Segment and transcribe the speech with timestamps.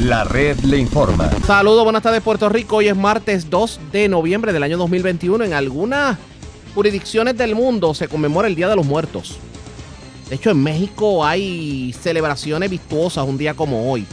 [0.00, 1.28] La red le informa.
[1.44, 2.76] Saludos, buenas tardes Puerto Rico.
[2.76, 5.42] Hoy es martes 2 de noviembre del año 2021.
[5.42, 6.16] En algunas
[6.72, 9.38] jurisdicciones del mundo se conmemora el Día de los Muertos.
[10.30, 14.06] De hecho, en México hay celebraciones virtuosas un día como hoy.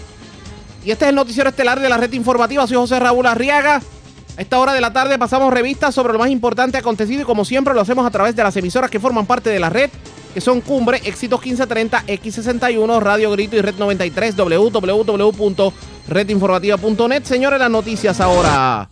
[0.84, 2.66] Y este es el noticiero estelar de la red informativa.
[2.66, 3.80] Soy José Raúl Arriaga.
[4.38, 7.46] A esta hora de la tarde pasamos revistas sobre lo más importante acontecido y como
[7.46, 9.92] siempre lo hacemos a través de las emisoras que forman parte de la red
[10.36, 17.24] que son Cumbre, Éxitos 1530, X61, Radio Grito y Red 93, www.redinformativa.net.
[17.24, 18.90] Señores, las noticias ahora.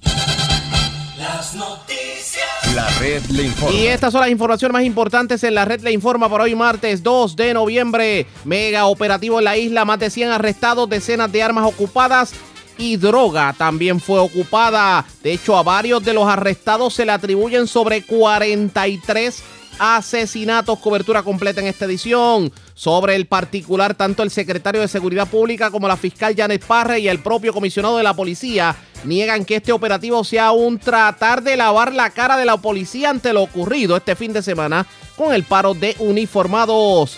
[1.18, 2.46] Las noticias.
[2.74, 3.76] La red le informa.
[3.76, 7.04] Y estas son las informaciones más importantes en la red le informa por hoy martes
[7.04, 8.26] 2 de noviembre.
[8.46, 12.32] Mega operativo en la isla, más de 100 arrestados, decenas de armas ocupadas
[12.78, 15.04] y droga también fue ocupada.
[15.22, 19.44] De hecho, a varios de los arrestados se le atribuyen sobre 43
[19.80, 22.52] asesinatos, cobertura completa en esta edición.
[22.74, 27.08] Sobre el particular, tanto el secretario de Seguridad Pública como la fiscal Janet Parre y
[27.08, 31.94] el propio comisionado de la policía niegan que este operativo sea un tratar de lavar
[31.94, 35.74] la cara de la policía ante lo ocurrido este fin de semana con el paro
[35.74, 37.18] de uniformados.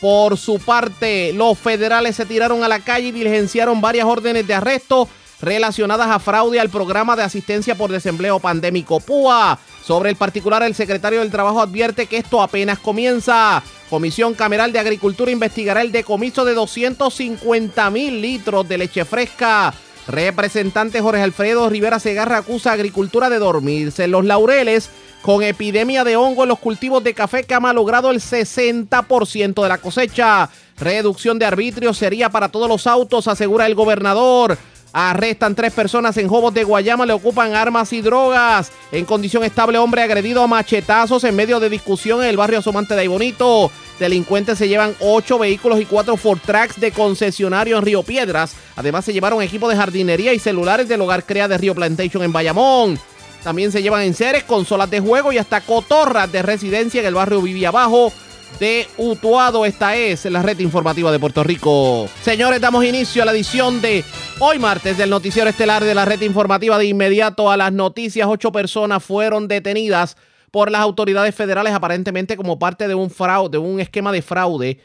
[0.00, 4.54] Por su parte, los federales se tiraron a la calle y diligenciaron varias órdenes de
[4.54, 5.08] arresto
[5.42, 9.58] relacionadas a fraude al programa de asistencia por desempleo pandémico PUA.
[9.84, 13.62] Sobre el particular, el secretario del Trabajo advierte que esto apenas comienza.
[13.90, 19.74] Comisión Cameral de Agricultura investigará el decomiso de 250 mil litros de leche fresca.
[20.06, 24.90] Representante Jorge Alfredo Rivera Segarra acusa a Agricultura de dormirse en los laureles
[25.22, 29.68] con epidemia de hongo en los cultivos de café que ha malogrado el 60% de
[29.68, 30.50] la cosecha.
[30.78, 34.58] Reducción de arbitrio sería para todos los autos, asegura el gobernador.
[34.92, 38.72] Arrestan tres personas en Jobos de Guayama, le ocupan armas y drogas.
[38.90, 42.94] En condición estable, hombre agredido a machetazos en medio de discusión en el barrio Asomante
[42.94, 43.70] de Aybonito.
[43.98, 48.54] Delincuentes se llevan ocho vehículos y cuatro Ford Tracks de concesionario en Río Piedras.
[48.76, 52.32] Además, se llevaron equipo de jardinería y celulares del hogar Crea de Río Plantation en
[52.32, 52.98] Bayamón.
[53.42, 57.40] También se llevan enseres, consolas de juego y hasta cotorras de residencia en el barrio
[57.40, 58.12] Vivía Abajo
[58.58, 59.64] de Utuado.
[59.64, 62.08] Esta es la red informativa de Puerto Rico.
[62.22, 64.04] Señores, damos inicio a la edición de
[64.38, 66.78] hoy martes del noticiero estelar de la red informativa.
[66.78, 70.16] De inmediato a las noticias, ocho personas fueron detenidas
[70.50, 74.80] por las autoridades federales aparentemente como parte de un fraude, de un esquema de fraude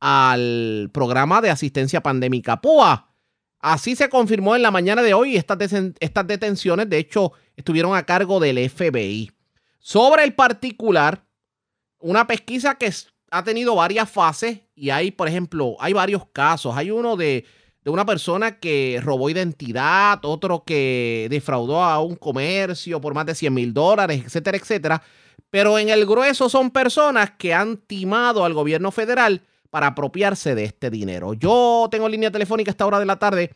[0.00, 3.08] al programa de asistencia pandémica PUA.
[3.60, 5.36] Así se confirmó en la mañana de hoy.
[5.36, 5.58] Estas,
[6.00, 9.30] estas detenciones, de hecho, estuvieron a cargo del FBI.
[9.78, 11.24] Sobre el particular,
[12.00, 12.90] una pesquisa que
[13.30, 16.76] ha tenido varias fases y hay, por ejemplo, hay varios casos.
[16.76, 17.44] Hay uno de,
[17.84, 23.54] una persona que robó identidad, otro que defraudó a un comercio por más de 100
[23.54, 25.02] mil dólares, etcétera, etcétera.
[25.48, 30.64] Pero en el grueso son personas que han timado al gobierno federal para apropiarse de
[30.64, 31.34] este dinero.
[31.34, 33.54] Yo tengo línea telefónica a esta hora de la tarde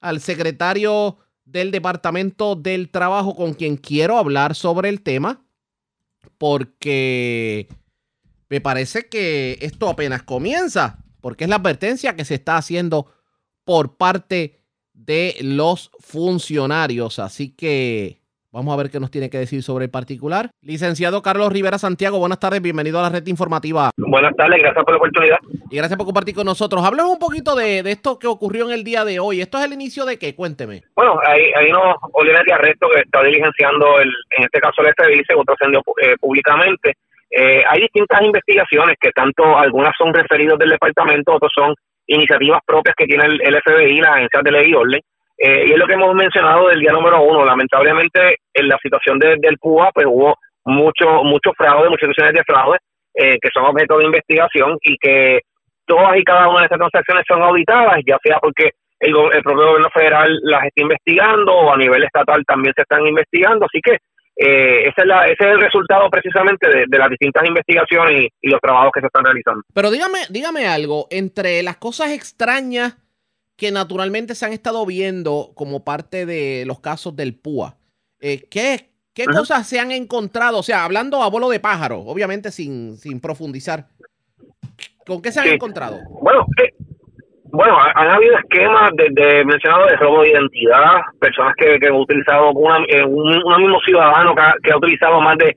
[0.00, 5.44] al secretario del Departamento del Trabajo con quien quiero hablar sobre el tema
[6.38, 7.68] porque
[8.48, 13.12] me parece que esto apenas comienza, porque es la advertencia que se está haciendo
[13.64, 14.60] por parte
[14.92, 17.18] de los funcionarios.
[17.18, 18.24] Así que
[18.54, 20.50] Vamos a ver qué nos tiene que decir sobre el particular.
[20.62, 23.90] Licenciado Carlos Rivera Santiago, buenas tardes, bienvenido a la red informativa.
[23.96, 25.38] Buenas tardes, gracias por la oportunidad.
[25.72, 26.84] Y gracias por compartir con nosotros.
[26.84, 29.40] Hablemos un poquito de, esto que ocurrió en el día de hoy.
[29.40, 30.36] ¿Esto es el inicio de qué?
[30.36, 30.84] Cuénteme.
[30.94, 34.94] Bueno, hay, hay unos órdenes de arresto que está diligenciando, el, en este caso el
[34.94, 36.96] FBI, según trascendió eh, públicamente.
[37.36, 41.74] Eh, hay distintas investigaciones que tanto algunas son referidos del departamento, otras son
[42.06, 45.00] iniciativas propias que tiene el, el FBI, la agencia de ley y orden
[45.38, 47.44] eh, y es lo que hemos mencionado del día número uno.
[47.44, 52.78] Lamentablemente, en la situación del Cuba, pues hubo mucho, mucho fraude, muchas situaciones de fraude
[53.14, 55.40] eh, que son objeto de investigación y que
[55.86, 59.66] todas y cada una de estas transacciones son auditadas, ya sea porque el, el propio
[59.66, 63.66] gobierno federal las está investigando o a nivel estatal también se están investigando.
[63.66, 63.98] Así que
[64.36, 68.50] eh, ese, es la, ese es el resultado precisamente de, las distintas investigaciones y, y,
[68.50, 69.62] los trabajos que se están realizando.
[69.72, 72.96] Pero dígame, dígame algo, entre las cosas extrañas
[73.56, 77.76] que naturalmente se han estado viendo como parte de los casos del PUA.
[78.20, 80.58] Eh, ¿Qué, qué cosas se han encontrado?
[80.58, 83.88] O sea, hablando a vuelo de pájaro, obviamente sin, sin profundizar.
[85.06, 86.00] ¿Con qué se han encontrado?
[86.22, 86.74] Bueno, eh,
[87.54, 92.50] bueno, han habido esquemas de, mencionado de robo de identidad, personas que, han utilizado,
[92.88, 95.56] eh, un, mismo ciudadano que ha, utilizado más de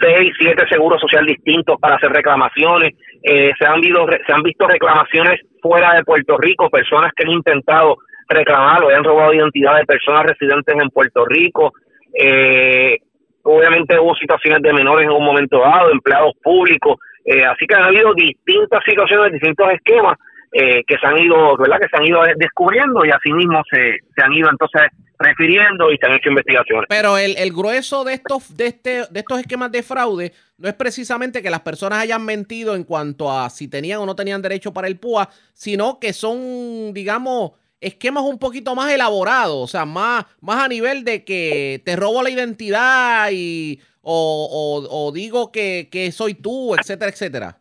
[0.00, 2.94] seis, siete seguros social distintos para hacer reclamaciones.
[3.22, 7.96] se, han visto, se han visto reclamaciones fuera de Puerto Rico, personas que han intentado
[8.28, 11.72] reclamar o han robado identidad de personas residentes en Puerto Rico.
[12.14, 12.98] Eh,
[13.42, 17.84] obviamente hubo situaciones de menores en un momento dado, empleados públicos, eh, así que han
[17.84, 20.18] habido distintas situaciones, distintos esquemas
[20.52, 21.78] eh, que se han ido, ¿verdad?
[21.80, 24.82] Que se han ido descubriendo y así mismo se, se han ido entonces
[25.18, 26.86] refiriendo y se han hecho investigaciones.
[26.88, 30.74] Pero el, el grueso de estos, de este, de estos esquemas de fraude no es
[30.74, 34.72] precisamente que las personas hayan mentido en cuanto a si tenían o no tenían derecho
[34.72, 40.24] para el PUA, sino que son, digamos, esquemas un poquito más elaborados, o sea, más,
[40.40, 43.80] más a nivel de que te robo la identidad y
[44.10, 47.58] o, o, digo que, que soy tú, etcétera, etcétera.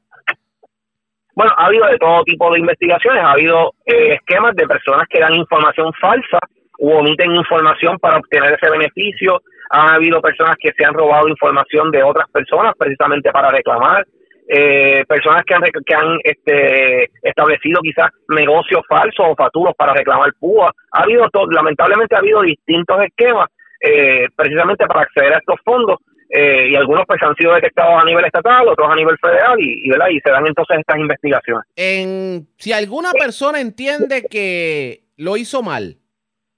[1.37, 5.19] Bueno, ha habido de todo tipo de investigaciones, ha habido eh, esquemas de personas que
[5.19, 6.39] dan información falsa
[6.79, 9.39] u omiten información para obtener ese beneficio,
[9.69, 14.03] ha habido personas que se han robado información de otras personas precisamente para reclamar,
[14.47, 20.31] eh, personas que han, que han este, establecido quizás negocios falsos o faturos para reclamar
[20.39, 20.71] púa.
[20.91, 23.45] Ha habido, lamentablemente ha habido distintos esquemas
[23.79, 28.05] eh, precisamente para acceder a estos fondos eh, y algunos pues han sido detectados a
[28.05, 30.07] nivel estatal, otros a nivel federal y, ¿verdad?
[30.09, 31.63] y se dan entonces estas investigaciones.
[31.75, 35.97] En, si alguna persona entiende que lo hizo mal,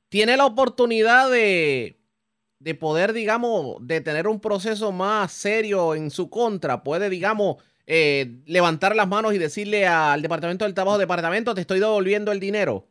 [0.09, 1.97] tiene la oportunidad de,
[2.59, 8.37] de poder, digamos, de tener un proceso más serio en su contra, puede, digamos, eh,
[8.45, 12.88] levantar las manos y decirle al Departamento del Trabajo, Departamento, te estoy devolviendo el dinero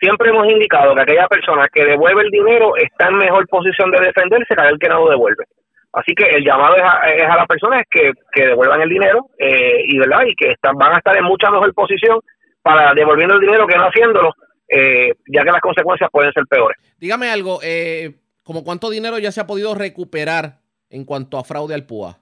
[0.00, 4.00] siempre hemos indicado que aquella persona que devuelve el dinero está en mejor posición de
[4.00, 5.44] defenderse que aquel que no lo devuelve.
[5.92, 9.98] Así que el llamado es a, las personas que, que devuelvan el dinero eh, y
[9.98, 12.20] verdad y que están, van a estar en mucha mejor posición
[12.62, 14.34] para devolviendo el dinero que no haciéndolo,
[14.68, 16.76] eh, ya que las consecuencias pueden ser peores.
[16.98, 20.58] Dígame algo, eh, ¿como cuánto dinero ya se ha podido recuperar
[20.90, 22.18] en cuanto a fraude al PUA?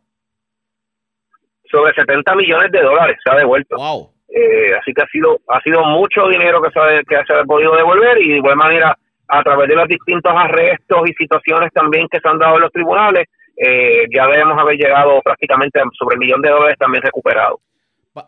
[1.68, 3.76] Sobre 70 millones de dólares se ha devuelto.
[3.76, 4.15] Wow.
[4.38, 7.44] Eh, así que ha sido ha sido mucho dinero que se, ha, que se ha
[7.44, 8.94] podido devolver y de igual manera
[9.28, 12.70] a través de los distintos arrestos y situaciones también que se han dado en los
[12.70, 13.24] tribunales,
[13.56, 17.60] eh, ya debemos haber llegado prácticamente sobre el millón de dólares también recuperado.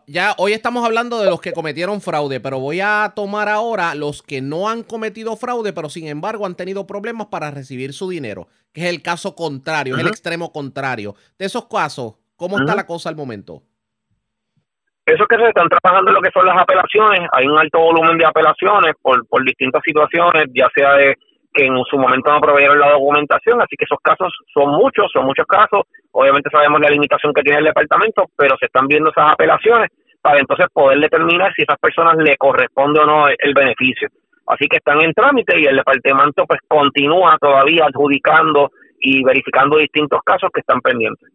[0.07, 4.23] Ya hoy estamos hablando de los que cometieron fraude, pero voy a tomar ahora los
[4.23, 8.47] que no han cometido fraude, pero sin embargo han tenido problemas para recibir su dinero,
[8.73, 11.13] que es el caso contrario, es el extremo contrario.
[11.37, 13.61] De esos casos, ¿cómo está la cosa al momento?
[15.09, 18.25] Eso que se están trabajando lo que son las apelaciones, hay un alto volumen de
[18.25, 21.15] apelaciones por, por distintas situaciones, ya sea de
[21.51, 25.25] que en su momento no proveyeron la documentación, así que esos casos son muchos, son
[25.25, 29.31] muchos casos, obviamente sabemos la limitación que tiene el departamento, pero se están viendo esas
[29.31, 29.89] apelaciones
[30.21, 34.09] para entonces poder determinar si a esas personas le corresponde o no el beneficio.
[34.45, 38.69] Así que están en trámite y el departamento pues continúa todavía adjudicando
[38.99, 41.29] y verificando distintos casos que están pendientes.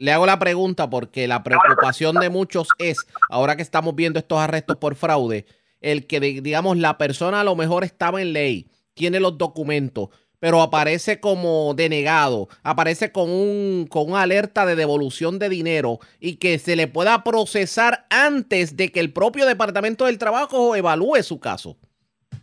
[0.00, 2.96] Le hago la pregunta porque la preocupación de muchos es,
[3.28, 5.44] ahora que estamos viendo estos arrestos por fraude,
[5.82, 10.08] el que, digamos, la persona a lo mejor estaba en ley, tiene los documentos,
[10.38, 16.36] pero aparece como denegado, aparece con un con una alerta de devolución de dinero y
[16.36, 21.40] que se le pueda procesar antes de que el propio Departamento del Trabajo evalúe su
[21.40, 21.76] caso.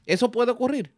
[0.05, 0.96] ¿Eso puede ocurrir?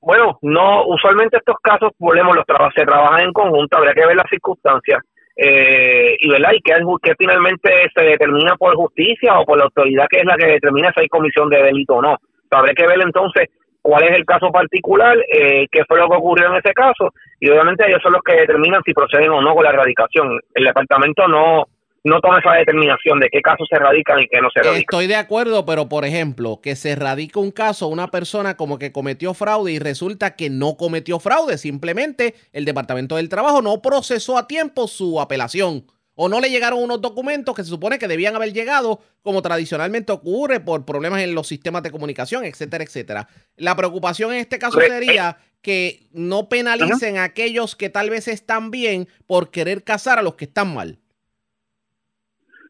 [0.00, 4.16] Bueno, no, usualmente estos casos, volvemos, los trabajos se trabajan en conjunto, habría que ver
[4.16, 5.00] las circunstancias
[5.36, 10.06] eh, y verdad y que, que finalmente se determina por justicia o por la autoridad
[10.08, 12.16] que es la que determina si hay comisión de delito o no.
[12.50, 13.50] Habría que ver entonces
[13.82, 17.50] cuál es el caso particular, eh, qué fue lo que ocurrió en ese caso y
[17.50, 20.40] obviamente ellos son los que determinan si proceden o no con la erradicación.
[20.54, 21.66] El departamento no
[22.06, 24.80] no toma esa determinación de qué casos se radican y qué no se radican.
[24.80, 28.92] Estoy de acuerdo, pero por ejemplo, que se radica un caso, una persona como que
[28.92, 34.38] cometió fraude y resulta que no cometió fraude, simplemente el Departamento del Trabajo no procesó
[34.38, 38.36] a tiempo su apelación o no le llegaron unos documentos que se supone que debían
[38.36, 43.28] haber llegado, como tradicionalmente ocurre por problemas en los sistemas de comunicación, etcétera, etcétera.
[43.56, 48.70] La preocupación en este caso sería que no penalicen a aquellos que tal vez están
[48.70, 51.00] bien por querer casar a los que están mal.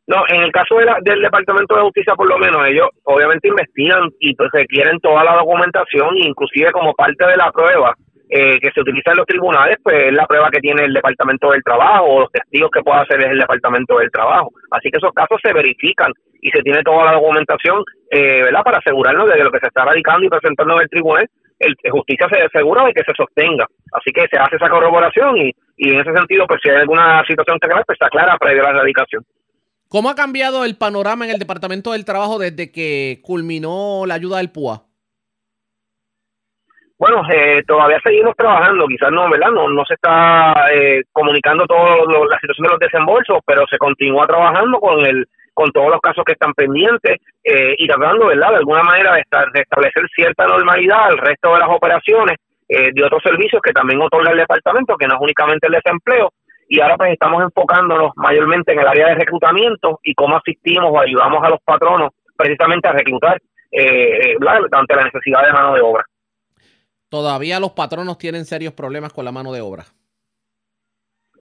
[0.06, 4.36] No, en el caso del Departamento de Justicia, por lo menos, ellos obviamente investigan y
[4.36, 7.92] pues requieren toda la documentación, inclusive como parte de la prueba
[8.28, 11.50] eh, que se utiliza en los tribunales, pues es la prueba que tiene el Departamento
[11.50, 14.50] del Trabajo o los testigos que pueda hacer el Departamento del Trabajo.
[14.70, 18.78] Así que esos casos se verifican y se tiene toda la documentación, eh, ¿verdad?, para
[18.78, 21.26] asegurarnos de que lo que se está radicando y presentando en el tribunal,
[21.58, 23.66] el justicia se asegura de que se sostenga.
[23.92, 27.24] Así que se hace esa corroboración y, y en ese sentido, pues si hay alguna
[27.26, 29.24] situación que pues está clara previo a la radicación.
[29.88, 34.38] ¿Cómo ha cambiado el panorama en el Departamento del Trabajo desde que culminó la ayuda
[34.38, 34.82] del PUA?
[36.98, 39.50] Bueno, eh, todavía seguimos trabajando, quizás no, ¿verdad?
[39.50, 44.78] No, se está eh, comunicando toda la situación de los desembolsos, pero se continúa trabajando
[44.80, 48.82] con el con todos los casos que están pendientes eh, y tratando, ¿verdad?, de alguna
[48.82, 49.24] manera de,
[49.54, 52.36] de, establecer cierta normalidad al resto de las operaciones
[52.68, 56.32] de otros servicios que también otorga el departamento, que no es únicamente el desempleo,
[56.68, 61.00] y ahora pues estamos enfocándonos mayormente en el área de reclutamiento y cómo asistimos o
[61.00, 64.34] ayudamos a los patronos precisamente a reclutar eh,
[64.72, 66.04] ante la necesidad de mano de obra.
[67.08, 69.84] Todavía los patronos tienen serios problemas con la mano de obra.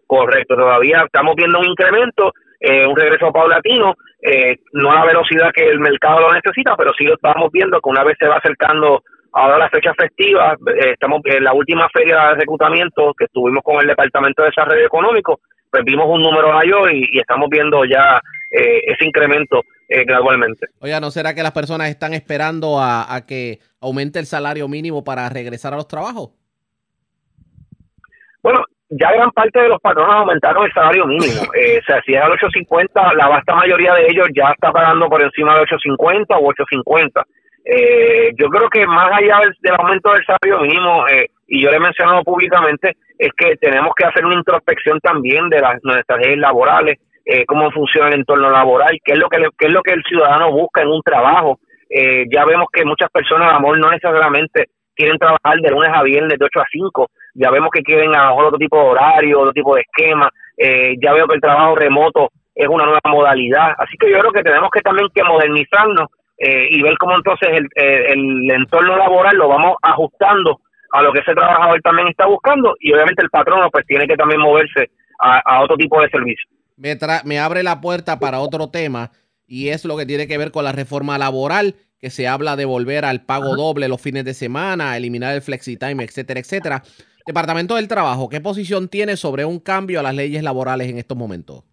[0.08, 5.52] Correcto, todavía estamos viendo un incremento, eh, un regreso paulatino, eh, no a la velocidad
[5.54, 8.38] que el mercado lo necesita, pero sí lo estamos viendo que una vez se va
[8.38, 9.04] acercando
[9.36, 13.80] ahora la fecha festiva, eh, estamos en la última feria de reclutamiento que estuvimos con
[13.82, 15.40] el Departamento de Desarrollo Económico,
[15.70, 20.68] pues vimos un número mayor y, estamos viendo ya ese incremento gradualmente.
[20.80, 25.04] Oye, ¿no será que las personas están esperando a, a que aumente el salario mínimo
[25.04, 26.30] para regresar a los trabajos?
[28.42, 31.42] Bueno, ya gran parte de los patronos aumentaron el salario mínimo.
[31.56, 35.08] Eh, o sea, si es al 8.50, la vasta mayoría de ellos ya está pagando
[35.08, 37.24] por encima de 8.50 o 8.50.
[37.66, 41.78] Eh, yo creo que más allá del, aumento del salario mínimo, eh, y yo le
[41.78, 46.38] he mencionado públicamente, es que tenemos que hacer una introspección también de las nuestras leyes
[46.38, 49.94] laborales, eh, cómo funciona el entorno laboral, qué es lo que qué es lo que
[49.94, 51.60] el ciudadano busca en un trabajo.
[51.90, 56.38] Eh, ya vemos que muchas personas, amor, no necesariamente quieren trabajar de lunes a viernes
[56.38, 59.76] de 8 a 5, ya vemos que quieren a otro tipo de horario, otro tipo
[59.76, 64.10] de esquema, eh, ya veo que el trabajo remoto es una nueva modalidad, así que
[64.10, 66.08] yo creo que tenemos que también que modernizarnos
[66.38, 70.60] eh, y ver cómo entonces el, el, entorno laboral lo vamos ajustando
[70.92, 74.16] a lo que ese trabajador también está buscando y obviamente el patrono pues tiene que
[74.16, 76.50] también moverse a, otro tipo de servicio.
[76.78, 79.12] Me, me abre la puerta para otro tema
[79.48, 82.66] y es lo que tiene que ver con la reforma laboral que se habla de
[82.66, 86.84] volver al pago doble los fines de semana, eliminar el flexi-time, etcétera, etcétera.
[87.26, 91.18] Departamento del Trabajo, ¿qué posición tiene sobre un cambio a las leyes laborales en estos
[91.18, 91.64] momentos?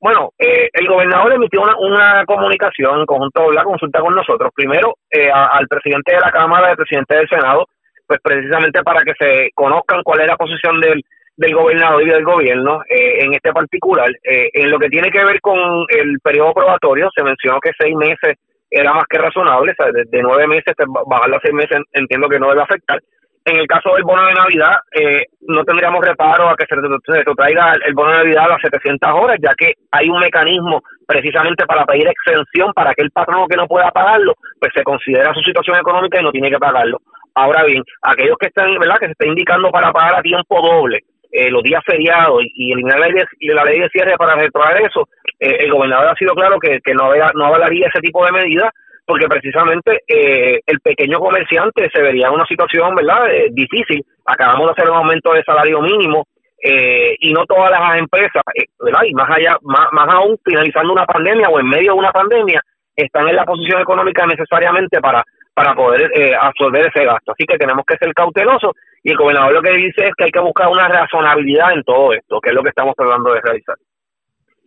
[0.00, 5.28] Bueno, eh, el gobernador emitió una, comunicación en conjunto la consulta con nosotros, primero eh,
[5.30, 7.66] al presidente de la Cámara, al presidente del Senado,
[8.06, 11.02] pues precisamente para que se conozcan cuál es la posición del,
[11.36, 14.08] del gobernador y del gobierno eh, en este particular.
[14.22, 18.36] en lo que tiene que ver con el periodo probatorio, se mencionó que seis meses
[18.70, 20.74] era más que razonable, o sea, de, nueve meses,
[21.06, 23.00] bajarlo a seis meses entiendo que no debe afectar.
[23.48, 27.24] En el caso del bono de Navidad, eh, no tendríamos reparo a que se, se
[27.34, 31.64] traiga el, bono de Navidad a las 700 horas, ya que hay un mecanismo precisamente
[31.64, 35.40] para pedir exención para que el patrono que no pueda pagarlo, pues se considera su
[35.40, 36.98] situación económica y no tiene que pagarlo.
[37.34, 40.98] Ahora bien, aquellos que están, ¿verdad?, que se está indicando para pagar a tiempo doble,
[41.32, 44.82] eh, los días feriados y, eliminar la ley, de, la ley de cierre para retrotraer
[44.82, 45.08] eso,
[45.40, 48.72] eh, el gobernador ha sido claro que, que no, no avalaría ese tipo de medidas
[49.08, 54.04] porque precisamente eh, el pequeño comerciante se vería en una situación verdad difícil.
[54.26, 56.26] Acabamos de hacer un aumento de salario mínimo
[56.60, 58.42] y no todas las empresas,
[58.84, 59.00] ¿verdad?
[59.06, 62.60] y más allá, más, más aún finalizando una pandemia o en medio de una pandemia,
[62.94, 65.24] están en la posición económica necesariamente para
[65.54, 67.32] para poder absorber ese gasto.
[67.32, 68.72] Así que tenemos que ser cautelosos
[69.02, 72.12] y el gobernador lo que dice es que hay que buscar una razonabilidad en todo
[72.12, 73.76] esto, que es lo que estamos tratando de realizar.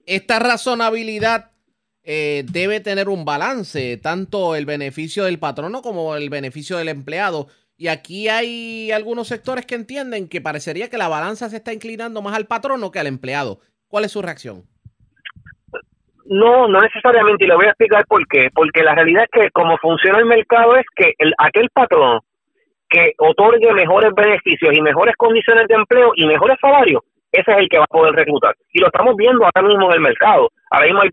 [0.05, 1.50] Esta razonabilidad
[2.03, 7.47] eh, debe tener un balance, tanto el beneficio del patrono como el beneficio del empleado.
[7.77, 12.21] Y aquí hay algunos sectores que entienden que parecería que la balanza se está inclinando
[12.21, 13.59] más al patrono que al empleado.
[13.87, 14.63] ¿Cuál es su reacción?
[16.25, 18.49] No, no necesariamente, y le voy a explicar por qué.
[18.53, 22.23] Porque la realidad es que como funciona el mercado es que el, aquel patrono
[22.89, 27.69] que otorgue mejores beneficios y mejores condiciones de empleo y mejores salarios, ese es el
[27.69, 28.55] que va a poder reclutar.
[28.73, 30.49] Y lo estamos viendo ahora mismo en el mercado.
[30.69, 31.09] Ahora mismo hay,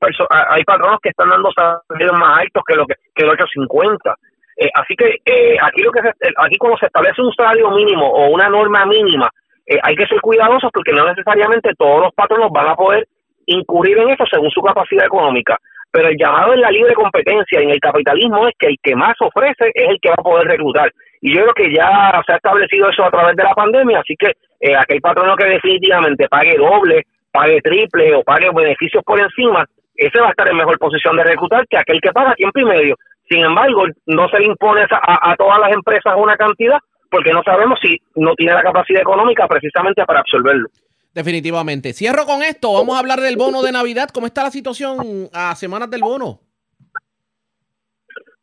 [0.51, 4.17] hay patronos que están dando salarios más altos que lo que, que el 850.
[4.57, 8.31] Eh, así que eh, aquí lo que aquí cuando se establece un salario mínimo o
[8.31, 9.31] una norma mínima,
[9.65, 13.07] eh, hay que ser cuidadosos porque no necesariamente todos los patronos van a poder
[13.47, 15.59] incurrir en eso según su capacidad económica.
[15.93, 19.15] Pero el llamado en la libre competencia en el capitalismo es que el que más
[19.21, 20.93] ofrece es el que va a poder reclutar.
[21.21, 24.15] Y yo creo que ya se ha establecido eso a través de la pandemia, así
[24.17, 29.67] que eh, aquel patrono que definitivamente pague doble, pague triple o pague beneficios por encima,
[29.95, 32.65] ese va a estar en mejor posición de reclutar que aquel que paga tiempo y
[32.65, 32.97] medio.
[33.29, 36.79] Sin embargo, no se le impone a, a todas las empresas una cantidad
[37.11, 40.69] porque no sabemos si no tiene la capacidad económica precisamente para absorberlo.
[41.15, 41.93] Definitivamente.
[41.93, 42.73] Cierro con esto.
[42.73, 44.09] Vamos a hablar del bono de Navidad.
[44.13, 46.41] ¿Cómo está la situación a semanas del bono?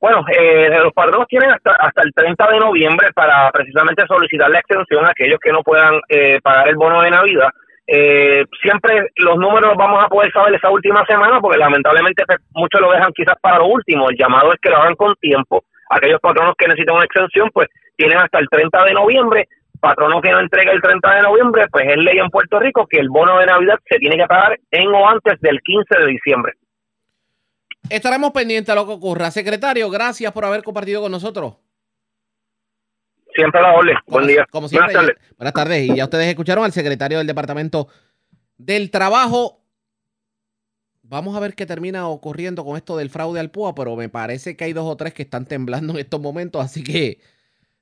[0.06, 4.60] Bueno, eh, los patronos tienen hasta, hasta el 30 de noviembre para precisamente solicitar la
[4.60, 7.50] extensión a aquellos que no puedan eh, pagar el bono de Navidad.
[7.88, 12.82] Eh, siempre los números vamos a poder saber esa última semana porque lamentablemente pues, muchos
[12.82, 14.08] lo dejan quizás para lo último.
[14.08, 15.64] El llamado es que lo hagan con tiempo.
[15.90, 19.48] Aquellos patronos que necesitan una extensión pues tienen hasta el 30 de noviembre.
[19.82, 23.00] Patrono que no entregue el 30 de noviembre pues es ley en Puerto Rico que
[23.00, 26.54] el bono de Navidad se tiene que pagar en o antes del 15 de diciembre.
[27.90, 29.32] Estaremos pendientes a lo que ocurra.
[29.32, 31.56] Secretario, gracias por haber compartido con nosotros.
[33.34, 33.96] Siempre a la orden.
[34.08, 34.48] Buen día.
[34.50, 35.36] Como siempre, buenas tardes.
[35.38, 35.90] Buenas tardes.
[35.90, 37.88] Y ya ustedes escucharon al secretario del Departamento
[38.58, 39.62] del Trabajo.
[41.04, 44.56] Vamos a ver qué termina ocurriendo con esto del fraude al PUA, pero me parece
[44.56, 46.64] que hay dos o tres que están temblando en estos momentos.
[46.64, 47.20] Así que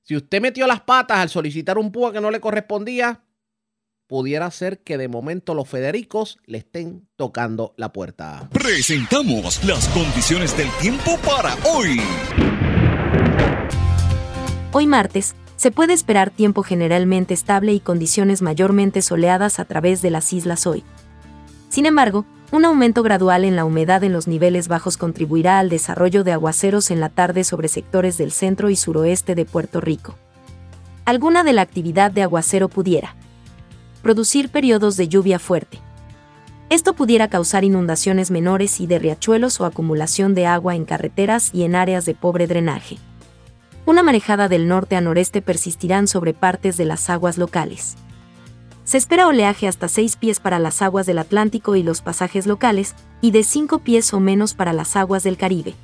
[0.02, 3.22] si usted metió las patas al solicitar un PUA que no le correspondía,
[4.14, 8.48] pudiera ser que de momento los Federicos le estén tocando la puerta.
[8.52, 12.00] Presentamos las condiciones del tiempo para hoy.
[14.72, 20.12] Hoy martes, se puede esperar tiempo generalmente estable y condiciones mayormente soleadas a través de
[20.12, 20.84] las islas hoy.
[21.70, 26.24] Sin embargo, un aumento gradual en la humedad en los niveles bajos contribuirá al desarrollo
[26.24, 30.14] de aguaceros en la tarde sobre sectores del centro y suroeste de Puerto Rico.
[31.04, 33.16] Alguna de la actividad de aguacero pudiera
[34.04, 35.80] producir periodos de lluvia fuerte.
[36.70, 41.64] Esto pudiera causar inundaciones menores y de riachuelos o acumulación de agua en carreteras y
[41.64, 42.98] en áreas de pobre drenaje.
[43.86, 47.96] Una marejada del norte a noreste persistirán sobre partes de las aguas locales.
[48.84, 52.96] Se espera oleaje hasta 6 pies para las aguas del Atlántico y los pasajes locales,
[53.22, 55.76] y de 5 pies o menos para las aguas del Caribe.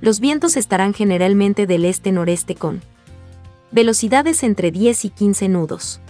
[0.00, 2.82] Los vientos estarán generalmente del este-noreste con
[3.70, 6.00] velocidades entre 10 y 15 nudos.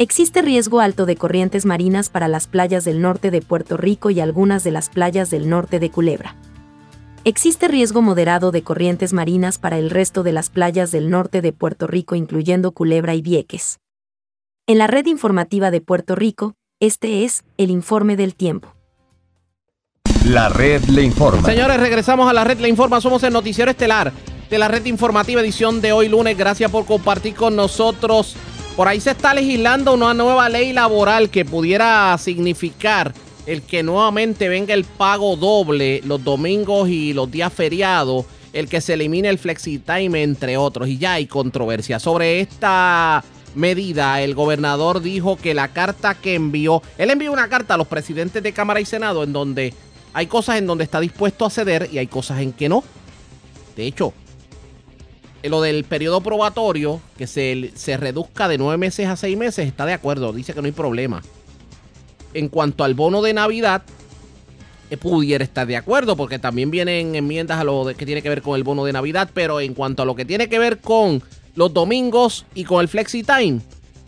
[0.00, 4.20] Existe riesgo alto de corrientes marinas para las playas del norte de Puerto Rico y
[4.20, 6.36] algunas de las playas del norte de Culebra.
[7.24, 11.52] Existe riesgo moderado de corrientes marinas para el resto de las playas del norte de
[11.52, 13.80] Puerto Rico incluyendo Culebra y Vieques.
[14.68, 18.72] En la red informativa de Puerto Rico, este es el informe del tiempo.
[20.26, 21.42] La red le informa.
[21.44, 23.00] Señores, regresamos a la red le informa.
[23.00, 24.12] Somos el noticiero estelar
[24.48, 26.38] de la red informativa edición de hoy lunes.
[26.38, 28.36] Gracias por compartir con nosotros
[28.78, 33.12] por ahí se está legislando una nueva ley laboral que pudiera significar
[33.44, 38.80] el que nuevamente venga el pago doble los domingos y los días feriados, el que
[38.80, 40.86] se elimine el flexi-time, entre otros.
[40.86, 43.24] Y ya hay controversia sobre esta
[43.56, 44.22] medida.
[44.22, 48.44] El gobernador dijo que la carta que envió, él envió una carta a los presidentes
[48.44, 49.74] de Cámara y Senado en donde
[50.12, 52.84] hay cosas en donde está dispuesto a ceder y hay cosas en que no.
[53.74, 54.14] De hecho,
[55.42, 59.86] lo del periodo probatorio, que se, se reduzca de nueve meses a seis meses, está
[59.86, 61.22] de acuerdo, dice que no hay problema.
[62.34, 63.82] En cuanto al bono de Navidad,
[64.90, 68.42] eh, pudiera estar de acuerdo, porque también vienen enmiendas a lo que tiene que ver
[68.42, 71.22] con el bono de Navidad, pero en cuanto a lo que tiene que ver con
[71.54, 73.60] los domingos y con el flexi time,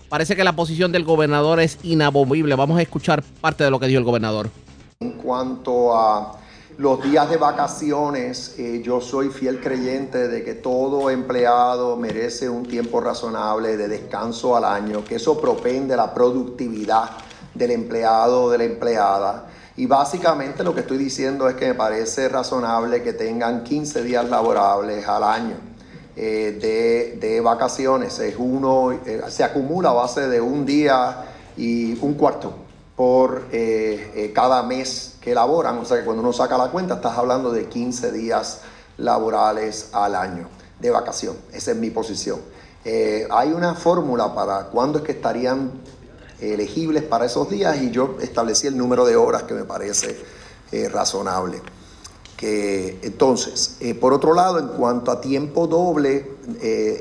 [0.09, 2.55] parece que la posición del gobernador es inamovible.
[2.55, 4.51] Vamos a escuchar parte de lo que dijo el gobernador.
[5.01, 6.39] En cuanto a
[6.81, 12.65] los días de vacaciones, eh, yo soy fiel creyente de que todo empleado merece un
[12.65, 17.11] tiempo razonable de descanso al año, que eso propende la productividad
[17.53, 19.47] del empleado o de la empleada.
[19.77, 24.27] Y básicamente lo que estoy diciendo es que me parece razonable que tengan 15 días
[24.31, 25.57] laborables al año
[26.17, 28.19] eh, de, vacaciones.
[28.21, 31.27] Es uno, eh, se acumula a base de un día
[31.59, 32.70] y un cuarto
[33.01, 33.47] por
[34.35, 37.67] cada mes que elaboran, o sea que cuando uno saca la cuenta estás hablando de
[37.67, 38.61] 15 días
[38.99, 41.37] laborales al año de vacación.
[41.51, 42.41] Esa es mi posición.
[42.85, 45.71] Eh, hay una fórmula para cuándo es que estarían
[46.41, 50.19] elegibles para esos días y yo establecí el número de horas que me parece
[50.73, 51.61] eh, razonable.
[52.37, 56.39] Que, entonces, eh, por otro lado, en cuanto a tiempo doble,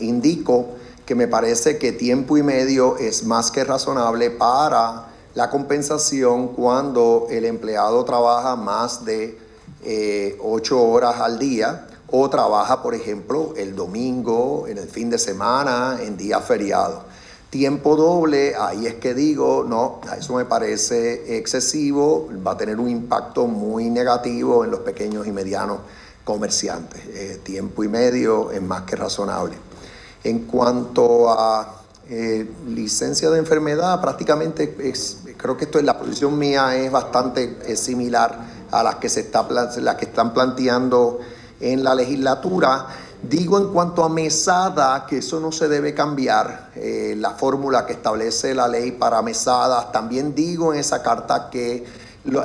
[0.02, 5.09] indico que me parece que tiempo y medio es más que razonable para
[5.40, 9.38] la compensación cuando el empleado trabaja más de
[9.86, 15.18] eh, ocho horas al día o trabaja, por ejemplo, el domingo, en el fin de
[15.18, 17.04] semana, en día feriado.
[17.50, 22.90] Tiempo doble, ahí es que digo, no, eso me parece excesivo, va a tener un
[22.90, 25.78] impacto muy negativo en los pequeños y medianos
[26.26, 27.02] comerciantes.
[27.14, 29.56] Eh, tiempo y medio es más que razonable.
[30.22, 31.79] En cuanto a
[32.10, 37.76] eh, licencia de enfermedad, prácticamente es, creo que esto es la posición mía es bastante
[37.76, 38.40] similar
[38.72, 41.20] a las que se está las que están planteando
[41.60, 42.88] en la legislatura.
[43.22, 47.94] Digo en cuanto a mesada que eso no se debe cambiar, eh, la fórmula que
[47.94, 49.92] establece la ley para mesadas.
[49.92, 51.84] También digo en esa carta que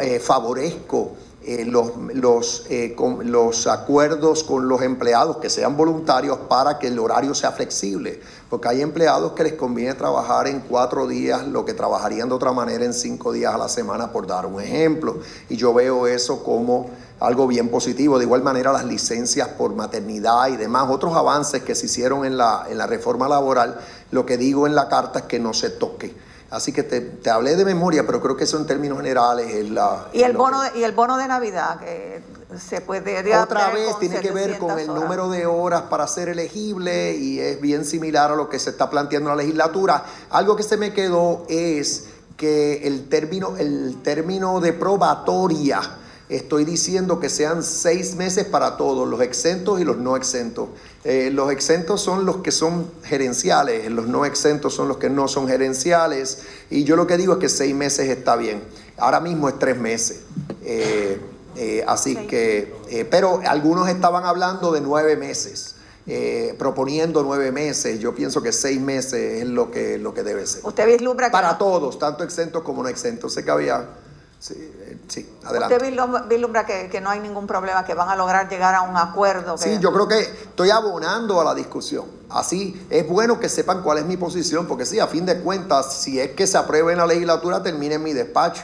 [0.01, 1.13] eh, favorezco
[1.47, 6.99] eh, los, los, eh, los acuerdos con los empleados que sean voluntarios para que el
[6.99, 11.75] horario sea flexible, porque hay empleados que les conviene trabajar en cuatro días lo que
[11.75, 15.57] trabajarían de otra manera en cinco días a la semana, por dar un ejemplo, y
[15.57, 16.89] yo veo eso como
[17.21, 18.19] algo bien positivo.
[18.19, 22.37] De igual manera, las licencias por maternidad y demás, otros avances que se hicieron en
[22.37, 23.79] la, en la reforma laboral,
[24.11, 26.15] lo que digo en la carta es que no se toque
[26.55, 30.07] Así que te, hablé de memoria, pero creo que eso en términos generales es la...
[30.13, 31.81] ¿Y el, bono, de, ¿Y el bono de Navidad?
[31.81, 32.23] Que
[32.57, 33.19] se puede...
[33.37, 37.61] Otra vez tiene que ver con el número de horas para ser elegible y es
[37.61, 40.05] bien similar a lo que se está planteando en la legislatura.
[40.31, 42.05] Algo que se me quedó es
[42.37, 45.81] que el término, el término de probatoria,
[46.29, 50.69] estoy diciendo que sean seis meses para todos, los exentos y los no exentos.
[51.05, 55.29] Eh, los exentos son los que son gerenciales, los no exentos son los que no
[55.29, 56.43] son gerenciales.
[56.71, 58.63] Y yo lo que digo es que seis meses está bien.
[58.97, 60.21] Ahora mismo es tres meses.
[60.63, 61.21] Eh,
[61.57, 65.75] eh, así que, pero algunos estaban hablando de nueve meses.
[66.59, 70.65] proponiendo nueve meses, yo pienso que seis meses es lo que, lo que debe ser.
[70.65, 73.35] ¿Usted vislumbra que Para todos, tanto exentos como no exentos.
[73.35, 73.89] Sé que había
[74.45, 74.55] Sí,
[75.09, 75.77] sí, adelante.
[75.77, 78.97] ¿Usted vislumbra que, que, no hay ningún problema, que van a lograr llegar a un
[78.97, 79.57] acuerdo?
[79.59, 82.05] Sí, yo creo que estoy abonando a la discusión.
[82.31, 85.95] Así es bueno que sepan cuál es mi posición, porque sí, a fin de cuentas,
[85.95, 88.63] si es que se apruebe en la legislatura, termine en mi despacho.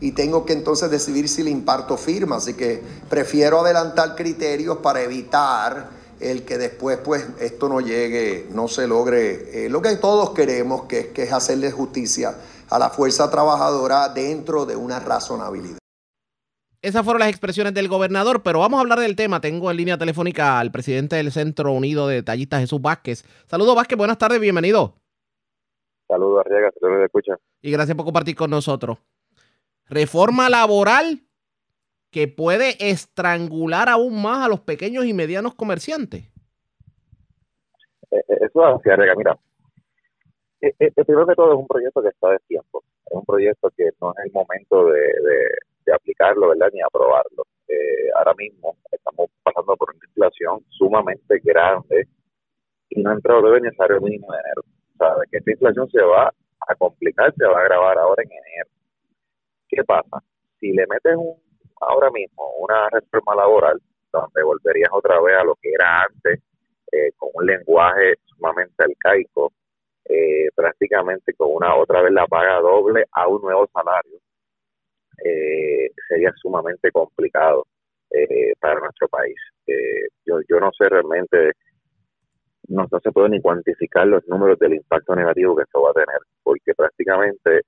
[0.00, 2.36] Y tengo que entonces decidir si le imparto firma.
[2.36, 8.68] Así que prefiero adelantar criterios para evitar el que después pues esto no llegue, no
[8.68, 12.34] se logre eh, lo que todos queremos, que, que es hacerle justicia
[12.72, 15.76] a la fuerza trabajadora dentro de una razonabilidad.
[16.80, 19.42] Esas fueron las expresiones del gobernador, pero vamos a hablar del tema.
[19.42, 23.24] Tengo en línea telefónica al presidente del Centro Unido de Tallistas, Jesús Vázquez.
[23.46, 24.94] Saludos, Vázquez, buenas tardes, bienvenido.
[26.08, 27.34] Saludos, Arriaga, se me escucha.
[27.60, 28.96] Y gracias por compartir con nosotros.
[29.86, 31.20] Reforma laboral
[32.10, 36.24] que puede estrangular aún más a los pequeños y medianos comerciantes.
[38.10, 39.38] Eh, eh, eso es así, Arriaga, mira,
[40.62, 42.84] eh, eh, primero que todo es un proyecto que está de tiempo.
[43.06, 46.70] Es un proyecto que no es el momento de, aplicarlo, ¿verdad?
[46.72, 47.44] Ni aprobarlo.
[47.68, 52.06] Eh, ahora mismo estamos pasando por una inflación sumamente grande
[52.88, 54.62] y no ha entrado el salario mínimo de enero.
[55.00, 56.32] O que esta inflación se va
[56.68, 58.70] a complicar, se va a agravar ahora en enero.
[59.68, 60.22] ¿Qué pasa?
[60.60, 61.34] Si le metes un,
[61.80, 63.80] ahora mismo una reforma laboral,
[64.12, 66.40] donde volverías otra vez a lo que era antes,
[67.16, 69.52] con un lenguaje sumamente arcaico,
[70.04, 74.18] eh, prácticamente con una otra vez la paga doble a un nuevo salario,
[75.24, 77.66] eh, sería sumamente complicado
[78.10, 79.36] eh, para nuestro país.
[80.26, 81.52] yo, yo no sé realmente,
[82.68, 86.20] no, se puede ni cuantificar los números del impacto negativo que esto va a tener,
[86.42, 87.62] porque prácticamente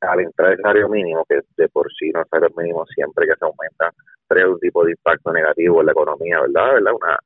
[0.00, 3.34] al entrar el salario mínimo, que de por sí no es salario mínimo siempre que
[3.36, 3.92] se aumenta,
[4.28, 6.74] trae un tipo de impacto negativo en la economía, ¿verdad?
[6.74, 6.92] ¿verdad?
[6.94, 7.18] Una,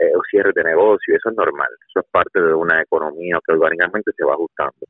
[0.00, 3.52] eh, o cierre de negocio, eso es normal, eso es parte de una economía que
[3.52, 4.86] orgánicamente se va ajustando.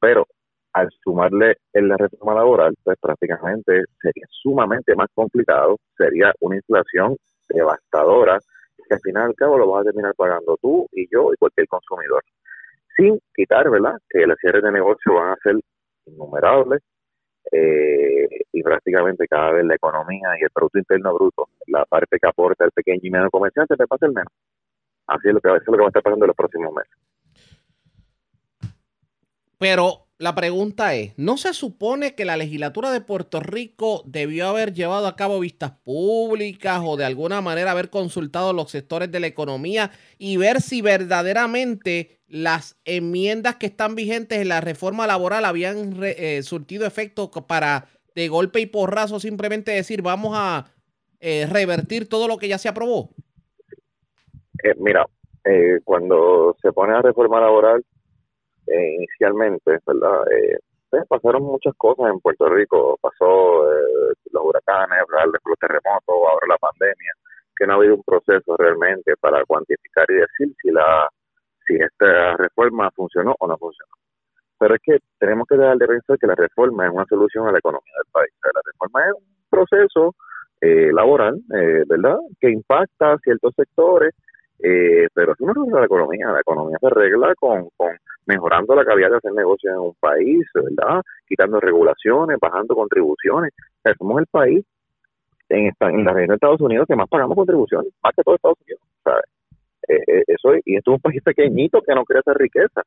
[0.00, 0.24] Pero
[0.72, 7.16] al sumarle en la reforma laboral, pues prácticamente sería sumamente más complicado, sería una inflación
[7.48, 8.38] devastadora,
[8.88, 11.36] que al final y al cabo lo vas a terminar pagando tú y yo y
[11.38, 12.22] cualquier consumidor.
[12.96, 15.56] Sin quitar, ¿verdad?, que las cierres de negocio van a ser
[16.06, 16.82] innumerables,
[17.52, 22.28] eh, y prácticamente cada vez la economía y el Producto Interno Bruto, la parte que
[22.28, 24.32] aporta el pequeño y medio comerciante, te pasa el menos.
[25.06, 26.96] Así es lo que, es lo que va a estar pasando en los próximos meses.
[29.58, 34.72] Pero la pregunta es, ¿no se supone que la legislatura de Puerto Rico debió haber
[34.72, 39.26] llevado a cabo vistas públicas o de alguna manera haber consultado los sectores de la
[39.26, 46.00] economía y ver si verdaderamente las enmiendas que están vigentes en la reforma laboral habían
[46.02, 50.72] eh, surtido efecto para de golpe y porrazo simplemente decir vamos a
[51.20, 53.10] eh, revertir todo lo que ya se aprobó?
[54.62, 55.06] Eh, mira,
[55.84, 57.84] cuando se pone la reforma laboral,
[58.66, 60.22] eh, inicialmente, ¿verdad?
[60.32, 60.58] Eh,
[60.90, 66.58] pues, pasaron muchas cosas en Puerto Rico, pasó eh, los huracanes, los terremotos, ahora la
[66.58, 67.12] pandemia,
[67.56, 71.08] que no ha habido un proceso realmente para cuantificar y decir si la
[71.66, 73.92] si esta reforma funcionó o no funcionó.
[74.58, 77.52] Pero es que tenemos que dejar de pensar que la reforma es una solución a
[77.52, 78.32] la economía del país.
[78.42, 80.14] la reforma es un proceso
[80.60, 81.40] laboral,
[81.88, 84.14] ¿verdad?, que impacta a ciertos sectores,
[84.58, 86.30] pero es una solución a la economía.
[86.30, 87.90] La economía se arregla con, con
[88.26, 91.02] mejorando la calidad de hacer negocios en un país, ¿verdad?
[91.26, 93.52] Quitando regulaciones, bajando contribuciones.
[93.98, 94.64] somos el país
[95.48, 98.82] en, la región de Estados Unidos que más pagamos contribuciones, más que todo Estados Unidos,
[99.04, 99.24] ¿sabes?
[99.88, 102.82] Eh, eh, eso y esto es un país pequeñito que no quiere hacer riqueza.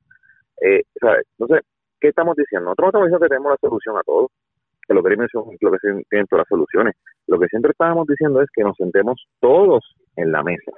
[0.61, 1.25] Eh, ¿sabes?
[1.37, 1.65] Entonces,
[2.01, 2.65] ¿qué estamos diciendo?
[2.65, 4.29] Nosotros no estamos diciendo tenemos la solución a todo,
[4.85, 5.77] que los gremios son lo que
[6.09, 6.95] tienen todas las soluciones.
[7.27, 10.73] Lo que siempre estábamos diciendo es que nos sentemos todos en la mesa,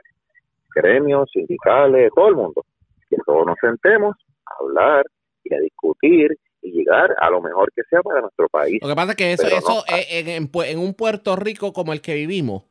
[0.76, 2.63] gremios, sindicales, todo el mundo,
[3.10, 4.15] que todos nos sentemos
[4.60, 5.06] hablar
[5.44, 8.80] y a discutir y llegar a lo mejor que sea para nuestro país.
[8.82, 12.14] Lo que pasa es que eso, eso en, en, un Puerto Rico como el que
[12.14, 12.64] vivimos,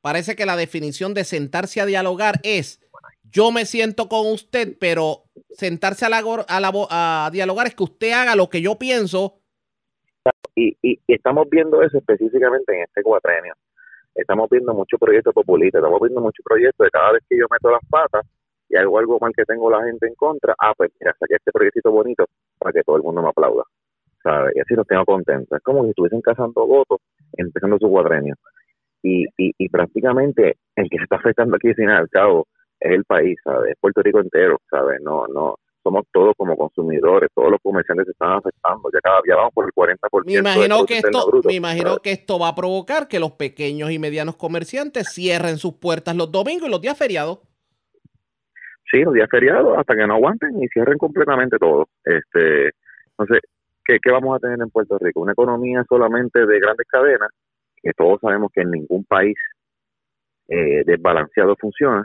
[0.00, 2.80] parece que la definición de sentarse a dialogar es
[3.30, 8.12] yo me siento con usted, pero sentarse a, la, a, a dialogar es que usted
[8.12, 9.40] haga lo que yo pienso.
[10.54, 13.54] Y, y, estamos viendo eso específicamente en este cuatrenio.
[14.14, 17.70] estamos viendo muchos proyectos populistas, estamos viendo muchos proyectos de cada vez que yo meto
[17.70, 18.24] las patas
[18.74, 21.52] y hago algo mal que tengo la gente en contra, ah, pues mira, saqué este
[21.52, 22.26] proyectito bonito
[22.58, 23.62] para que todo el mundo me aplauda,
[24.22, 24.52] ¿sabes?
[24.56, 25.56] Y así los tengo contentos.
[25.56, 26.98] Es como si estuviesen cazando votos
[27.36, 28.34] empezando su cuadrenio.
[29.02, 32.46] Y, y, y prácticamente el que se está afectando aquí, sin al cabo,
[32.80, 33.72] es el país, ¿sabes?
[33.72, 35.00] Es Puerto Rico entero, ¿sabes?
[35.02, 39.36] No, no, somos todos como consumidores, todos los comerciantes se están afectando, ya cada día
[39.36, 40.24] vamos por el 40%.
[40.24, 43.98] Me imagino, que esto, me imagino que esto va a provocar que los pequeños y
[43.98, 47.40] medianos comerciantes cierren sus puertas los domingos y los días feriados.
[48.90, 51.88] Sí, los días feriados hasta que no aguanten y cierren completamente todo.
[52.04, 52.70] Este,
[53.10, 53.40] entonces,
[53.84, 55.20] ¿qué, ¿qué vamos a tener en Puerto Rico?
[55.20, 57.30] Una economía solamente de grandes cadenas,
[57.82, 59.36] que todos sabemos que en ningún país
[60.48, 62.04] eh, desbalanceado funciona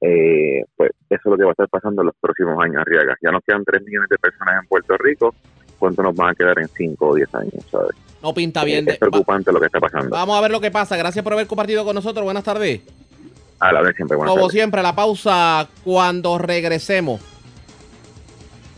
[0.00, 3.16] eh, pues eso es lo que va a estar pasando en los próximos años, Arriaga.
[3.22, 5.34] Ya nos quedan 3 millones de personas en Puerto Rico,
[5.78, 7.96] ¿cuánto nos van a quedar en 5 o 10 años, sabes?
[8.22, 8.88] No pinta bien.
[8.88, 10.10] Es preocupante lo que está pasando.
[10.10, 10.96] Vamos a ver lo que pasa.
[10.96, 12.24] Gracias por haber compartido con nosotros.
[12.24, 12.82] Buenas tardes.
[13.60, 14.16] A la vez siempre.
[14.16, 17.20] Buenas Como siempre, la pausa cuando regresemos.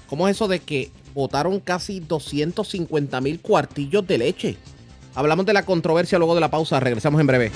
[0.08, 4.56] ¿Cómo es eso de que votaron casi 250 mil cuartillos de leche?
[5.14, 6.80] Hablamos de la controversia luego de la pausa.
[6.80, 7.52] Regresamos en breve.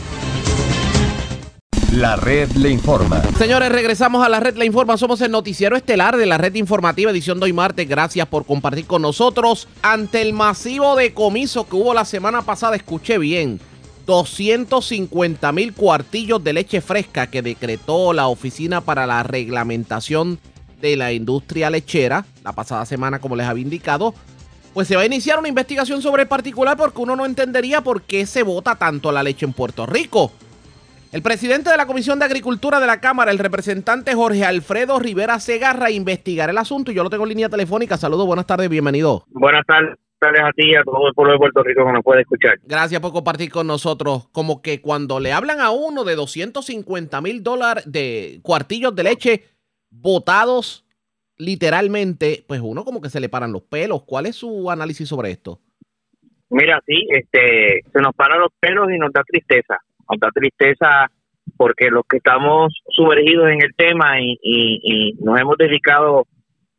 [1.92, 3.22] La red le informa.
[3.38, 4.96] Señores, regresamos a la red le informa.
[4.96, 7.88] Somos el noticiero estelar de la red informativa edición de hoy martes.
[7.88, 9.68] Gracias por compartir con nosotros.
[9.80, 13.60] Ante el masivo decomiso que hubo la semana pasada, escuché bien.
[14.06, 20.38] 250 mil cuartillos de leche fresca que decretó la Oficina para la Reglamentación
[20.80, 24.14] de la Industria Lechera la pasada semana, como les había indicado.
[24.74, 28.02] Pues se va a iniciar una investigación sobre el particular porque uno no entendería por
[28.02, 30.32] qué se vota tanto la leche en Puerto Rico.
[31.12, 35.38] El presidente de la Comisión de Agricultura de la Cámara, el representante Jorge Alfredo Rivera
[35.38, 37.96] Segarra, investigará el asunto y yo lo tengo en línea telefónica.
[37.96, 39.24] Saludos, buenas tardes, bienvenido.
[39.28, 42.22] Buenas tardes a ti y a todo el pueblo de Puerto Rico que nos puede
[42.22, 42.58] escuchar.
[42.64, 44.28] Gracias por compartir con nosotros.
[44.32, 49.44] Como que cuando le hablan a uno de 250 mil dólares de cuartillos de leche
[49.90, 50.84] botados
[51.36, 54.04] literalmente, pues uno como que se le paran los pelos.
[54.04, 55.60] ¿Cuál es su análisis sobre esto?
[56.50, 59.78] Mira, sí, este, se nos paran los pelos y nos da tristeza
[60.10, 61.10] nos da tristeza
[61.56, 66.26] porque los que estamos sumergidos en el tema y, nos hemos dedicado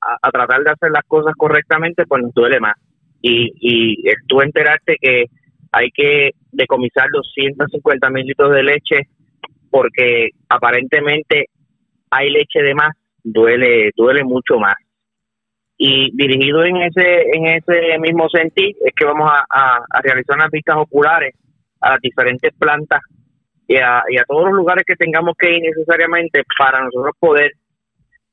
[0.02, 2.76] a, tratar de hacer las cosas correctamente, pues nos duele más.
[3.22, 5.26] Y, y tú enterarte que
[5.72, 9.08] hay que decomisar los 150 mil litros de leche
[9.70, 11.50] porque aparentemente
[12.10, 14.76] hay leche de más, duele, duele mucho más.
[15.78, 20.78] Y dirigido en ese, en ese mismo sentido es que vamos a, realizar unas vistas
[20.78, 21.36] oculares
[21.82, 23.02] a las diferentes plantas
[23.68, 27.52] y a todos los lugares que tengamos que ir necesariamente para nosotros poder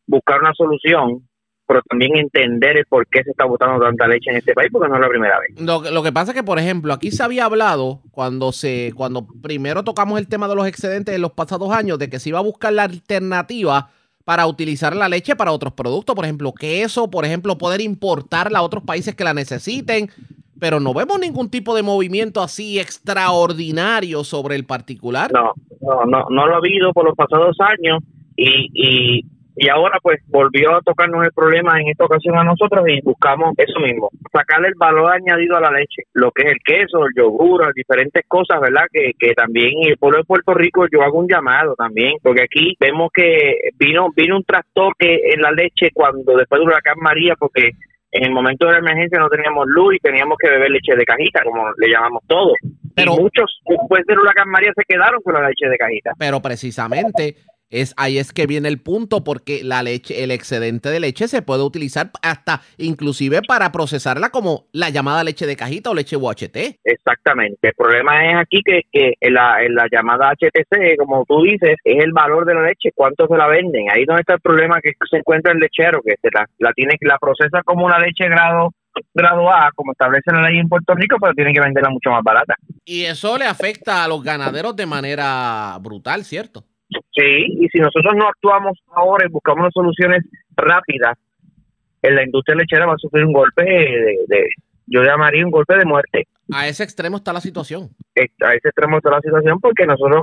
[0.07, 1.27] buscar una solución,
[1.73, 4.91] pero también entender el por qué se está botando tanta leche en este país, porque
[4.91, 5.59] no es la primera vez.
[5.59, 9.27] Lo, lo, que pasa es que, por ejemplo, aquí se había hablado cuando se cuando
[9.41, 12.41] primero tocamos el tema de los excedentes en los pasados años, de que se iba
[12.41, 13.89] a buscar la alternativa
[14.27, 18.63] para utilizar la leche para otros productos, por ejemplo, queso, por ejemplo, poder importarla a
[18.63, 20.11] otros países que la necesiten,
[20.61, 25.33] pero no vemos ningún tipo de movimiento así extraordinario sobre el particular.
[25.33, 28.03] No, no, no, no lo ha habido por los pasados años
[28.37, 32.85] y, y, y ahora pues volvió a tocarnos el problema en esta ocasión a nosotros
[32.89, 36.59] y buscamos eso mismo, sacarle el valor añadido a la leche, lo que es el
[36.65, 38.85] queso, el yogur, las diferentes cosas, ¿verdad?
[38.91, 42.77] Que, que también el pueblo de Puerto Rico yo hago un llamado también, porque aquí
[42.81, 47.71] vemos que vino vino un trastoque en la leche cuando después de huracán María, porque
[48.13, 51.05] en el momento de la emergencia no teníamos luz y teníamos que beber leche de
[51.05, 52.55] cajita, como le llamamos todos.
[52.95, 56.13] Pero, y muchos después del huracán María se quedaron con la leche de cajita.
[56.19, 57.37] Pero precisamente
[57.73, 61.43] es ahí es que viene el punto porque la leche, el excedente de leche se
[61.43, 66.79] puede utilizar hasta inclusive para procesarla como la llamada leche de cajita o leche UHT.
[66.85, 67.69] Exactamente.
[67.69, 71.77] El problema es aquí que, que en, la, en la llamada HTC, como tú dices,
[71.83, 73.91] es el valor de la leche, cuánto se la venden.
[73.91, 76.97] Ahí donde está el problema que se encuentra el lechero, que se la, la tiene
[77.01, 78.71] la procesa como una leche grado
[79.15, 82.23] grado A, como establece la ley en Puerto Rico, pero tiene que venderla mucho más
[82.23, 82.55] barata.
[82.85, 86.65] Y eso le afecta a los ganaderos de manera brutal, ¿cierto?
[87.15, 90.25] Sí, y si nosotros no actuamos ahora y buscamos soluciones
[90.57, 91.19] rápidas,
[92.03, 94.49] en la industria lechera va a sufrir un golpe de,
[94.87, 96.27] yo llamaría un golpe de muerte.
[96.53, 97.91] A ese extremo está la situación.
[98.17, 100.23] A ese extremo está la situación porque nosotros,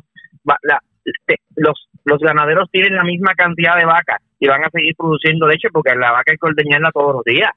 [1.56, 5.70] los, los ganaderos tienen la misma cantidad de vacas y van a seguir produciendo leche
[5.72, 7.52] porque la vaca hay que ordeñarla todos los días.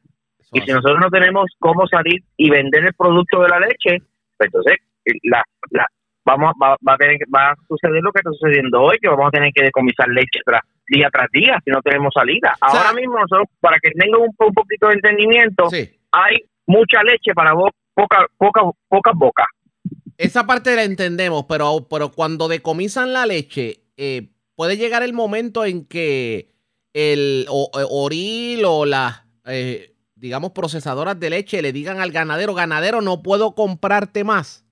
[0.53, 3.98] y si nosotros no tenemos cómo salir y vender el producto de la leche,
[4.37, 4.79] pues entonces
[5.25, 5.87] la, la,
[6.24, 9.28] vamos va, va, a tener, va a suceder lo que está sucediendo hoy, que vamos
[9.28, 10.40] a tener que decomisar leche
[10.88, 12.54] día tras día si no tenemos salida.
[12.61, 15.68] Ahora mismo nosotros, para que tengan un, un poquito de entendimiento,
[16.12, 17.52] hay mucha leche para
[17.94, 19.46] poca, poca, pocas bocas.
[20.18, 25.64] Esa parte la entendemos, pero, pero cuando decomisan la leche, eh, puede llegar el momento
[25.64, 26.52] en que
[26.92, 33.00] el o, Oril o las, eh, digamos, procesadoras de leche le digan al ganadero, ganadero,
[33.00, 34.64] no puedo comprarte más.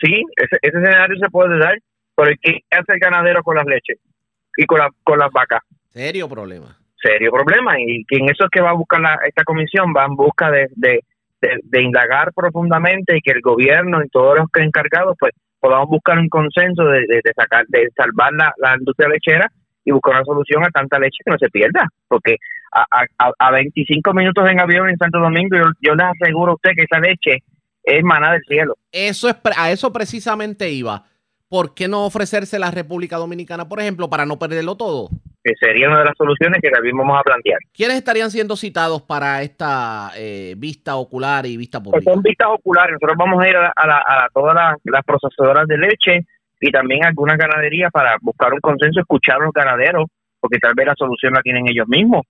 [0.00, 1.78] Sí, ese, ese escenario se puede dar,
[2.14, 3.98] pero ¿qué hace el ganadero con las leches
[4.56, 5.60] y con, la, con las vacas?
[5.90, 6.76] Serio problema.
[7.00, 7.80] Serio problema.
[7.80, 10.68] Y quien eso es que va a buscar la, esta comisión, va en busca de,
[10.74, 11.00] de,
[11.40, 16.18] de, indagar profundamente y que el gobierno y todos los que encargados, pues podamos buscar
[16.18, 19.50] un consenso de, de, sacar, de salvar la, la industria lechera
[19.84, 21.86] y buscar una solución a tanta leche que no se pierda.
[22.08, 22.36] Porque
[22.72, 26.54] a, a, a 25 minutos en avión en Santo Domingo, yo, yo les aseguro a
[26.56, 27.42] usted que esa leche
[27.86, 28.76] es maná del cielo.
[28.92, 31.04] Eso es, a eso precisamente iba.
[31.48, 35.08] ¿Por qué no ofrecerse la República Dominicana, por ejemplo, para no perderlo todo?
[35.44, 37.60] Que sería una de las soluciones que también vamos a plantear.
[37.72, 42.02] ¿Quiénes estarían siendo citados para esta eh, vista ocular y vista pública?
[42.02, 42.94] Pues son vistas oculares.
[42.94, 46.26] Nosotros vamos a ir a, a, todas las, procesadoras de leche
[46.60, 50.06] y también a algunas ganaderías para buscar un consenso, escuchar a los ganaderos,
[50.40, 52.22] porque tal vez la solución la tienen ellos mismos.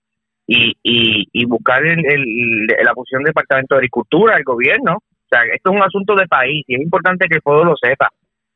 [0.45, 5.71] Y, y, buscar el, la posición del Departamento de Agricultura, el gobierno, o sea, esto
[5.71, 8.09] es un asunto de país y es importante que el pueblo lo sepa.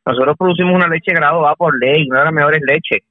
[0.06, 3.06] Nosotros producimos una leche graduada por ley, una de las mejores leches,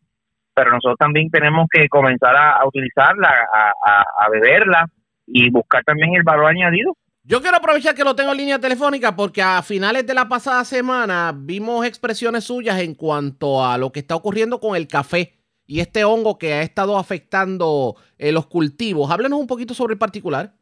[0.54, 4.86] pero nosotros también tenemos que comenzar a, utilizarla, a, beberla
[5.26, 6.96] y buscar también el valor añadido.
[7.22, 10.64] Yo quiero aprovechar que lo tengo en línea telefónica porque a finales de la pasada
[10.64, 15.34] semana vimos expresiones suyas en cuanto a lo que está ocurriendo con el café
[15.66, 19.10] y este hongo que ha estado afectando eh, los cultivos.
[19.10, 20.54] Háblenos un poquito sobre el particular.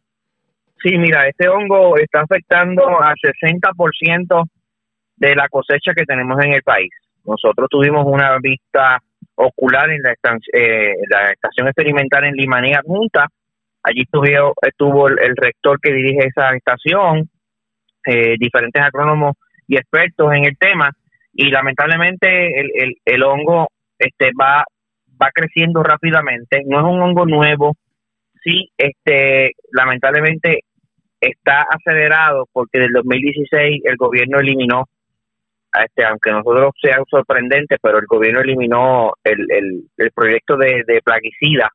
[0.83, 4.45] Sí, mira, este hongo está afectando al 60%
[5.17, 6.91] de la cosecha que tenemos en el país.
[7.25, 8.99] Nosotros tuvimos una vista
[9.35, 10.15] ocular en la,
[10.53, 13.27] eh, la estación experimental en Limanía Junta.
[13.83, 17.29] Allí estuvo, estuvo el, rector que dirige esa estación,
[18.07, 19.35] eh, diferentes agrónomos
[19.67, 20.91] y expertos en el tema.
[21.33, 24.65] Y lamentablemente el, el, el hongo este va
[25.21, 26.63] va creciendo rápidamente.
[26.67, 27.77] No es un hongo nuevo,
[28.43, 30.61] sí, este, lamentablemente
[31.21, 34.85] está acelerado porque del 2016 el gobierno eliminó,
[35.85, 41.01] este, aunque nosotros sea sorprendente, pero el gobierno eliminó el, el, el proyecto de, de
[41.03, 41.71] plaguicida.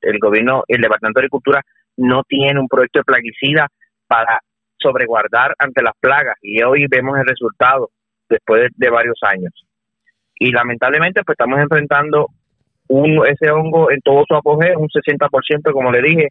[0.00, 1.60] El gobierno, el Departamento de Agricultura
[1.98, 3.68] no tiene un proyecto de plaguicida
[4.06, 4.40] para
[4.78, 7.90] sobreguardar ante las plagas y hoy vemos el resultado
[8.28, 9.52] después de, varios años.
[10.38, 12.28] Y lamentablemente pues estamos enfrentando
[12.88, 16.28] un, ese hongo en todo su apogeo, un 60% como le dije,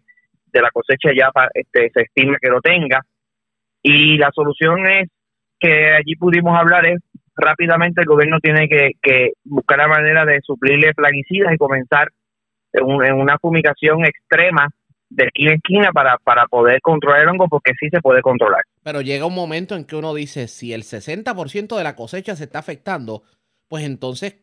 [0.56, 3.02] de la cosecha ya este, se estima que lo tenga.
[3.84, 5.10] Y la solución es
[5.60, 6.86] que allí pudimos hablar
[7.36, 12.10] rápidamente el gobierno tiene que, buscar la manera de suplirle plaguicidas y comenzar
[12.74, 14.70] en, una fumigación extrema
[15.10, 18.64] de esquina a esquina para, para poder controlar el hongo porque sí se puede controlar.
[18.84, 22.46] Pero llega un momento en que uno dice, si el 60% de la cosecha se
[22.46, 23.24] está afectando,
[23.68, 24.38] pues entonces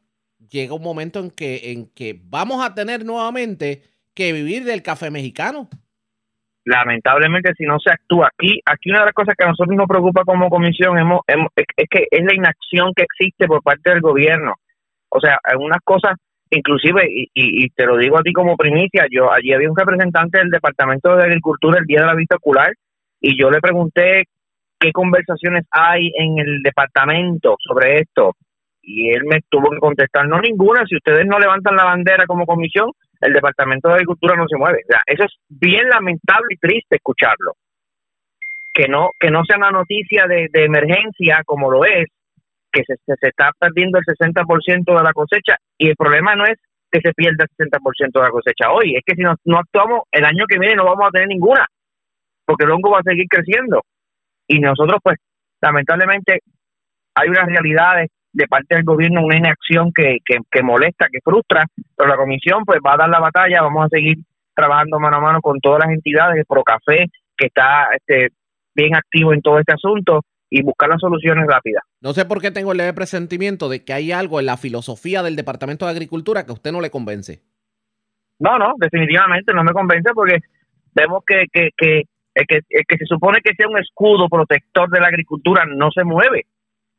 [0.51, 3.83] llega un momento en que, en que vamos a tener nuevamente
[4.15, 5.69] que vivir del café mexicano
[6.65, 9.89] lamentablemente si no se actúa aquí aquí una de las cosas que a nosotros nos
[9.89, 14.55] preocupa como comisión hemos, es, que es la inacción que existe por parte del gobierno.
[15.09, 16.15] O sea algunas cosas
[16.51, 20.39] inclusive y, y, te lo digo a ti como primicia yo allí había un representante
[20.39, 22.73] del departamento de agricultura el día de la vista ocular
[23.21, 24.25] y yo le pregunté
[24.79, 28.37] qué conversaciones hay en el departamento sobre esto
[28.83, 32.45] y él me tuvo que contestar no ninguna si ustedes no levantan la bandera como
[32.45, 32.91] comisión
[33.23, 34.81] el Departamento de Agricultura no se mueve.
[34.85, 37.55] O sea, eso es bien lamentable y triste escucharlo.
[38.75, 42.07] Que no, que no sea una noticia de, emergencia como lo es,
[42.73, 46.59] que se, se, está perdiendo el 60% de la cosecha y el problema no es
[46.91, 50.03] que se pierda el 60% de la cosecha hoy, es que si no, no actuamos
[50.11, 51.67] el año que viene no vamos a tener ninguna,
[52.47, 53.83] porque el hongo va a seguir creciendo.
[54.47, 55.19] Y nosotros pues
[55.61, 56.41] lamentablemente
[57.15, 61.67] hay unas realidades de parte del gobierno una inacción que, que, molesta, que frustra,
[61.97, 64.19] pero la comisión pues va a dar la batalla, vamos a seguir
[64.55, 68.35] trabajando mano a mano con todas las entidades, de Procafé, que está este,
[68.75, 71.83] bien activo en todo este asunto, y buscar las soluciones rápidas.
[72.03, 75.23] No sé por qué tengo el leve presentimiento de que hay algo en la filosofía
[75.23, 77.41] del Departamento de Agricultura que a usted no le convence.
[78.39, 80.41] No, no, definitivamente no me convence porque
[80.95, 82.03] vemos que, que, que,
[82.35, 86.45] que, que se supone que sea un escudo protector de la agricultura no se mueve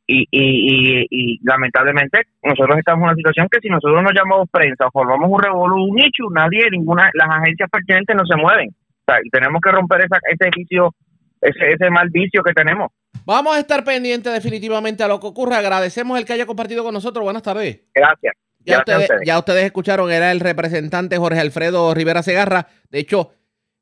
[0.06, 4.88] y, y, y, lamentablemente nosotros estamos en una situación que si nosotros nos llamamos prensa
[4.88, 8.70] o formamos un revolú, un nicho, nadie, ninguna, las agencias pertinentes no se mueven.
[8.70, 10.94] O sea, tenemos que romper esa, ese vicio,
[11.42, 12.92] ese, ese mal vicio que tenemos.
[13.26, 15.60] Vamos a estar pendientes definitivamente a lo que ocurra.
[15.60, 17.24] Agradecemos el que haya compartido con nosotros.
[17.24, 17.82] Buenas tardes.
[17.94, 18.34] Gracias.
[18.66, 22.68] Ya, ustedes, ya ustedes escucharon, era el representante Jorge Alfredo Rivera Segarra.
[22.90, 23.32] De hecho,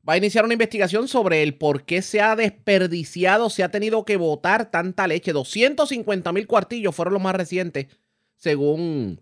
[0.07, 4.05] va a iniciar una investigación sobre el por qué se ha desperdiciado, se ha tenido
[4.05, 5.33] que botar tanta leche.
[5.33, 7.87] 250 mil cuartillos fueron los más recientes,
[8.35, 9.21] según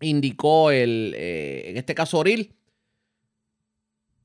[0.00, 2.54] indicó el, eh, en este caso Oril.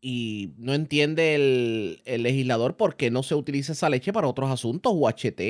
[0.01, 4.49] Y no entiende el, el, legislador por qué no se utiliza esa leche para otros
[4.49, 5.41] asuntos, UHT,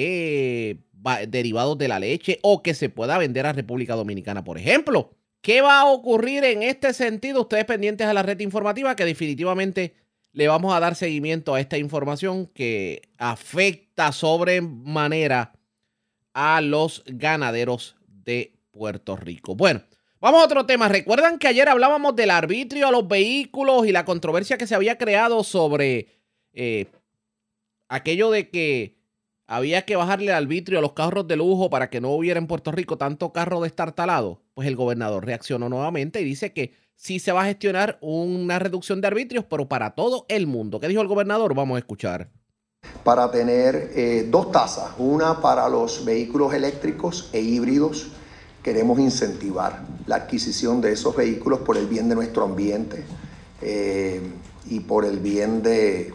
[1.28, 5.12] derivados de la leche, o que se pueda vender a República Dominicana, por ejemplo.
[5.42, 7.42] ¿Qué va a ocurrir en este sentido?
[7.42, 9.94] Ustedes pendientes a la red informativa que definitivamente
[10.32, 15.54] le vamos a dar seguimiento a esta información que afecta sobremanera
[16.34, 19.56] a los ganaderos de Puerto Rico.
[19.56, 19.82] Bueno,
[20.20, 20.88] vamos a otro tema.
[20.88, 24.98] Recuerdan que ayer hablábamos del arbitrio a los vehículos y la controversia que se había
[24.98, 26.08] creado sobre
[26.54, 26.88] eh,
[27.88, 29.00] aquello de que
[29.48, 32.46] había que bajarle el arbitrio a los carros de lujo para que no hubiera en
[32.46, 34.44] Puerto Rico tanto carro destartalado.
[34.54, 39.00] Pues el gobernador reaccionó nuevamente y dice que sí se va a gestionar una reducción
[39.00, 40.80] de arbitrios, pero para todo el mundo.
[40.80, 41.56] ¿Qué dijo el gobernador?
[41.56, 42.30] Vamos a escuchar.
[43.04, 48.10] Para tener eh, dos tasas, una para los vehículos eléctricos e híbridos.
[48.62, 53.06] Queremos incentivar la adquisición de esos vehículos por el bien de nuestro ambiente
[53.62, 54.22] eh,
[54.70, 56.14] y por el bien de,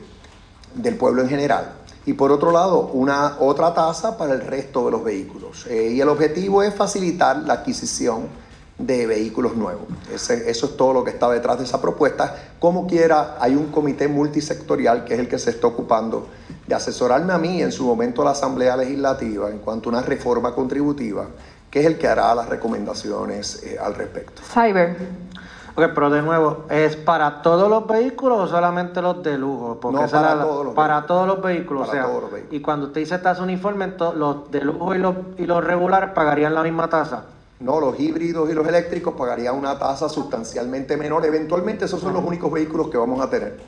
[0.74, 1.76] del pueblo en general.
[2.04, 5.66] Y por otro lado, una otra tasa para el resto de los vehículos.
[5.66, 8.43] Eh, y el objetivo es facilitar la adquisición
[8.86, 9.86] de vehículos nuevos.
[10.12, 12.34] eso es todo lo que está detrás de esa propuesta.
[12.58, 16.28] Como quiera, hay un comité multisectorial que es el que se está ocupando
[16.66, 20.54] de asesorarme a mí en su momento la Asamblea Legislativa en cuanto a una reforma
[20.54, 21.26] contributiva,
[21.70, 24.42] que es el que hará las recomendaciones eh, al respecto.
[24.42, 24.96] Cyber.
[25.76, 29.80] Ok, pero de nuevo, ¿es para todos los vehículos o solamente los de lujo?
[29.80, 31.88] Porque no, para, todos los para todos los vehículos.
[31.88, 32.54] Para todos los vehículos.
[32.54, 36.54] Y cuando usted dice tasa uniforme, los de lujo y los, y los regulares pagarían
[36.54, 37.24] la misma tasa.
[37.60, 41.24] No, los híbridos y los eléctricos pagarían una tasa sustancialmente menor.
[41.24, 43.60] Eventualmente esos son los únicos vehículos que vamos a tener,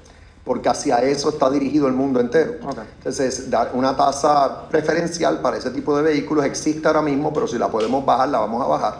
[0.45, 2.55] porque hacia eso está dirigido el mundo entero.
[2.99, 7.69] Entonces, una tasa preferencial para ese tipo de vehículos existe ahora mismo, pero si la
[7.69, 8.95] podemos bajar, la vamos a bajar.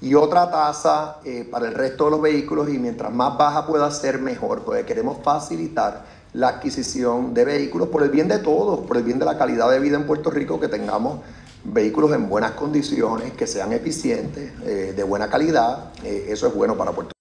[0.00, 3.90] Y otra tasa eh, para el resto de los vehículos y mientras más baja pueda
[3.90, 8.96] ser, mejor, porque queremos facilitar la adquisición de vehículos por el bien de todos, por
[8.96, 11.18] el bien de la calidad de vida en Puerto Rico, que tengamos
[11.64, 15.92] vehículos en buenas condiciones, que sean eficientes, eh, de buena calidad.
[16.04, 17.20] Eh, eso es bueno para Puerto Rico.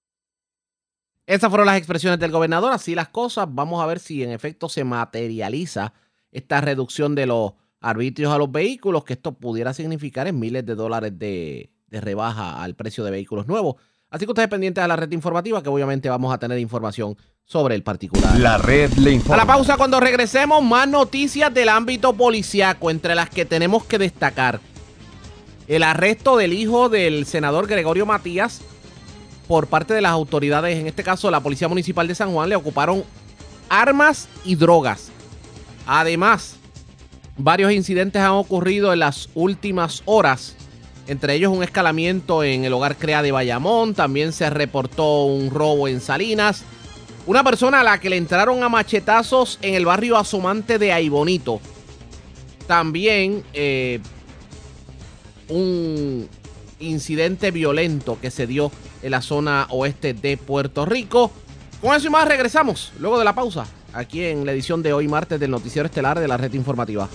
[1.26, 2.72] Esas fueron las expresiones del gobernador.
[2.72, 3.48] Así las cosas.
[3.50, 5.94] Vamos a ver si en efecto se materializa
[6.32, 10.76] esta reducción de los arbitrios a los vehículos, que esto pudiera significar en miles de
[10.76, 13.76] dólares de, de rebaja al precio de vehículos nuevos.
[14.10, 17.16] Así que ustedes pendientes a la red informativa, que obviamente vamos a tener información
[17.50, 18.40] sobre el particular.
[18.40, 19.42] La red le informa.
[19.42, 23.98] A la pausa cuando regresemos, más noticias del ámbito policiaco, entre las que tenemos que
[23.98, 24.60] destacar.
[25.68, 28.62] El arresto del hijo del senador Gregorio Matías
[29.48, 32.56] por parte de las autoridades, en este caso la Policía Municipal de San Juan, le
[32.56, 33.04] ocuparon
[33.68, 35.10] armas y drogas.
[35.88, 36.58] Además,
[37.36, 40.56] varios incidentes han ocurrido en las últimas horas
[41.08, 45.88] entre ellos un escalamiento en el hogar Crea de Bayamón, también se reportó un robo
[45.88, 46.64] en Salinas,
[47.26, 51.60] una persona a la que le entraron a machetazos en el barrio Asomante de Aibonito,
[52.68, 54.00] también eh,
[55.48, 56.28] un
[56.80, 61.32] incidente violento que se dio en la zona oeste de Puerto Rico.
[61.82, 65.08] Con eso y más regresamos luego de la pausa, aquí en la edición de hoy
[65.08, 67.10] martes del Noticiero Estelar de la Red Informativa.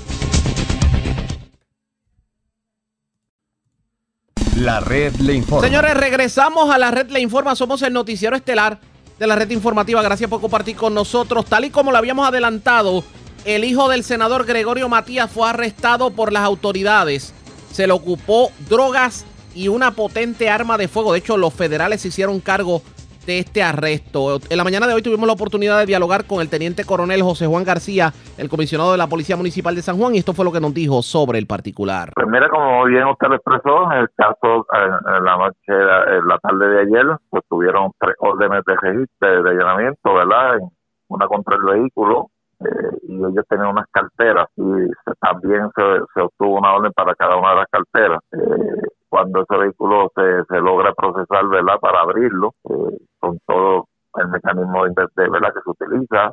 [4.57, 5.67] La red le informa.
[5.67, 7.57] Señores, regresamos a la red le informa.
[7.57, 8.79] Somos el noticiero estelar
[9.19, 10.03] de la red informativa.
[10.03, 11.45] Gracias por compartir con nosotros.
[11.47, 13.05] Tal y como lo habíamos adelantado,
[13.45, 17.33] el hijo del senador Gregorio Matías fue arrestado por las autoridades.
[17.73, 21.13] Se le ocupó drogas y una potente arma de fuego.
[21.13, 22.83] De hecho, los federales se hicieron cargo
[23.29, 24.39] este arresto.
[24.49, 27.47] En la mañana de hoy tuvimos la oportunidad de dialogar con el teniente coronel José
[27.47, 30.53] Juan García, el comisionado de la Policía Municipal de San Juan, y esto fue lo
[30.53, 32.13] que nos dijo sobre el particular.
[32.15, 36.39] Pues mira, como bien usted lo expresó, en el caso, en la noche, en la
[36.39, 40.59] tarde de ayer, pues tuvieron tres órdenes de registro, de allanamiento, ¿verdad?
[41.09, 46.75] Una contra el vehículo, eh, y ellos tenían unas carteras y también se, obtuvo una
[46.75, 48.21] orden para cada una de las carteras.
[48.33, 51.79] Eh, cuando ese vehículo se, se logra procesar, ¿verdad?
[51.81, 53.87] Para abrirlo, eh, con todo
[54.17, 55.55] el mecanismo de, ¿verdad?
[55.55, 56.33] que se utiliza,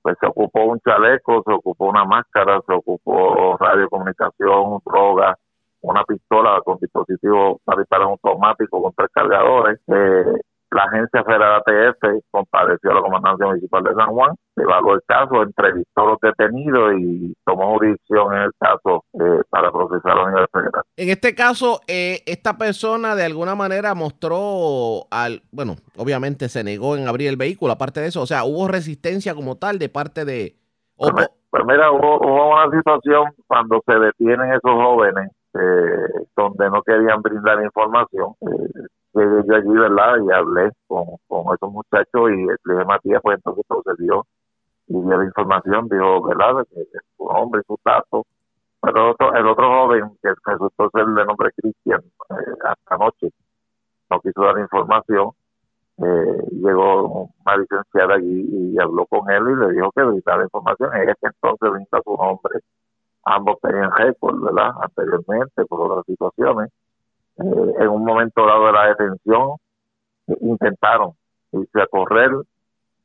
[0.00, 5.36] pues se ocupó un chaleco, se ocupó una máscara, se ocupó radiocomunicación, droga,
[5.82, 9.78] una pistola con dispositivo para disparar automático con tres cargadores.
[9.88, 10.40] Eh,
[10.74, 15.42] la agencia federal ATF compareció a la comandancia municipal de San Juan, evaluó el caso,
[15.42, 20.46] entrevistó a los detenidos y tomó jurisdicción en el caso eh, para procesar a nivel
[20.52, 20.82] federal.
[20.96, 26.96] En este caso, eh, esta persona de alguna manera mostró al, bueno, obviamente se negó
[26.96, 30.24] en abrir el vehículo, aparte de eso, o sea, hubo resistencia como tal de parte
[30.24, 30.56] de...
[30.96, 31.12] Pues,
[31.50, 32.18] pues, mira, hubo,
[32.52, 38.34] una situación cuando se detienen esos jóvenes eh, donde no querían brindar información.
[38.40, 40.16] Eh, llegué yo allí, ¿verdad?
[40.26, 44.26] Y hablé con, con esos muchachos y le dije, Matías, pues entonces procedió
[44.88, 46.66] y dio la información, dijo, ¿verdad?
[46.70, 46.84] Que
[47.16, 48.24] su nombre, su dato.
[48.80, 53.30] Pero el otro, el otro joven, que resultó ser de nombre Cristian, eh, hasta anoche,
[54.10, 55.30] no quiso dar información.
[55.96, 60.94] Eh, llegó una licenciada allí y habló con él y le dijo que la información.
[60.96, 62.60] En ese entonces brinda su nombre.
[63.24, 64.72] Ambos tenían récord, ¿verdad?
[64.82, 66.70] Anteriormente, por otras situaciones.
[67.38, 69.56] Eh, en un momento dado de la detención,
[70.40, 71.12] intentaron
[71.52, 72.30] irse a correr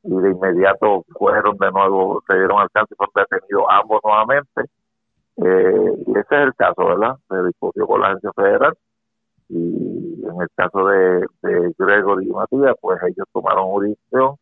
[0.03, 4.61] y de inmediato fueron de nuevo, se dieron alcance y fueron detenidos ambos nuevamente.
[5.37, 7.15] Eh, y ese es el caso, ¿verdad?
[7.29, 8.77] Se discutió con la agencia federal
[9.49, 14.35] y en el caso de, de Gregory y Matías, pues ellos tomaron jurisdicción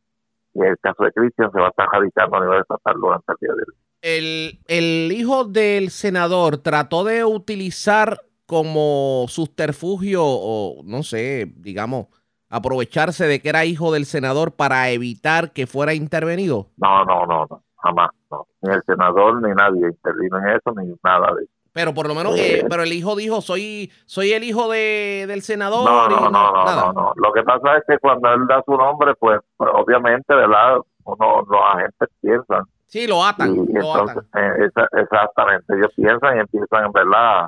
[0.53, 3.31] y en el caso de Cristian se va a estar radicando a nivel estatal durante
[3.31, 3.75] el día de hoy.
[4.01, 12.07] El, el hijo del senador trató de utilizar como subterfugio o no sé, digamos,
[12.49, 16.71] aprovecharse de que era hijo del senador para evitar que fuera intervenido?
[16.77, 18.47] No, no, no, no jamás, no.
[18.61, 21.51] Ni el senador ni nadie intervino en eso, ni nada de eso.
[21.73, 25.43] Pero por lo menos, eh, pero el hijo dijo, soy soy el hijo de, del
[25.43, 25.87] senador.
[25.87, 29.13] No, no, no, no, no, Lo que pasa es que cuando él da su nombre,
[29.19, 30.77] pues, pues obviamente, ¿verdad?
[31.03, 32.63] Uno, los agentes piensan.
[32.87, 33.55] Sí, lo atan.
[33.69, 37.47] entonces, eh, exactamente, ellos piensan y empiezan, ¿verdad?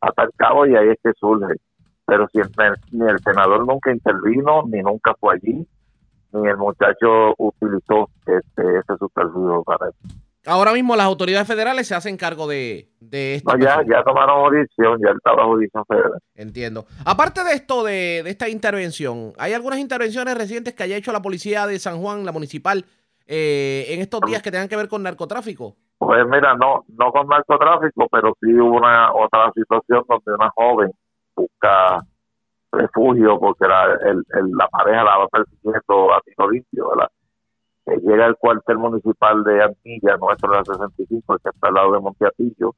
[0.00, 1.56] A atar cabo y ahí es que surge
[2.06, 2.38] pero si
[2.92, 5.66] ni el senador nunca intervino, ni nunca fue allí,
[6.32, 10.16] ni el muchacho utilizó este, ese supervisor para eso.
[10.46, 13.50] Ahora mismo las autoridades federales se hacen cargo de, de esto.
[13.50, 16.18] No, ya, ya tomaron jurisdicción, ya estaba jurisdicción federal.
[16.34, 16.84] Entiendo.
[17.06, 21.22] Aparte de esto, de, de, esta intervención, ¿hay algunas intervenciones recientes que haya hecho la
[21.22, 22.84] policía de San Juan, la municipal,
[23.26, 25.76] eh, en estos días que tengan que ver con narcotráfico?
[25.98, 30.90] Pues mira, no, no con narcotráfico, pero sí hubo una otra situación donde una joven
[31.34, 32.04] busca
[32.72, 34.22] refugio porque la, el,
[34.56, 36.90] la pareja la va persiguiendo a tiro limpio.
[37.86, 41.92] Que llega al cuartel municipal de Antilla, nuestro de la 65, que está al lado
[41.92, 42.74] de Monteatillo,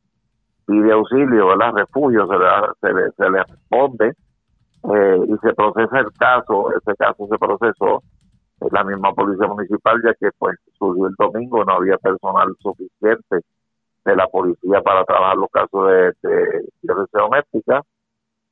[0.66, 1.72] pide auxilio, ¿verdad?
[1.74, 2.46] Refugio, se le,
[2.80, 8.02] se le, se le responde eh, y se procesa el caso, ese caso se procesó
[8.70, 13.40] la misma policía municipal, ya que pues surgió el domingo, no había personal suficiente
[14.04, 17.82] de la policía para trabajar los casos de, de violencia doméstica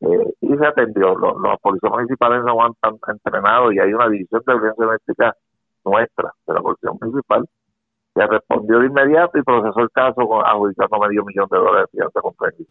[0.01, 1.15] eh, y se atendió.
[1.17, 2.73] Los, policías municipales no han
[3.09, 5.37] entrenado y hay una división de violencia doméstica
[5.85, 7.49] nuestra, de la policía municipal,
[8.15, 11.99] que respondió de inmediato y procesó el caso con, adjudicando medio millón de dólares de
[11.99, 12.21] fianza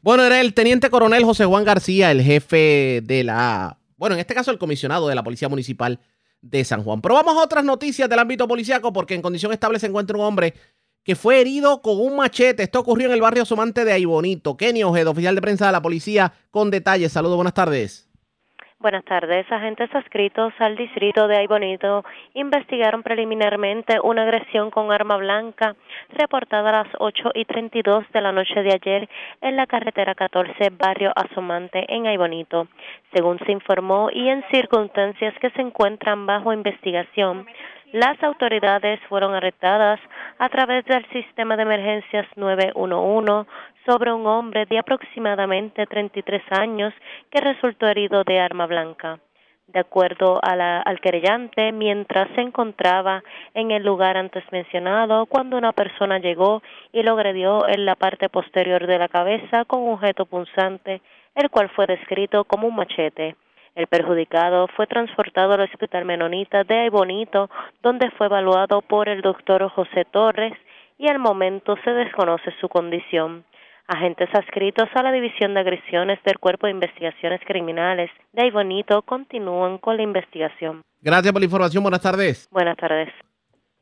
[0.01, 4.33] Bueno, era el teniente coronel José Juan García, el jefe de la, bueno, en este
[4.33, 5.99] caso el comisionado de la Policía Municipal
[6.43, 7.01] de San Juan.
[7.01, 10.25] Pero vamos a otras noticias del ámbito policiaco porque en condición estable se encuentra un
[10.25, 10.53] hombre
[11.03, 12.63] que fue herido con un machete.
[12.63, 14.55] Esto ocurrió en el barrio Somante de Aibonito.
[14.55, 17.11] Kenny Ojeda, oficial de prensa de la policía, con detalles.
[17.11, 18.12] Saludos, buenas tardes.
[18.83, 19.49] Buenas tardes.
[19.49, 22.03] Agentes adscritos al distrito de Aybonito
[22.33, 25.73] investigaron preliminarmente una agresión con arma blanca
[26.09, 29.07] reportada a las 8 y 32 de la noche de ayer
[29.39, 32.67] en la carretera 14, barrio Asomante, en Aybonito.
[33.13, 37.45] Según se informó y en circunstancias que se encuentran bajo investigación,
[37.93, 39.99] las autoridades fueron arrestadas
[40.39, 43.47] a través del sistema de emergencias 911
[43.85, 46.91] sobre un hombre de aproximadamente 33 años
[47.29, 49.19] que resultó herido de arma blanca.
[49.67, 53.23] De acuerdo al querellante, mientras se encontraba
[53.53, 58.27] en el lugar antes mencionado, cuando una persona llegó y lo agredió en la parte
[58.27, 60.99] posterior de la cabeza con un objeto punzante,
[61.35, 63.35] el cual fue descrito como un machete.
[63.75, 67.49] El perjudicado fue transportado al Hospital Menonita de Bonito,
[67.81, 70.53] donde fue evaluado por el doctor José Torres
[70.99, 73.45] y al momento se desconoce su condición.
[73.87, 79.77] Agentes adscritos a la División de Agresiones del Cuerpo de Investigaciones Criminales de Bonito continúan
[79.79, 80.83] con la investigación.
[81.01, 81.83] Gracias por la información.
[81.83, 82.47] Buenas tardes.
[82.51, 83.09] Buenas tardes.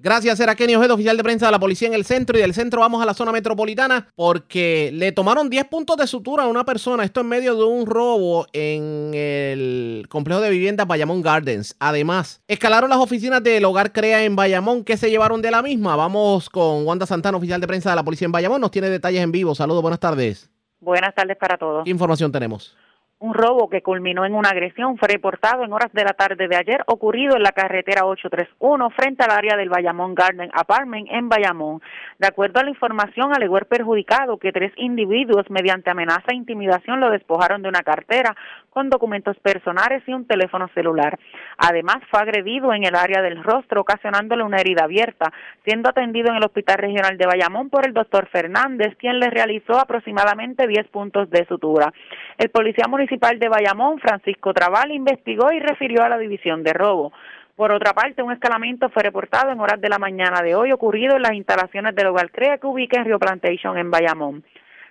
[0.04, 2.36] Gracias, era Kenny Ojeda, oficial de prensa de la policía en el centro.
[2.36, 6.44] Y del centro vamos a la zona metropolitana porque le tomaron 10 puntos de sutura
[6.44, 7.04] a una persona.
[7.04, 11.76] Esto en medio de un robo en el complejo de viviendas Bayamón Gardens.
[11.78, 14.84] Además, escalaron las oficinas del Hogar Crea en Bayamón.
[14.84, 15.96] ¿Qué se llevaron de la misma?
[15.96, 18.60] Vamos con Wanda Santana, oficial de prensa de la policía en Bayamón.
[18.60, 19.54] Nos tiene detalles en vivo.
[19.54, 20.50] Saludos, buenas tardes.
[20.80, 21.84] Buenas tardes para todos.
[21.84, 22.76] ¿Qué información tenemos?
[23.22, 26.56] Un robo que culminó en una agresión fue reportado en horas de la tarde de
[26.56, 31.84] ayer, ocurrido en la carretera 831 frente al área del Bayamón Garden Apartment en Bayamón.
[32.18, 37.00] De acuerdo a la información, alegó el perjudicado que tres individuos, mediante amenaza e intimidación,
[37.00, 38.36] lo despojaron de una cartera
[38.72, 41.20] con documentos personales y un teléfono celular.
[41.58, 45.32] Además, fue agredido en el área del rostro, ocasionándole una herida abierta,
[45.64, 49.78] siendo atendido en el Hospital Regional de Bayamón por el doctor Fernández, quien le realizó
[49.78, 51.94] aproximadamente 10 puntos de sutura.
[52.40, 57.12] El policía municipal de Bayamón, Francisco Trabal, investigó y refirió a la división de robo.
[57.58, 61.18] Por otra parte, un escalamiento fue reportado en horas de la mañana de hoy, ocurrido
[61.18, 64.44] en las instalaciones del Hogar CREA que ubica en Rio Plantation, en Bayamón.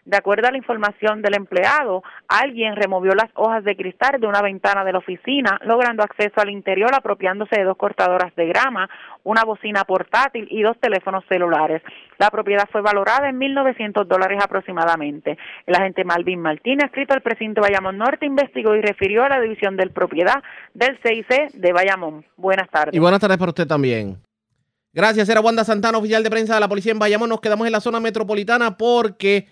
[0.04, 4.42] De acuerdo a la información del empleado, alguien removió las hojas de cristal de una
[4.42, 8.88] ventana de la oficina, logrando acceso al interior apropiándose de dos cortadoras de grama,
[9.24, 11.82] una bocina portátil y dos teléfonos celulares.
[12.18, 15.36] La propiedad fue valorada en 1.900 dólares aproximadamente.
[15.66, 19.76] El agente Malvin Martínez, escrito al presidente Bayamón Norte, investigó y refirió a la división
[19.76, 20.42] del propiedad
[20.74, 22.24] del CIC de Bayamón.
[22.36, 22.94] Buenas tardes.
[22.94, 24.18] Y buenas tardes para usted también.
[24.92, 27.28] Gracias, era Wanda Santana, oficial de prensa de la policía en Bayamón.
[27.28, 29.46] Nos quedamos en la zona metropolitana porque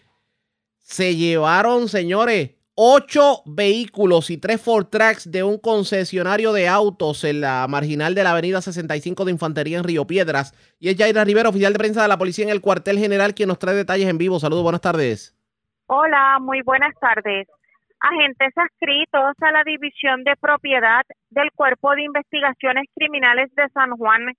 [0.88, 7.42] se llevaron, señores, ocho vehículos y tres Ford Tracks de un concesionario de autos en
[7.42, 10.54] la marginal de la avenida 65 de Infantería en Río Piedras.
[10.80, 13.48] Y es Jaira Rivera, oficial de prensa de la policía en el cuartel general, quien
[13.48, 14.40] nos trae detalles en vivo.
[14.40, 15.36] Saludos, buenas tardes.
[15.88, 17.46] Hola, muy buenas tardes.
[18.00, 24.34] Agentes adscritos a la División de Propiedad del Cuerpo de Investigaciones Criminales de San Juan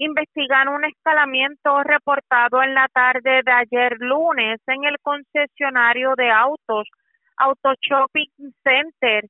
[0.00, 6.88] investigan un escalamiento reportado en la tarde de ayer lunes en el concesionario de autos
[7.36, 8.30] Auto Shopping
[8.64, 9.24] Center,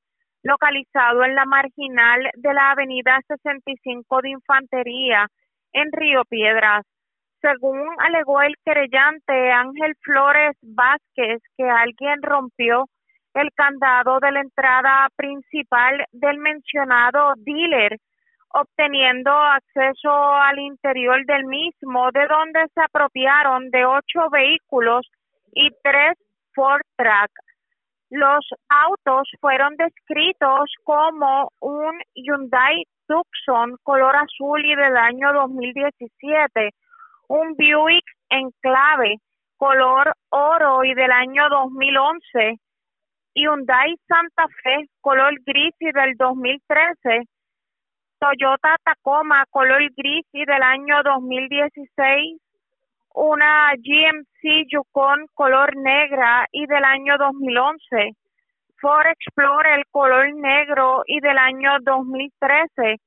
[0.45, 5.27] localizado en la marginal de la avenida 65 de Infantería
[5.73, 6.87] en Río Piedras.
[7.41, 12.87] Según alegó el querellante Ángel Flores Vázquez, que alguien rompió
[13.35, 17.99] el candado de la entrada principal del mencionado dealer
[18.53, 25.07] obteniendo acceso al interior del mismo, de donde se apropiaron de ocho vehículos
[25.55, 26.19] y tres
[26.55, 27.31] Ford Track.
[28.11, 36.71] Los autos fueron descritos como un Hyundai Tucson color azul y del año 2017,
[37.29, 39.17] un Buick Enclave
[39.57, 42.57] color oro y del año 2011,
[43.35, 47.29] Hyundai Santa Fe color gris y del 2013,
[48.21, 52.39] Toyota Tacoma color gris y del año 2016,
[53.15, 58.13] una GMC Yukon color negra y del año 2011,
[58.79, 63.01] Ford Explorer color negro y del año 2013,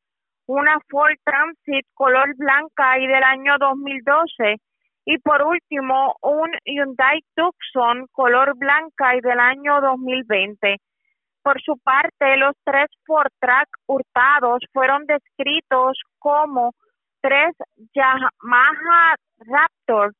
[0.47, 4.57] una Ford Transit color blanca y del año 2012
[5.05, 10.77] y por último un Hyundai Tucson color blanca y del año 2020.
[11.43, 16.73] Por su parte, los tres Ford Track hurtados fueron descritos como
[17.21, 17.53] tres
[17.93, 20.13] Yamaha Raptor,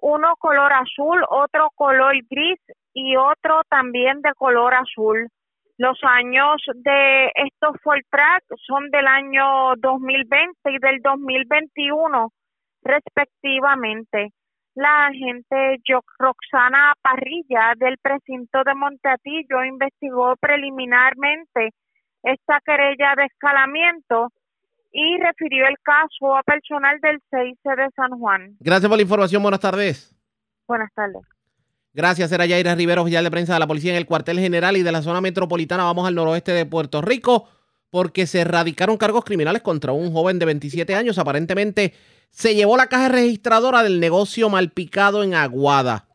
[0.00, 2.60] uno color azul, otro color gris
[2.92, 5.28] y otro también de color azul.
[5.78, 12.30] Los años de estos Ford Track son del año 2020 y del 2021
[12.82, 14.32] respectivamente
[14.78, 15.82] la agente
[16.18, 21.74] Roxana Parrilla del precinto de Monteatillo investigó preliminarmente
[22.22, 24.30] esta querella de escalamiento
[24.92, 28.56] y refirió el caso a personal del CIC de San Juan.
[28.60, 29.42] Gracias por la información.
[29.42, 30.14] Buenas tardes.
[30.68, 31.22] Buenas tardes.
[31.92, 34.84] Gracias, era Yaira Rivero, oficial de prensa de la policía en el cuartel general y
[34.84, 35.84] de la zona metropolitana.
[35.84, 37.48] Vamos al noroeste de Puerto Rico
[37.90, 41.92] porque se erradicaron cargos criminales contra un joven de 27 años, aparentemente
[42.30, 46.06] se llevó la caja registradora del negocio Malpicado en Aguada.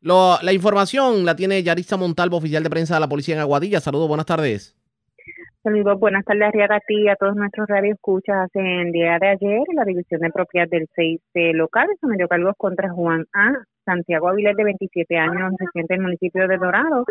[0.00, 3.80] la información la tiene Yarisa Montalvo, oficial de prensa de la policía en Aguadilla.
[3.80, 4.76] Saludos, buenas tardes.
[5.62, 8.50] Saludos, buenas tardes a ti y a todos nuestros radioescuchas.
[8.52, 11.20] En día de ayer, la División de Propiedad del 6
[11.54, 13.64] local sometió cargos contra Juan A.
[13.86, 17.06] Santiago Avilés, de 27 años, residente del municipio de Dorado,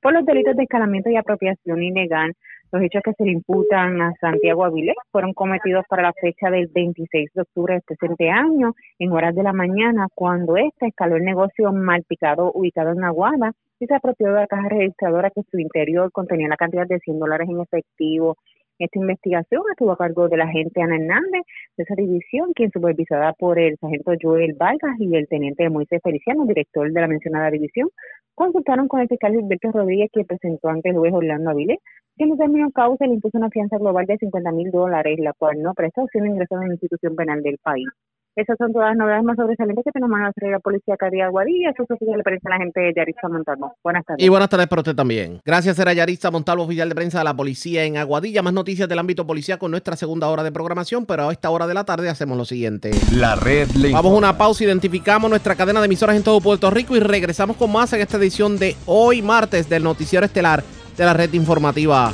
[0.00, 2.32] por los delitos de escalamiento y apropiación ilegal.
[2.70, 6.68] Los hechos que se le imputan a Santiago Avilés fueron cometidos para la fecha del
[6.68, 11.16] 26 de octubre de este presente año, en horas de la mañana, cuando éste escaló
[11.16, 15.58] el negocio Malpicado ubicado en Aguada y se apropió de la caja registradora que su
[15.58, 18.36] interior contenía la cantidad de 100 dólares en efectivo,
[18.78, 21.42] esta investigación estuvo a cargo de la agente Ana Hernández
[21.76, 26.46] de esa división, quien supervisada por el sargento Joel Vargas y el teniente Moisés Feliciano,
[26.46, 27.88] director de la mencionada división,
[28.36, 31.78] consultaron con el fiscal Gilberto Rodríguez, quien presentó ante el juez Orlando Avilés,
[32.18, 35.62] que en término causa le impuso una fianza global de 50 mil dólares, la cual
[35.62, 37.86] no prestó, sino ingresó en una institución penal del país.
[38.36, 41.26] Esas son todas las novedades más sobresalientes que tenemos en la Secretaría de Policía Cadía
[41.26, 41.70] Aguadilla.
[41.70, 43.72] Eso es oficial de prensa la gente de Yarista Montalvo.
[43.82, 44.24] Buenas tardes.
[44.24, 45.40] Y buenas tardes para usted también.
[45.44, 48.42] Gracias, era Yarista Montalvo, oficial de prensa de la policía en Aguadilla.
[48.42, 51.66] Más noticias del ámbito policial con nuestra segunda hora de programación, pero a esta hora
[51.66, 52.92] de la tarde hacemos lo siguiente.
[53.12, 56.70] La red le Vamos a una pausa, identificamos nuestra cadena de emisoras en todo Puerto
[56.70, 60.62] Rico y regresamos con más en esta edición de hoy martes del Noticiero Estelar
[60.98, 62.12] de la Red Informativa.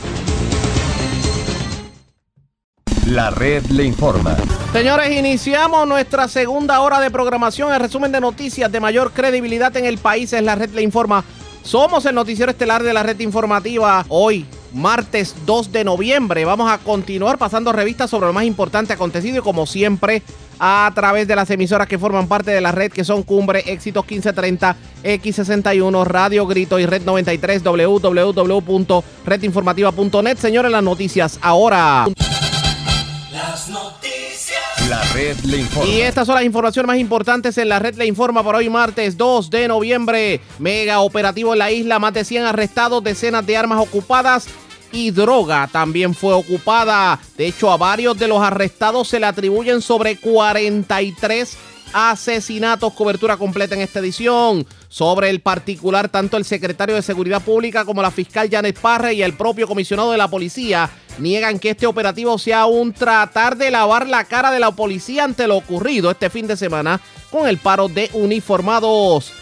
[3.06, 4.36] La red le informa.
[4.72, 7.72] Señores, iniciamos nuestra segunda hora de programación.
[7.72, 11.24] El resumen de noticias de mayor credibilidad en el país es la red le informa.
[11.62, 14.04] Somos el noticiero estelar de la red informativa.
[14.08, 19.38] Hoy, martes 2 de noviembre, vamos a continuar pasando revistas sobre lo más importante acontecido
[19.38, 20.22] y como siempre
[20.58, 24.04] a través de las emisoras que forman parte de la red que son Cumbre, Éxitos
[24.04, 30.38] 1530, X61, Radio Grito y Red 93, www.redinformativa.net.
[30.38, 32.06] Señores, las noticias ahora.
[33.32, 34.62] Las noticias.
[34.88, 35.90] La red le informa.
[35.90, 39.16] Y estas son las informaciones más importantes en la red le informa por hoy martes
[39.16, 40.42] 2 de noviembre.
[40.58, 44.46] Mega operativo en la isla, más de 100 arrestados, decenas de armas ocupadas
[44.94, 47.18] y droga también fue ocupada.
[47.36, 51.56] De hecho, a varios de los arrestados se le atribuyen sobre 43
[51.92, 52.92] asesinatos.
[52.94, 54.64] Cobertura completa en esta edición.
[54.88, 59.22] Sobre el particular, tanto el secretario de Seguridad Pública como la fiscal Janet Parre y
[59.22, 60.88] el propio comisionado de la policía
[61.18, 65.48] niegan que este operativo sea un tratar de lavar la cara de la policía ante
[65.48, 69.32] lo ocurrido este fin de semana con el paro de uniformados.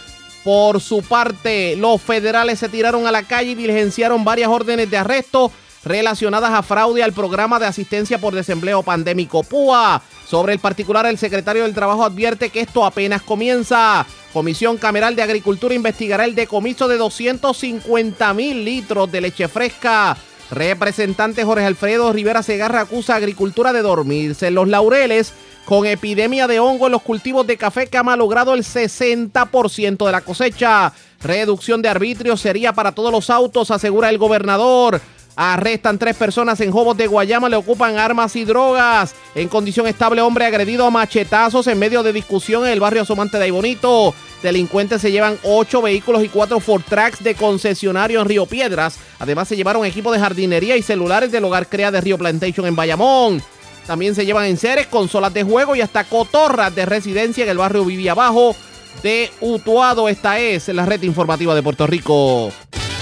[0.45, 4.97] Por su parte, los federales se tiraron a la calle y diligenciaron varias órdenes de
[4.97, 5.53] arresto
[5.85, 10.03] relacionadas a fraude al programa de asistencia por desempleo pandémico PUA.
[10.29, 14.07] Sobre el particular, el secretario del Trabajo advierte que esto apenas comienza.
[14.33, 20.17] Comisión Cameral de Agricultura investigará el decomiso de 250 mil litros de leche fresca.
[20.51, 25.33] Representante Jorge Alfredo Rivera Segarra acusa a Agricultura de dormirse en los laureles
[25.65, 30.13] con epidemia de hongo en los cultivos de café que ha malogrado el 60% de
[30.13, 30.93] la cosecha.
[31.23, 35.01] Reducción de arbitrio sería para todos los autos, asegura el gobernador.
[35.35, 39.15] Arrestan tres personas en Jobos de Guayama, le ocupan armas y drogas.
[39.35, 43.39] En condición estable, hombre agredido a machetazos en medio de discusión en el barrio Asomante
[43.39, 44.15] de Aybonito.
[44.43, 48.99] Delincuentes se llevan ocho vehículos y cuatro Ford Tracks de concesionario en Río Piedras.
[49.21, 52.77] Además, se llevaron equipo de jardinería y celulares del hogar Crea de Río Plantation en
[52.77, 53.43] Bayamón.
[53.87, 57.85] También se llevan enseres, consolas de juego y hasta cotorras de residencia en el barrio
[57.85, 58.55] Vivía Abajo
[59.03, 60.09] de Utuado.
[60.09, 62.53] Esta es la red informativa de Puerto Rico.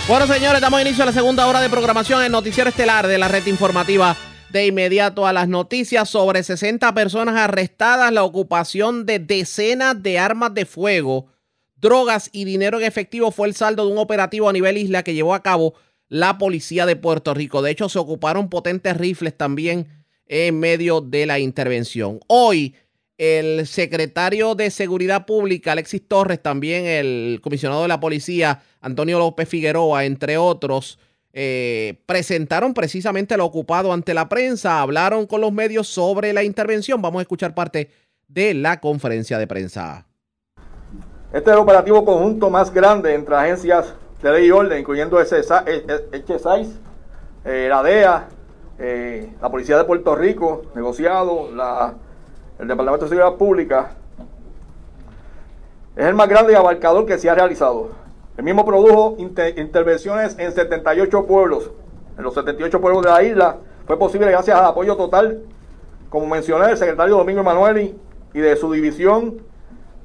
[0.08, 3.28] Bueno, señores, damos inicio a la segunda hora de programación en Noticiero Estelar de la
[3.28, 4.16] red informativa.
[4.50, 10.52] De inmediato a las noticias sobre 60 personas arrestadas, la ocupación de decenas de armas
[10.54, 11.26] de fuego,
[11.76, 15.14] drogas y dinero en efectivo fue el saldo de un operativo a nivel isla que
[15.14, 15.74] llevó a cabo
[16.08, 17.62] la policía de Puerto Rico.
[17.62, 19.99] De hecho, se ocuparon potentes rifles también
[20.30, 22.20] en medio de la intervención.
[22.28, 22.76] Hoy,
[23.18, 29.48] el secretario de Seguridad Pública, Alexis Torres, también el comisionado de la policía, Antonio López
[29.48, 31.00] Figueroa, entre otros,
[31.32, 37.02] eh, presentaron precisamente lo ocupado ante la prensa, hablaron con los medios sobre la intervención.
[37.02, 37.90] Vamos a escuchar parte
[38.28, 40.06] de la conferencia de prensa.
[41.32, 45.50] Este es el operativo conjunto más grande entre agencias de ley y orden, incluyendo HSIS,
[47.44, 48.28] eh, la DEA,
[48.80, 51.94] eh, la Policía de Puerto Rico, negociado, la,
[52.58, 53.90] el Departamento de Seguridad Pública.
[55.94, 57.90] Es el más grande abarcador que se ha realizado.
[58.38, 61.70] El mismo produjo intervenciones en 78 pueblos.
[62.16, 63.56] En los 78 pueblos de la isla
[63.86, 65.42] fue posible gracias al apoyo total,
[66.08, 67.98] como mencioné, del secretario Domingo Emanueli
[68.32, 69.42] y de su división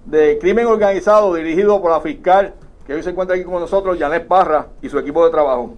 [0.04, 2.54] de crimen organizado dirigido por la fiscal
[2.86, 5.76] que hoy se encuentra aquí con nosotros, Janet Parra y su equipo de trabajo.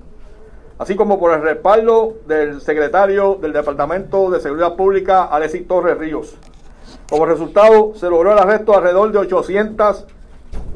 [0.80, 6.36] Así como por el respaldo del secretario del Departamento de Seguridad Pública, Alexis Torres Ríos.
[7.09, 10.05] Como resultado, se logró el arresto de alrededor de 800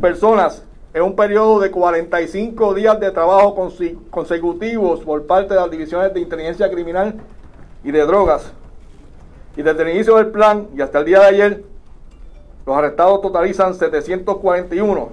[0.02, 3.70] personas en un periodo de 45 días de trabajo
[4.10, 7.16] consecutivos por parte de las divisiones de inteligencia criminal
[7.84, 8.52] y de drogas.
[9.56, 11.64] Y desde el inicio del plan y hasta el día de ayer,
[12.66, 15.10] los arrestados totalizan 741.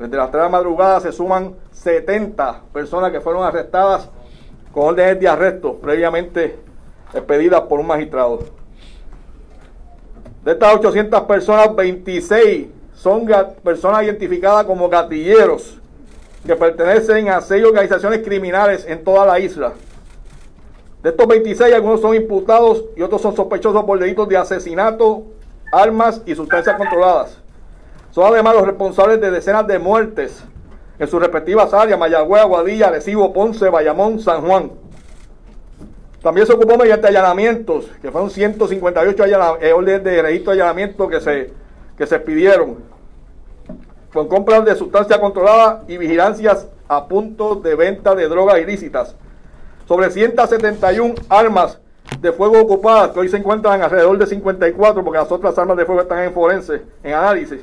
[0.00, 4.10] Desde las 3 de la madrugada se suman 70 personas que fueron arrestadas
[4.72, 6.56] con órdenes de arresto previamente
[7.12, 8.40] expedidas por un magistrado.
[10.44, 13.26] De estas 800 personas, 26 son
[13.62, 15.78] personas identificadas como gatilleros
[16.46, 19.72] que pertenecen a seis organizaciones criminales en toda la isla.
[21.02, 25.24] De estos 26, algunos son imputados y otros son sospechosos por delitos de asesinato,
[25.72, 27.38] armas y sustancias controladas.
[28.10, 30.44] Son además los responsables de decenas de muertes
[31.02, 34.70] en sus respectivas áreas, Mayagüez, Aguadilla, Arecibo, Ponce, Bayamón, San Juan.
[36.22, 39.24] También se ocupó mediante allanamientos, que fueron 158
[39.60, 41.52] eh, órdenes de registro de allanamiento que se,
[41.98, 42.76] que se pidieron,
[44.12, 49.16] con compras de sustancias controladas y vigilancias a puntos de venta de drogas ilícitas.
[49.88, 51.80] Sobre 171 armas
[52.20, 55.84] de fuego ocupadas, que hoy se encuentran alrededor de 54, porque las otras armas de
[55.84, 57.60] fuego están en forense, en análisis,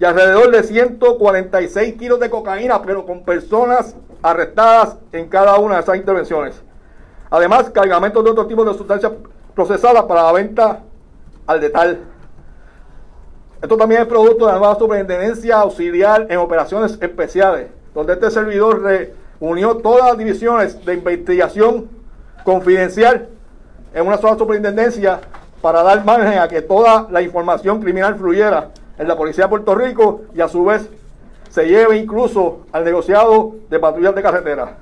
[0.00, 5.82] y alrededor de 146 kilos de cocaína, pero con personas arrestadas en cada una de
[5.82, 6.62] esas intervenciones.
[7.28, 9.12] Además, cargamentos de otro tipo de sustancias
[9.54, 10.80] procesadas para la venta
[11.46, 11.98] al detal.
[13.60, 18.82] Esto también es producto de la nueva superintendencia auxiliar en operaciones especiales, donde este servidor
[19.38, 21.90] reunió todas las divisiones de investigación
[22.42, 23.28] confidencial
[23.92, 25.20] en una sola superintendencia
[25.60, 28.70] para dar margen a que toda la información criminal fluyera
[29.00, 30.90] en la Policía de Puerto Rico y a su vez
[31.48, 34.76] se lleve incluso al negociado de patrullas de carretera.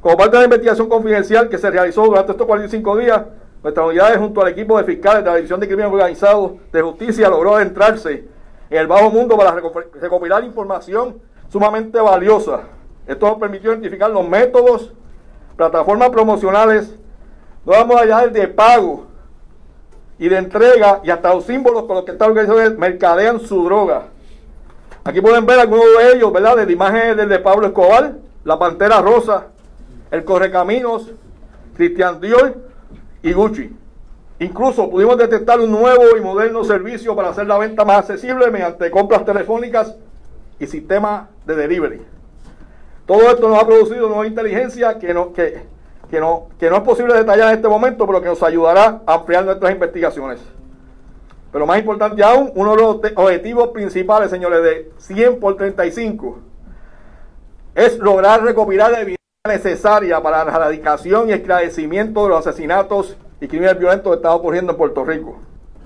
[0.00, 3.22] Como parte de la investigación confidencial que se realizó durante estos 45 días,
[3.62, 7.28] nuestras unidades junto al equipo de fiscales de la División de Crimen Organizado de Justicia
[7.28, 8.24] logró adentrarse
[8.70, 11.20] en el bajo mundo para recopilar información
[11.50, 12.60] sumamente valiosa.
[13.06, 14.94] Esto nos permitió identificar los métodos,
[15.56, 16.96] plataformas promocionales,
[17.66, 19.08] nuevas modalidades de pago
[20.18, 24.04] y de entrega y hasta los símbolos con los que estas organizaciones mercadean su droga.
[25.04, 26.56] Aquí pueden ver algunos de ellos, ¿verdad?
[26.56, 28.14] De imágenes del de Pablo Escobar,
[28.44, 29.48] la Pantera Rosa,
[30.10, 31.10] el Correcaminos,
[31.76, 32.56] Cristian Dior
[33.22, 33.76] y Gucci.
[34.38, 38.90] Incluso pudimos detectar un nuevo y moderno servicio para hacer la venta más accesible mediante
[38.90, 39.96] compras telefónicas
[40.58, 42.02] y sistemas de delivery.
[43.06, 45.62] Todo esto nos ha producido nueva inteligencia que, no, que,
[46.10, 49.14] que, no, que no es posible detallar en este momento, pero que nos ayudará a
[49.14, 50.40] ampliar nuestras investigaciones.
[51.52, 56.38] Pero más importante aún, uno de los objetivos principales, señores, de 100 por 35,
[57.74, 63.48] es lograr recopilar la evidencia necesaria para la erradicación y esclarecimiento de los asesinatos y
[63.48, 65.38] crímenes violentos que están ocurriendo en Puerto Rico.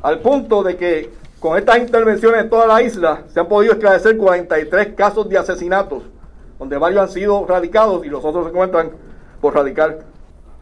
[0.02, 1.10] Al punto de que
[1.40, 6.02] con estas intervenciones en toda la isla se han podido esclarecer 43 casos de asesinatos,
[6.58, 8.90] donde varios han sido radicados y los otros se encuentran
[9.40, 10.09] por radicar.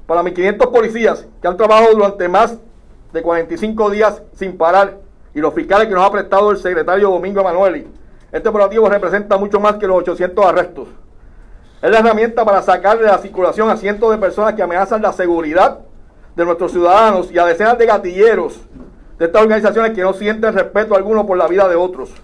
[0.09, 2.57] Para mis 500 policías que han trabajado durante más
[3.13, 4.97] de 45 días sin parar
[5.35, 7.87] y los fiscales que nos ha prestado el secretario Domingo Emanueli,
[8.33, 10.89] este operativo representa mucho más que los 800 arrestos.
[11.83, 15.13] Es la herramienta para sacar de la circulación a cientos de personas que amenazan la
[15.13, 15.81] seguridad
[16.35, 18.63] de nuestros ciudadanos y a decenas de gatilleros
[19.19, 22.15] de estas organizaciones que no sienten respeto alguno por la vida de otros.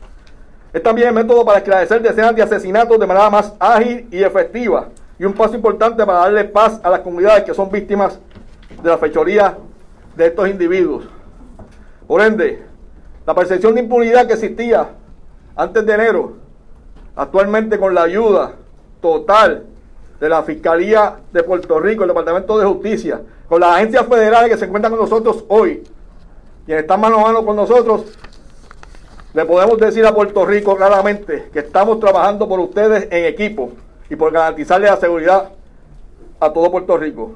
[0.72, 4.88] Es también el método para esclarecer decenas de asesinatos de manera más ágil y efectiva
[5.18, 8.18] y un paso importante para darle paz a las comunidades que son víctimas
[8.82, 9.56] de la fechoría
[10.16, 11.04] de estos individuos.
[12.06, 12.62] Por ende,
[13.26, 14.88] la percepción de impunidad que existía
[15.56, 16.34] antes de enero,
[17.16, 18.52] actualmente con la ayuda
[19.00, 19.64] total
[20.20, 24.56] de la Fiscalía de Puerto Rico, el Departamento de Justicia, con las agencias federales que
[24.58, 25.84] se encuentran con nosotros hoy,
[26.66, 28.04] quienes están mano a mano con nosotros,
[29.32, 33.72] le podemos decir a Puerto Rico claramente que estamos trabajando por ustedes en equipo
[34.10, 35.52] y por garantizarle la seguridad
[36.40, 37.34] a todo Puerto Rico.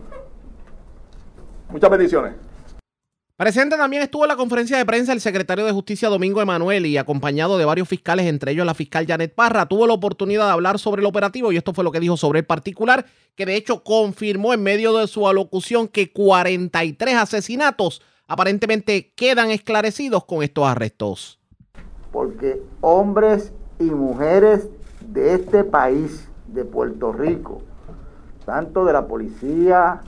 [1.70, 2.34] Muchas bendiciones.
[3.38, 6.96] Presente también estuvo en la conferencia de prensa el secretario de Justicia Domingo Emanuel y
[6.96, 10.80] acompañado de varios fiscales, entre ellos la fiscal Janet Parra, tuvo la oportunidad de hablar
[10.80, 13.06] sobre el operativo y esto fue lo que dijo sobre el particular,
[13.36, 20.24] que de hecho confirmó en medio de su alocución que 43 asesinatos aparentemente quedan esclarecidos
[20.24, 21.38] con estos arrestos.
[22.10, 24.66] Porque hombres y mujeres
[25.00, 27.60] de este país, de Puerto Rico,
[28.44, 30.00] tanto de la policía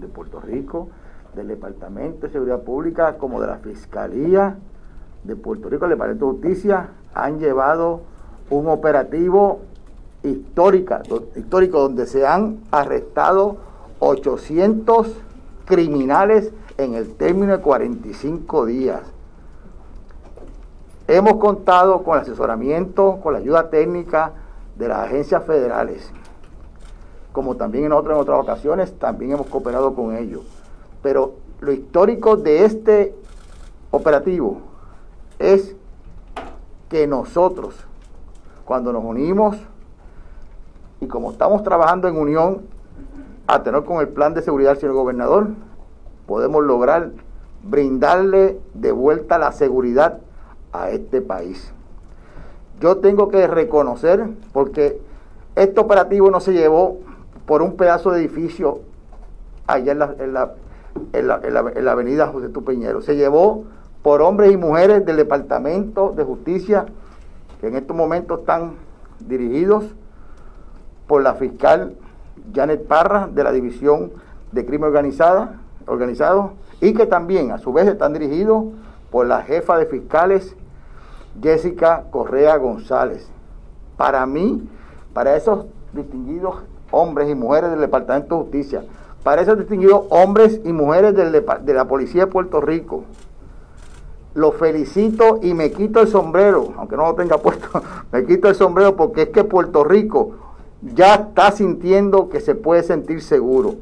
[0.00, 0.88] de Puerto Rico,
[1.34, 4.56] del Departamento de Seguridad Pública como de la Fiscalía
[5.24, 8.02] de Puerto Rico, el Departamento de Justicia, han llevado
[8.50, 9.60] un operativo
[10.22, 11.02] histórica,
[11.36, 13.56] histórico donde se han arrestado
[13.98, 15.16] 800
[15.64, 19.00] criminales en el término de 45 días.
[21.08, 24.32] Hemos contado con el asesoramiento, con la ayuda técnica
[24.76, 26.10] de las agencias federales,
[27.32, 30.42] como también en otras, otras ocasiones, también hemos cooperado con ellos.
[31.02, 33.14] Pero lo histórico de este
[33.90, 34.58] operativo
[35.38, 35.76] es
[36.88, 37.74] que nosotros,
[38.64, 39.56] cuando nos unimos
[41.00, 42.62] y como estamos trabajando en unión
[43.46, 45.48] a tener con el plan de seguridad del señor gobernador,
[46.26, 47.10] podemos lograr
[47.62, 50.18] brindarle de vuelta la seguridad
[50.72, 51.72] a este país.
[52.82, 55.00] Yo tengo que reconocer, porque
[55.54, 56.98] este operativo no se llevó
[57.46, 58.80] por un pedazo de edificio
[59.68, 60.14] allá en la,
[61.12, 63.00] en la, avenida José Tupeñero.
[63.00, 63.62] Se llevó
[64.02, 66.86] por hombres y mujeres del Departamento de Justicia,
[67.60, 68.72] que en estos momentos están
[69.20, 69.84] dirigidos
[71.06, 71.94] por la fiscal
[72.52, 74.10] Janet Parra de la División
[74.50, 78.64] de Crimen Organizada, organizados y que también a su vez están dirigidos
[79.12, 80.56] por la jefa de fiscales
[81.40, 83.28] Jessica Correa González.
[83.96, 84.68] Para mí,
[85.12, 86.56] para esos distinguidos
[86.90, 88.84] hombres y mujeres del Departamento de Justicia,
[89.22, 93.04] para esos distinguidos hombres y mujeres de la Policía de Puerto Rico,
[94.34, 98.54] los felicito y me quito el sombrero, aunque no lo tenga puesto, me quito el
[98.54, 100.32] sombrero porque es que Puerto Rico
[100.82, 103.76] ya está sintiendo que se puede sentir seguro.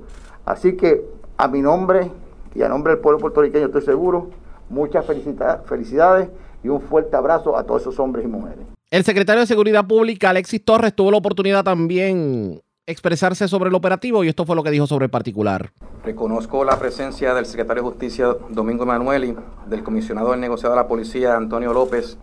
[0.45, 1.05] Así que
[1.37, 2.11] a mi nombre
[2.55, 4.29] y a nombre del pueblo puertorriqueño estoy seguro,
[4.69, 6.29] muchas felicidades
[6.63, 8.67] y un fuerte abrazo a todos esos hombres y mujeres.
[8.91, 14.25] El secretario de Seguridad Pública, Alexis Torres, tuvo la oportunidad también expresarse sobre el operativo
[14.25, 15.71] y esto fue lo que dijo sobre el particular.
[16.05, 19.37] Reconozco la presencia del secretario de Justicia Domingo Emanueli,
[19.67, 22.19] del comisionado del negociado de la policía Antonio López,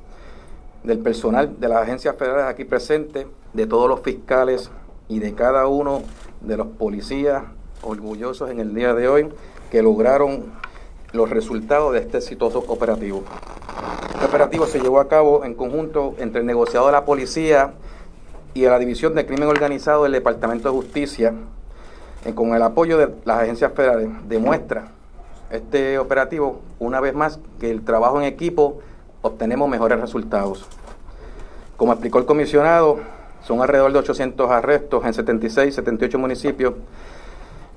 [0.83, 4.71] del personal de las agencias federales aquí presentes, de todos los fiscales
[5.07, 6.01] y de cada uno
[6.41, 7.43] de los policías
[7.81, 9.29] orgullosos en el día de hoy
[9.71, 10.45] que lograron
[11.17, 13.23] los resultados de este exitoso operativo.
[14.13, 17.73] Este operativo se llevó a cabo en conjunto entre el negociado de la policía
[18.53, 21.33] y la División de Crimen Organizado del Departamento de Justicia,
[22.35, 24.09] con el apoyo de las agencias federales.
[24.27, 24.91] Demuestra
[25.49, 28.79] este operativo, una vez más, que el trabajo en equipo
[29.21, 30.65] obtenemos mejores resultados.
[31.77, 32.99] Como explicó el comisionado,
[33.43, 36.73] son alrededor de 800 arrestos en 76, 78 municipios.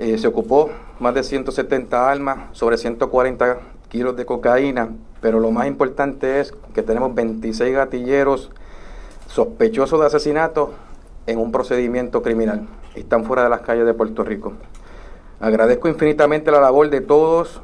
[0.01, 3.59] Eh, se ocupó más de 170 armas, sobre 140
[3.90, 4.88] kilos de cocaína,
[5.20, 8.51] pero lo más importante es que tenemos 26 gatilleros
[9.26, 10.72] sospechosos de asesinato
[11.26, 12.66] en un procedimiento criminal.
[12.94, 14.55] Están fuera de las calles de Puerto Rico.
[15.38, 17.61] Agradezco infinitamente la labor de todos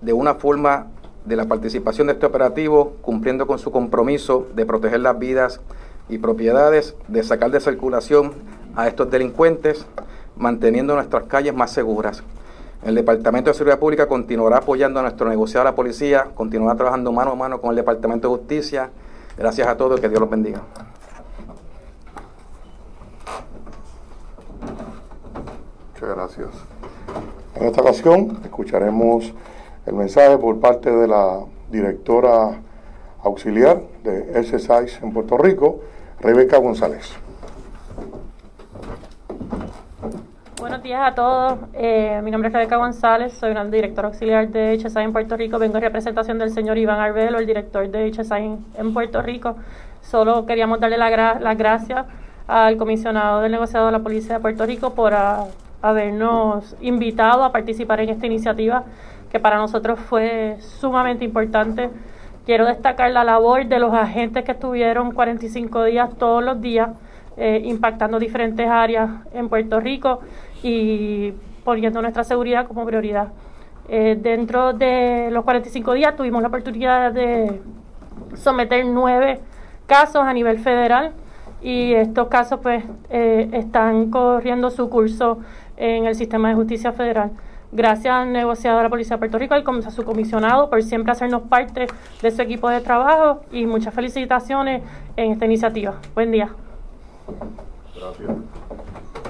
[0.00, 0.86] de una forma
[1.26, 5.60] de la participación de este operativo, cumpliendo con su compromiso de proteger las vidas
[6.08, 8.32] y propiedades, de sacar de circulación
[8.76, 9.86] a estos delincuentes,
[10.36, 12.22] manteniendo nuestras calles más seguras.
[12.84, 17.10] El Departamento de Seguridad Pública continuará apoyando a nuestro negociado a la policía, continuará trabajando
[17.10, 18.90] mano a mano con el Departamento de Justicia.
[19.36, 20.62] Gracias a todos y que Dios los bendiga.
[25.94, 26.48] Muchas gracias.
[27.54, 29.32] En esta ocasión escucharemos
[29.86, 32.60] el mensaje por parte de la directora
[33.22, 35.80] auxiliar de SSIS en Puerto Rico,
[36.20, 37.12] Rebeca González.
[40.60, 41.58] Buenos días a todos.
[41.72, 45.58] Eh, mi nombre es Rebeca González, soy una directora auxiliar de HSI en Puerto Rico.
[45.58, 49.56] Vengo en representación del señor Iván Arbelo, el director de HSI en, Puerto Rico.
[50.02, 52.04] Solo queríamos darle las gracias
[52.46, 55.14] al comisionado del negociado de la Policía de Puerto Rico por
[55.80, 58.84] habernos invitado a participar en esta iniciativa
[59.32, 61.88] que para nosotros fue sumamente importante.
[62.44, 66.90] Quiero destacar la labor de los agentes que estuvieron 45 días todos los días
[67.36, 70.20] eh, impactando diferentes áreas en Puerto Rico
[70.62, 71.32] y
[71.64, 73.28] poniendo nuestra seguridad como prioridad.
[73.88, 77.60] Eh, dentro de los 45 días tuvimos la oportunidad de
[78.34, 79.40] someter nueve
[79.86, 81.12] casos a nivel federal
[81.62, 85.38] y estos casos pues eh, están corriendo su curso
[85.76, 87.30] en el sistema de justicia federal.
[87.72, 91.12] Gracias al negociador de la Policía de Puerto Rico y a su comisionado por siempre
[91.12, 91.86] hacernos parte
[92.22, 94.82] de su equipo de trabajo y muchas felicitaciones
[95.16, 95.94] en esta iniciativa.
[96.14, 96.50] Buen día.
[97.94, 98.28] Gracias.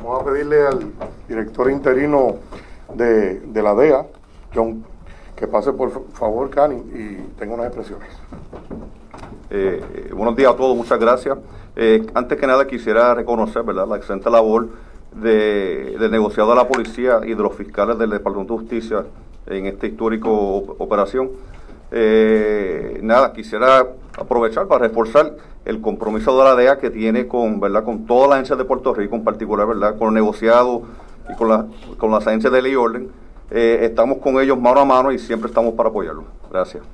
[0.02, 0.92] Vamos a pedirle al
[1.28, 2.36] director interino
[2.94, 4.06] de, la DEA,
[4.54, 4.84] John,
[5.34, 8.08] que pase por favor, Cani, y tenga unas expresiones.
[9.50, 11.38] Eh, buenos días a todos, muchas gracias.
[11.74, 13.86] Eh, antes que nada quisiera reconocer ¿verdad?
[13.86, 14.68] la excelente labor
[15.12, 19.04] de, de negociado de la policía y de los fiscales del Departamento de Justicia
[19.46, 20.30] en esta histórico
[20.78, 21.30] operación.
[21.90, 23.86] Eh, nada, quisiera
[24.16, 27.84] aprovechar para reforzar el compromiso de la DEA que tiene con, ¿verdad?
[27.84, 29.98] con todas las agencias de Puerto Rico, en particular, ¿verdad?
[29.98, 30.82] con el negociado
[31.30, 31.66] y con, la,
[31.98, 33.10] con las agencias de ley orden.
[33.50, 36.24] Eh, estamos con ellos mano a mano y siempre estamos para apoyarlos.
[36.50, 36.84] Gracias.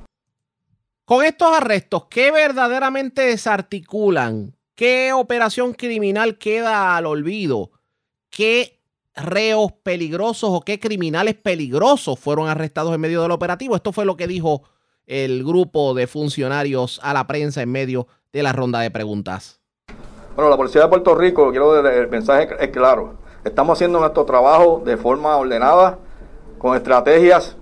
[1.05, 4.55] Con estos arrestos, ¿qué verdaderamente desarticulan?
[4.75, 7.71] ¿Qué operación criminal queda al olvido?
[8.33, 8.81] qué
[9.15, 13.75] reos peligrosos o qué criminales peligrosos fueron arrestados en medio del operativo.
[13.75, 14.63] Esto fue lo que dijo
[15.07, 19.59] el grupo de funcionarios a la prensa en medio de la ronda de preguntas.
[20.35, 23.15] Bueno, la Policía de Puerto Rico, quiero el mensaje es claro.
[23.43, 25.99] Estamos haciendo nuestro trabajo de forma ordenada,
[26.57, 27.57] con estrategias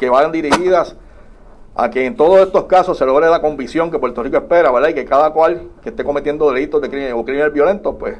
[0.00, 0.96] que vayan dirigidas
[1.74, 4.88] a que en todos estos casos se logre la convicción que Puerto Rico espera, ¿verdad?
[4.88, 8.16] Y que cada cual que esté cometiendo delitos de crimen o crímenes violentos, pues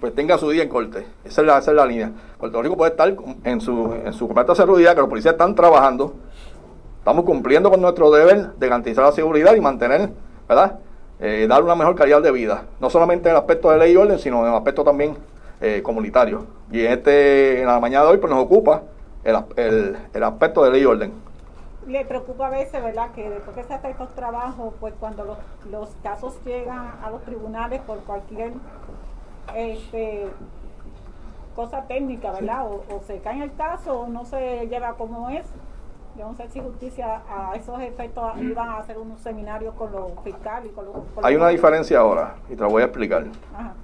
[0.00, 1.06] pues tenga su día en corte.
[1.24, 2.10] Esa es la, esa es la línea.
[2.38, 3.14] Puerto Rico puede estar
[3.44, 6.14] en su, en su completa seguridad, que los policías están trabajando.
[7.00, 10.10] Estamos cumpliendo con nuestro deber de garantizar la seguridad y mantener,
[10.46, 10.80] ¿verdad?
[11.18, 12.64] Eh, dar una mejor calidad de vida.
[12.78, 15.16] No solamente en el aspecto de ley y orden, sino en el aspecto también
[15.62, 16.44] eh, comunitario.
[16.70, 18.82] Y en, este, en la mañana de hoy pues nos ocupa
[19.24, 21.12] el, el, el aspecto de ley y orden.
[21.86, 25.38] Le preocupa a veces, ¿verdad?, que después que se hacen estos trabajos, pues cuando los,
[25.70, 28.52] los casos llegan a los tribunales por cualquier
[29.56, 30.26] este,
[31.56, 32.66] cosa técnica, ¿verdad?
[32.66, 35.46] O, o se cae en el caso o no se lleva como es.
[36.18, 40.12] Yo no sé si justicia a esos efectos iban a hacer unos seminarios con los
[40.22, 40.94] fiscales y con los...
[41.14, 43.24] con Hay los- una diferencia ahora, y te la voy a explicar.
[43.56, 43.74] Ajá.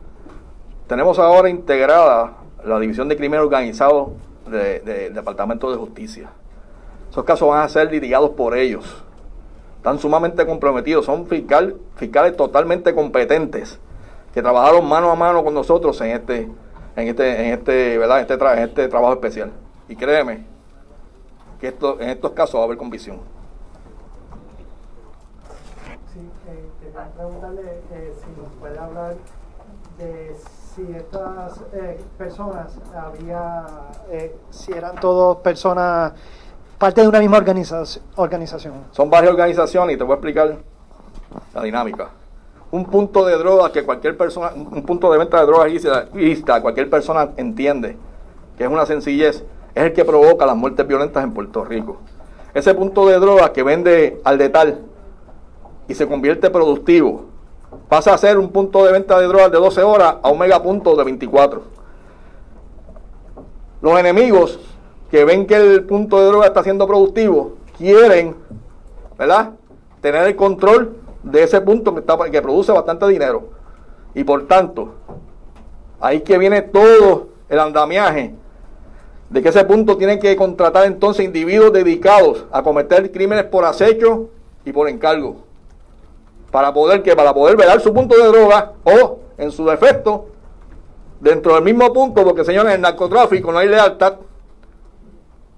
[0.86, 4.12] Tenemos ahora integrada la División de Crimen Organizado
[4.50, 6.28] de- de- del Departamento de Justicia.
[7.10, 9.02] Esos casos van a ser litigados por ellos.
[9.78, 13.78] Están sumamente comprometidos, son fiscal, fiscales totalmente competentes
[14.34, 16.48] que trabajaron mano a mano con nosotros en este,
[16.96, 18.18] en este, en este, ¿verdad?
[18.18, 19.52] En este, tra- en este trabajo especial.
[19.88, 20.44] Y créeme
[21.60, 23.18] que esto, en estos casos va a haber convicción.
[26.12, 29.16] Sí, eh, quería preguntarle eh, si nos puede hablar
[29.98, 30.36] de
[30.74, 33.66] si estas eh, personas había,
[34.10, 36.12] eh, si eran todos personas
[36.78, 38.04] parte de una misma organización.
[38.16, 38.74] organización.
[38.92, 40.56] Son varias organizaciones y te voy a explicar
[41.54, 42.10] la dinámica.
[42.70, 46.60] Un punto de droga que cualquier persona, un punto de venta de drogas ilícita- ilícita,
[46.60, 47.96] cualquier persona entiende
[48.58, 49.44] que es una sencillez,
[49.76, 51.98] es el que provoca las muertes violentas en Puerto Rico.
[52.54, 54.80] Ese punto de droga que vende al detal
[55.86, 57.26] y se convierte productivo,
[57.86, 60.96] pasa a ser un punto de venta de drogas de 12 horas a un megapunto
[60.96, 61.62] de 24.
[63.82, 64.58] Los enemigos
[65.10, 68.34] que ven que el punto de droga está siendo productivo, quieren,
[69.18, 69.50] ¿verdad?
[70.00, 73.50] Tener el control de ese punto que, produce bastante dinero.
[74.14, 74.94] Y por tanto,
[76.00, 78.34] ahí que viene todo el andamiaje
[79.30, 84.30] de que ese punto tiene que contratar entonces individuos dedicados a cometer crímenes por acecho
[84.64, 85.36] y por encargo.
[86.50, 90.26] Para poder que para poder velar su punto de droga o en su defecto
[91.20, 94.16] dentro del mismo punto, porque señores, en el narcotráfico no hay lealtad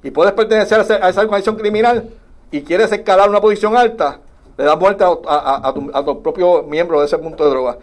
[0.02, 2.08] y puedes pertenecer a esa organización criminal
[2.50, 4.20] y quieres escalar una posición alta,
[4.56, 7.50] le das muerte a, a, a tu, a tu propio miembro de ese punto de
[7.50, 7.78] droga.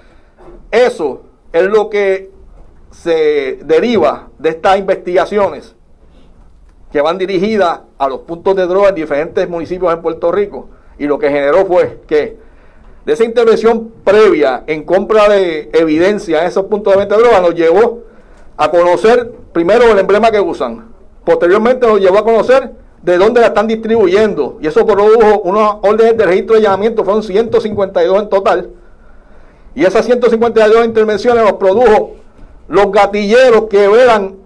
[0.71, 1.21] Eso
[1.53, 2.31] es lo que
[2.91, 5.74] se deriva de estas investigaciones
[6.95, 10.69] que van dirigidas a los puntos de droga en diferentes municipios en Puerto Rico.
[10.97, 12.37] Y lo que generó fue que
[13.05, 17.41] de esa intervención previa en compra de evidencia en esos puntos de venta de droga
[17.41, 18.03] nos llevó
[18.55, 20.87] a conocer primero el emblema que usan.
[21.25, 22.71] Posteriormente nos llevó a conocer
[23.01, 24.57] de dónde la están distribuyendo.
[24.61, 28.69] Y eso produjo unas órdenes de registro de allanamiento, fueron 152 en total.
[29.75, 32.13] Y esas 152 intervenciones nos produjo
[32.69, 34.44] los gatilleros que velan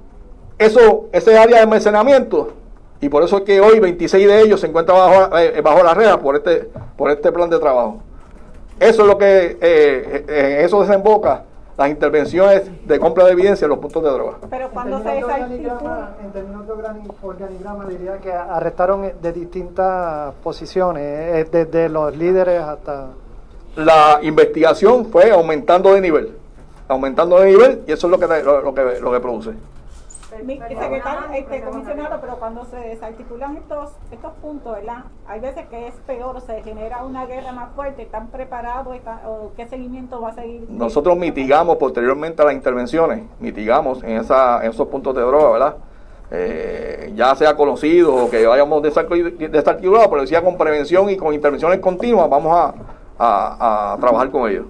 [0.60, 2.54] eso, ese área de almacenamiento.
[3.02, 5.94] Y por eso es que hoy 26 de ellos se encuentran bajo, eh, bajo la
[5.94, 8.02] red por este, por este plan de trabajo.
[8.80, 11.44] Eso es lo que, eh, eh, en eso desemboca
[11.78, 14.38] las intervenciones de compra de evidencia en los puntos de droga.
[14.50, 15.74] Pero cuando se términos de desarticula...
[15.76, 22.62] organigrama, en términos de organi- organigrama, diría que arrestaron de distintas posiciones, desde los líderes
[22.62, 23.08] hasta...
[23.78, 26.34] La investigación fue aumentando de nivel,
[26.90, 29.52] aumentando de nivel y eso es lo que, lo, lo que, lo que produce.
[30.44, 35.06] Mi secretario, este, comisionado, pero cuando se desarticulan estos, estos puntos, ¿verdad?
[35.28, 38.96] Hay veces que es peor, se genera una guerra más fuerte, ¿están preparados?
[38.96, 40.66] Están- ¿O qué seguimiento va a seguir?
[40.70, 45.76] Nosotros mitigamos posteriormente a las intervenciones, mitigamos en, esa, en esos puntos de droga, ¿verdad?
[46.32, 51.34] Eh, ya sea conocido o que vayamos desarticul- desarticulados, pero decía con prevención y con
[51.34, 52.74] intervenciones continuas, vamos a,
[53.18, 54.68] a- a trabajar con ellos.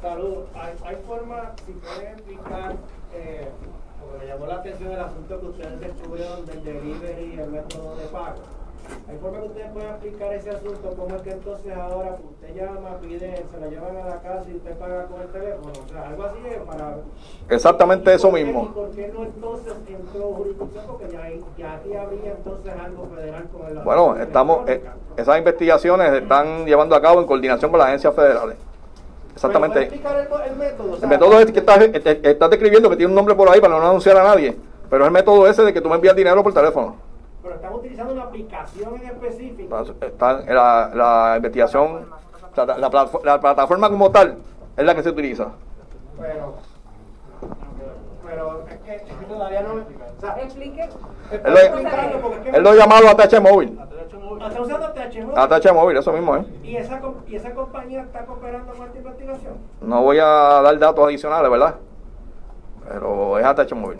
[0.00, 0.44] Saludos.
[0.54, 2.76] ¿Hay, hay forma, si pueden explicar,
[3.18, 3.48] eh,
[4.00, 7.96] porque me llamó la atención el asunto que ustedes descubrieron del delivery y el método
[7.96, 8.36] de pago?
[9.06, 10.94] ¿Hay forma que ustedes puedan explicar ese asunto?
[10.96, 14.56] ¿Cómo es que entonces ahora usted llama, pide, se la llevan a la casa y
[14.56, 15.72] usted paga con el teléfono?
[15.84, 16.96] O sea, algo así es para...
[17.50, 18.72] Exactamente eso ¿Y mismo.
[18.72, 20.84] por qué no entonces entró jurisdicción?
[20.86, 23.78] Porque ya, ahí- ya aquí habría entonces algo federal con el...
[23.80, 24.82] Bueno, estamos, eh,
[25.18, 28.56] esas investigaciones se están llevando a cabo en coordinación con las agencias federales.
[29.38, 29.74] Exactamente.
[29.74, 30.92] ¿Puede explicar el, el método?
[30.92, 33.34] O sea, El método es que estás, eh, eh, estás describiendo que tiene un nombre
[33.36, 34.56] por ahí para no anunciar a nadie,
[34.90, 36.96] pero es el método ese de que tú me envías dinero por teléfono.
[37.42, 39.84] Pero están utilizando una aplicación en específico.
[40.48, 42.06] La, la investigación,
[42.56, 44.38] la, la platfo- la plataforma como tal
[44.76, 45.46] es la que se utiliza.
[46.20, 46.54] Pero,
[48.26, 49.74] pero es que todavía no.
[49.74, 50.88] O sea, explique.
[52.52, 53.78] Él lo, llamado ATH móvil.
[54.46, 54.86] Está usando.
[55.36, 56.44] ATH móvil, eso mismo, ¿eh?
[56.62, 59.54] ¿Y esa, ¿Y esa compañía está cooperando con esta investigación?
[59.80, 61.74] No voy a dar datos adicionales, ¿verdad?
[62.88, 63.98] Pero es ATH móvil.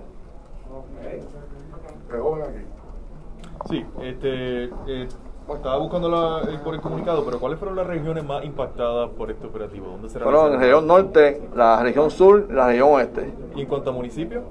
[3.69, 5.09] Sí, este, eh,
[5.55, 9.31] estaba buscando la- eh, por el comunicado, pero ¿cuáles fueron las regiones más impactadas por
[9.31, 9.89] este operativo?
[9.89, 13.33] ¿Dónde se Fueron en la región norte, la región sur, la región oeste.
[13.55, 14.45] ¿Y en cuanto a municipios?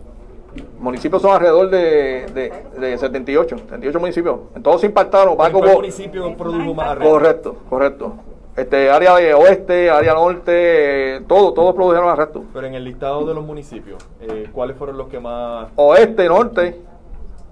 [0.80, 4.40] Municipios son alrededor de, de, 78, 78 municipios.
[4.56, 5.36] En todos se impactaron.
[5.36, 7.12] ¿Cuál municipio produjo más arrestos?
[7.12, 8.14] Correcto, correcto.
[8.56, 12.42] Este, área de oeste, área norte, todo, todos produjeron arrestos.
[12.54, 15.70] Pero en el listado de los municipios, eh, ¿cuáles fueron los que más...?
[15.76, 16.82] Oeste, norte,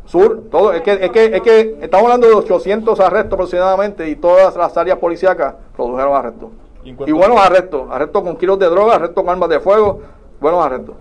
[0.06, 0.74] sur, todo.
[0.74, 4.76] Es que, es que, es que estamos hablando de 800 arrestos aproximadamente y todas las
[4.78, 6.50] áreas policíacas produjeron arrestos.
[6.84, 10.02] Y, y buenos arrestos, arrestos con kilos de droga, arrestos con armas de fuego,
[10.42, 10.96] buenos arrestos.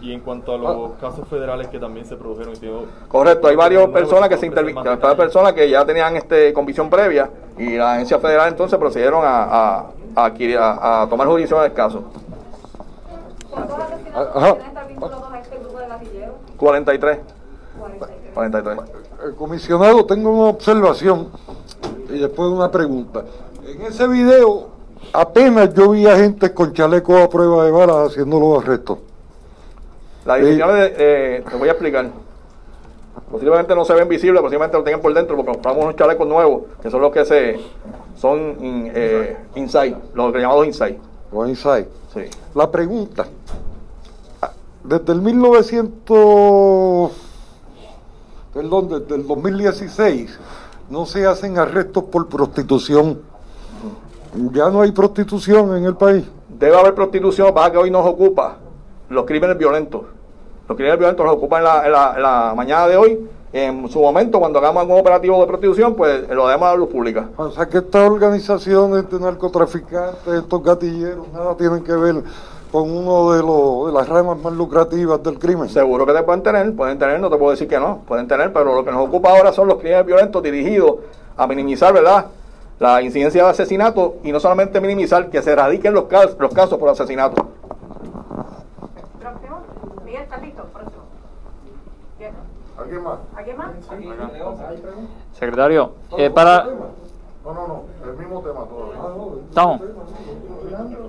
[0.00, 2.54] Y en cuanto a los casos federales que también se produjeron.
[3.08, 7.76] Correcto, hay varias personas que se intervinieron, personas que ya tenían este convicción previa y
[7.76, 9.86] la agencia federal entonces procedieron a,
[10.16, 12.04] a, a, tomar jurisdicción del caso.
[14.34, 14.56] Ajá.
[16.56, 17.18] 43.
[18.34, 18.78] 43.
[19.24, 21.28] El comisionado, tengo una observación
[22.08, 23.24] y después una pregunta.
[23.66, 24.68] En ese video
[25.12, 28.98] apenas yo vi a gente con chalecos a prueba de balas haciendo los arrestos.
[30.24, 32.10] La dirección eh, te voy a explicar.
[33.30, 36.62] Posiblemente no se ven visibles, posiblemente lo tengan por dentro porque compramos unos chalecos nuevos,
[36.80, 37.58] que son los que se
[38.16, 38.56] son
[38.94, 40.98] eh, inside, los llamados inside.
[41.32, 41.88] Los inside.
[42.14, 42.20] Sí.
[42.54, 43.26] La pregunta,
[44.84, 47.10] desde el 1900,
[48.54, 50.38] perdón, desde el 2016,
[50.90, 53.22] no se hacen arrestos por prostitución.
[54.52, 56.24] Ya no hay prostitución en el país.
[56.48, 58.58] Debe haber prostitución, para que hoy nos ocupa
[59.12, 60.02] los crímenes violentos.
[60.68, 63.28] Los crímenes violentos los ocupan en la, mañana de hoy.
[63.52, 66.88] En su momento, cuando hagamos algún operativo de prostitución, pues lo demos a la luz
[66.88, 67.28] pública.
[67.36, 72.22] O sea que estas organizaciones de narcotraficantes, estos gatilleros, nada tienen que ver
[72.72, 75.68] con uno de, los, de las ramas más lucrativas del crimen.
[75.68, 78.50] Seguro que te pueden tener, pueden tener, no te puedo decir que no, pueden tener,
[78.50, 80.94] pero lo que nos ocupa ahora son los crímenes violentos dirigidos
[81.36, 82.26] a minimizar, ¿verdad?
[82.78, 86.78] La incidencia de asesinato y no solamente minimizar, que se erradiquen los casos, los casos
[86.78, 87.46] por asesinato.
[92.92, 93.18] ¿Alguien más?
[93.36, 93.70] ¿Alguien más?
[95.32, 96.64] Secretario, eh, para...
[97.44, 99.40] No, no, no, el mismo tema todavía.
[99.48, 99.80] Estamos.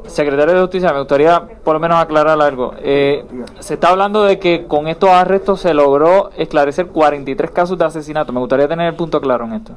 [0.07, 2.73] Secretario de Justicia, me gustaría por lo menos aclarar algo.
[2.79, 3.25] Eh,
[3.59, 8.33] se está hablando de que con estos arrestos se logró esclarecer 43 casos de asesinato.
[8.33, 9.73] Me gustaría tener el punto claro en esto.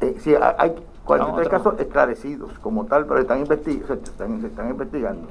[0.00, 0.74] Eh, sí, hay
[1.04, 5.28] 43 casos esclarecidos como tal, pero están, se, están, se están investigando.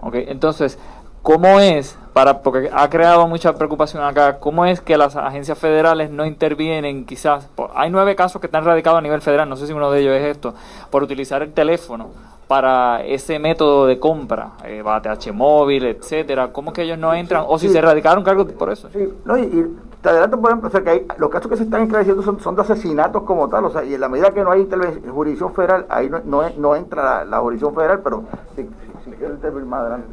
[0.00, 0.78] Ok, entonces,
[1.24, 6.10] ¿Cómo es, para, porque ha creado mucha preocupación acá, cómo es que las agencias federales
[6.10, 7.48] no intervienen quizás?
[7.74, 10.14] hay nueve casos que están radicados a nivel federal, no sé si uno de ellos
[10.16, 10.52] es esto,
[10.90, 12.10] por utilizar el teléfono
[12.46, 17.46] para ese método de compra, eh, BATH móvil, etcétera, ¿cómo que ellos no entran?
[17.48, 18.90] O si se radicaron cargos por eso.
[18.92, 21.62] Sí, no, y, te adelanto, por ejemplo, o sea, que hay, los casos que se
[21.62, 24.44] están esclareciendo son, son, de asesinatos como tal, o sea, y en la medida que
[24.44, 24.68] no hay
[25.10, 26.20] jurisdicción federal, ahí no,
[26.54, 28.24] no, entra la, jurisdicción federal, pero
[28.54, 28.68] si,
[29.06, 30.08] si, si más adelante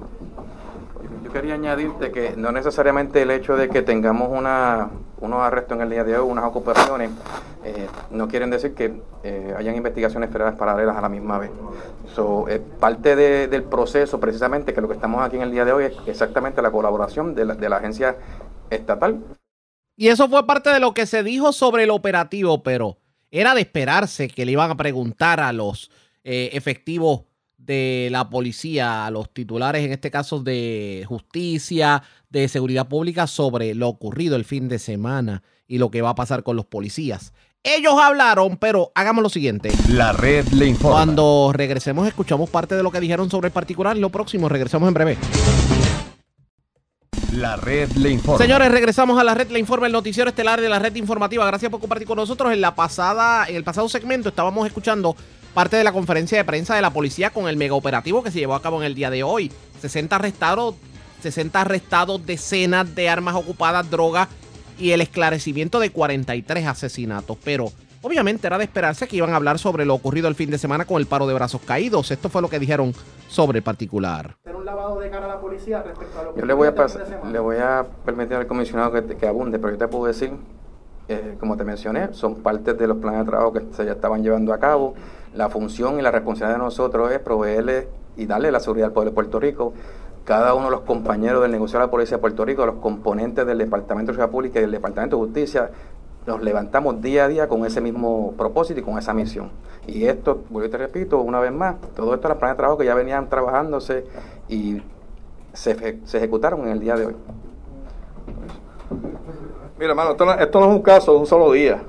[1.31, 4.89] quería añadirte que no necesariamente el hecho de que tengamos una,
[5.19, 7.11] unos arrestos en el día de hoy, unas ocupaciones,
[7.63, 8.93] eh, no quieren decir que
[9.23, 11.51] eh, hayan investigaciones federales paralelas a la misma vez.
[12.13, 12.45] So,
[12.79, 15.93] parte del proceso, precisamente, que lo que estamos aquí en el día de hoy es
[16.07, 18.17] exactamente la colaboración de la, de la agencia
[18.69, 19.23] estatal.
[19.95, 22.97] Y eso fue parte de lo que se dijo sobre el operativo, pero
[23.29, 25.89] era de esperarse que le iban a preguntar a los
[26.23, 27.23] eh, efectivos
[27.65, 33.75] de la policía, a los titulares, en este caso de justicia, de seguridad pública, sobre
[33.75, 37.33] lo ocurrido el fin de semana y lo que va a pasar con los policías.
[37.63, 39.71] Ellos hablaron, pero hagamos lo siguiente.
[39.89, 40.95] La red le informa.
[40.95, 43.95] Cuando regresemos, escuchamos parte de lo que dijeron sobre el particular.
[43.95, 45.17] Lo próximo, regresamos en breve.
[47.33, 48.43] La red le informa.
[48.43, 51.45] Señores, regresamos a la red le informa, el noticiero estelar de la red informativa.
[51.45, 52.51] Gracias por compartir con nosotros.
[52.51, 55.15] En la pasada, en el pasado segmento estábamos escuchando
[55.53, 58.39] parte de la conferencia de prensa de la policía con el mega operativo que se
[58.39, 59.51] llevó a cabo en el día de hoy.
[59.81, 60.75] 60 arrestados,
[61.21, 64.27] 60 arrestados, decenas de armas ocupadas, drogas
[64.77, 67.37] y el esclarecimiento de 43 asesinatos.
[67.43, 67.71] Pero
[68.01, 70.85] obviamente era de esperarse que iban a hablar sobre lo ocurrido el fin de semana
[70.85, 72.11] con el paro de brazos caídos.
[72.11, 72.93] Esto fue lo que dijeron
[73.27, 74.35] sobre el particular.
[74.45, 77.29] un lavado de cara a la policía respecto a lo que yo le voy a,
[77.31, 80.31] le voy a permitir al comisionado que, que abunde, pero yo te puedo decir,
[81.07, 84.23] eh, como te mencioné, son parte de los planes de trabajo que se ya estaban
[84.23, 84.95] llevando a cabo.
[85.33, 87.87] La función y la responsabilidad de nosotros es proveerle
[88.17, 89.73] y darle la seguridad al pueblo de Puerto Rico.
[90.25, 93.45] Cada uno de los compañeros del negocio de la Policía de Puerto Rico, los componentes
[93.45, 95.71] del Departamento de Seguridad Pública y del Departamento de Justicia,
[96.27, 99.51] nos levantamos día a día con ese mismo propósito y con esa misión.
[99.87, 102.77] Y esto, vuelvo y te repito una vez más, todo esto es planes de trabajo
[102.77, 104.05] que ya venían trabajándose
[104.47, 104.81] y
[105.53, 107.15] se, se ejecutaron en el día de hoy.
[109.79, 111.81] Mira, hermano, esto no, esto no es un caso de un solo día.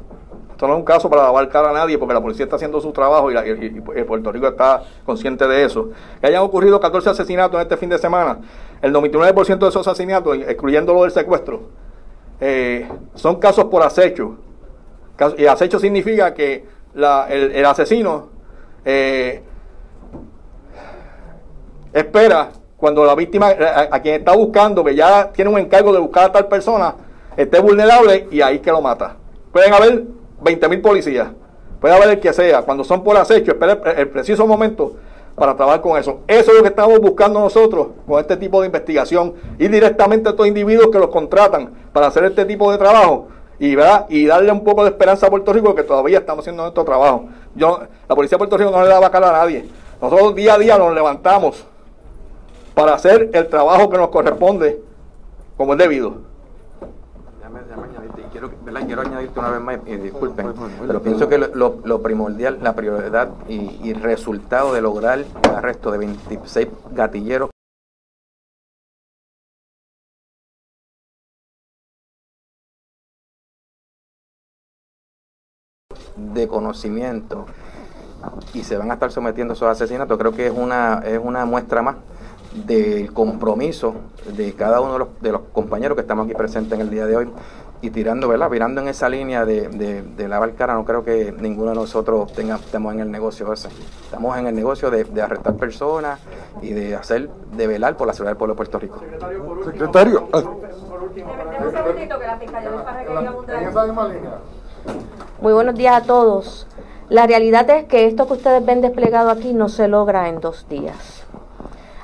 [0.63, 2.93] Esto no es un caso para abarcar a nadie porque la policía está haciendo su
[2.93, 5.91] trabajo y, Puerto Rico está consciente de eso.
[6.21, 8.39] Que hayan ocurrido 14 asesinatos en este fin de semana,
[8.81, 11.63] el 99% de esos asesinatos, excluyendo lo del secuestro,
[12.41, 14.37] eh, son casos por acecho.
[15.37, 16.65] Y acecho significa que
[16.95, 18.29] el asesino
[18.85, 19.43] eh,
[21.93, 25.99] espera cuando la víctima, a, a quien está buscando, que ya tiene un encargo de
[25.99, 26.95] buscar a tal persona,
[27.37, 29.17] esté vulnerable y ahí que lo mata.
[29.51, 31.29] Pueden haber 20.000 policías,
[31.81, 34.95] puede haber el que sea, cuando son por acecho, espera el, preciso momento
[35.35, 36.21] para trabajar con eso.
[36.27, 40.33] Eso es lo que estamos buscando nosotros con este tipo de investigación, ir directamente a
[40.33, 43.29] estos individuos que los contratan para hacer este tipo de trabajo
[43.59, 44.07] y, ¿verdad?
[44.09, 47.27] y darle un poco de esperanza a Puerto Rico que todavía estamos haciendo nuestro trabajo.
[47.55, 49.67] Yo, la Policía de Puerto Rico no le da vaca a nadie.
[50.01, 51.65] Nosotros día a día nos levantamos
[52.75, 54.81] para hacer el trabajo que nos corresponde
[55.57, 56.15] como es debido.
[57.39, 58.02] Déjame, déjame añadirte, y
[58.49, 58.87] quiero, ¿verdad?
[58.87, 60.53] quiero añadirte una vez más, y disculpen,
[60.87, 65.27] pero pienso que lo, lo- lo primordial, la prioridad y, y resultado de lograr el
[65.55, 67.51] arresto de 26 gatilleros
[76.17, 77.47] de conocimiento
[78.55, 81.45] y se van a estar sometiendo a esos asesinatos, creo que es una, es una
[81.45, 81.97] muestra más
[82.67, 83.95] del compromiso
[84.37, 87.07] de cada uno de los, de los compañeros que estamos aquí presentes en el día
[87.07, 87.29] de hoy
[87.83, 88.49] y tirando, ¿verdad?
[88.49, 92.33] Virando en esa línea de, de, de lavar cara, no creo que ninguno de nosotros
[92.33, 93.69] tenga, estemos en el negocio ese.
[94.05, 96.21] Estamos en el negocio de, de arrestar personas
[96.63, 99.01] y de hacer, de velar por la seguridad del pueblo de Puerto Rico.
[99.65, 100.43] Secretario, ah,
[105.41, 106.69] Muy buenos días a todos.
[107.09, 110.69] La realidad es que esto que ustedes ven desplegado aquí no se logra en dos
[110.69, 111.25] días.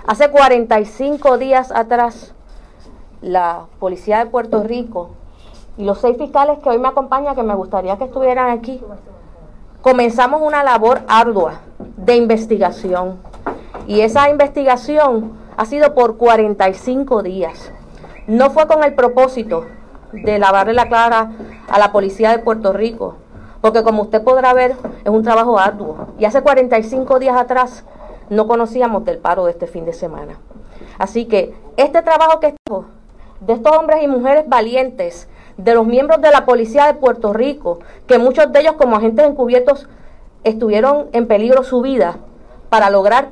[0.08, 2.34] Hace 45 días atrás,
[3.20, 5.10] la Policía de Puerto Rico
[5.78, 8.82] y los seis fiscales que hoy me acompañan, que me gustaría que estuvieran aquí,
[9.80, 11.60] comenzamos una labor ardua
[11.96, 13.18] de investigación.
[13.86, 17.72] Y esa investigación ha sido por 45 días.
[18.26, 19.66] No fue con el propósito
[20.12, 21.30] de lavarle la cara
[21.70, 23.14] a la Policía de Puerto Rico,
[23.60, 24.74] porque como usted podrá ver,
[25.04, 26.08] es un trabajo arduo.
[26.18, 27.84] Y hace 45 días atrás
[28.30, 30.38] no conocíamos del paro de este fin de semana.
[30.98, 32.86] Así que este trabajo que estamos,
[33.40, 37.80] de estos hombres y mujeres valientes, de los miembros de la Policía de Puerto Rico,
[38.06, 39.88] que muchos de ellos como agentes encubiertos
[40.44, 42.16] estuvieron en peligro su vida
[42.70, 43.30] para lograr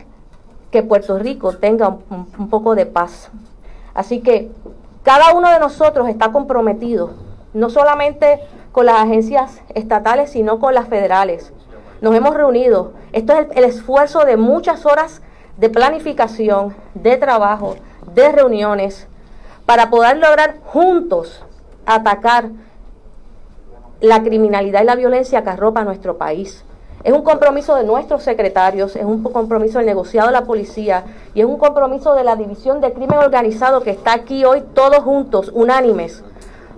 [0.73, 3.31] que Puerto Rico tenga un, poco de paz.
[3.95, 4.51] Así que
[5.05, 7.13] cada uno de nosotros está comprometido,
[7.55, 8.41] no solamente
[8.73, 11.53] con las agencias estatales, sino con las federales.
[12.01, 12.93] Nos hemos reunido.
[13.13, 15.23] Esto es el esfuerzo de muchas horas
[15.57, 17.77] de planificación, de trabajo,
[18.15, 19.07] de reuniones,
[19.65, 21.46] para poder lograr juntos
[21.87, 22.51] atacar
[24.01, 26.65] la criminalidad y la violencia que arropa nuestro país.
[27.05, 31.05] Es un compromiso de nuestros secretarios, es un compromiso del negociado de la policía
[31.35, 34.99] y es un compromiso de la División de Crimen Organizado que está aquí hoy todos
[35.05, 36.25] juntos, unánimes,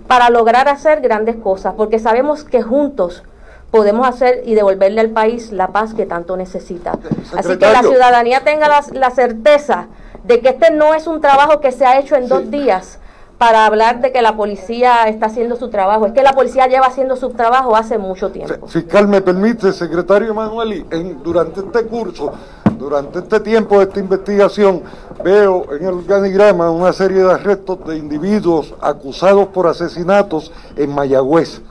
[0.07, 3.23] para lograr hacer grandes cosas, porque sabemos que juntos
[3.71, 6.97] podemos hacer y devolverle al país la paz que tanto necesita.
[7.35, 9.87] Así que la ciudadanía tenga la, la certeza
[10.23, 12.99] de que este no es un trabajo que se ha hecho en dos días
[13.39, 16.05] para hablar de que la policía está haciendo su trabajo.
[16.05, 18.67] Es que la policía lleva haciendo su trabajo hace mucho tiempo.
[18.67, 22.33] fiscal, me permite, secretario Emanueli, en, durante este curso,
[22.77, 24.83] durante este tiempo de esta investigación,
[25.23, 31.61] veo en el organigrama una serie de arrestos de individuos acusados por asesinatos en Mayagüez.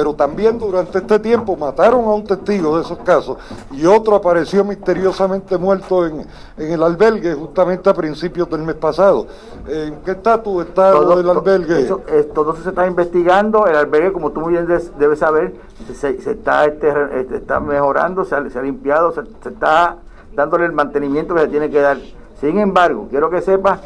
[0.00, 3.36] Pero también durante este tiempo mataron a un testigo de esos casos
[3.70, 6.24] y otro apareció misteriosamente muerto en,
[6.56, 9.26] en el albergue justamente a principios del mes pasado.
[9.68, 11.82] ¿En qué estatus está lo del albergue?
[11.82, 12.00] Eso,
[12.32, 13.66] todo eso se está investigando.
[13.66, 15.56] El albergue, como tú muy bien debes saber,
[15.92, 16.88] se, se está, este,
[17.20, 19.98] este, está mejorando, se ha, se ha limpiado, se, se está
[20.34, 21.98] dándole el mantenimiento que se tiene que dar.
[22.40, 23.80] Sin embargo, quiero que sepas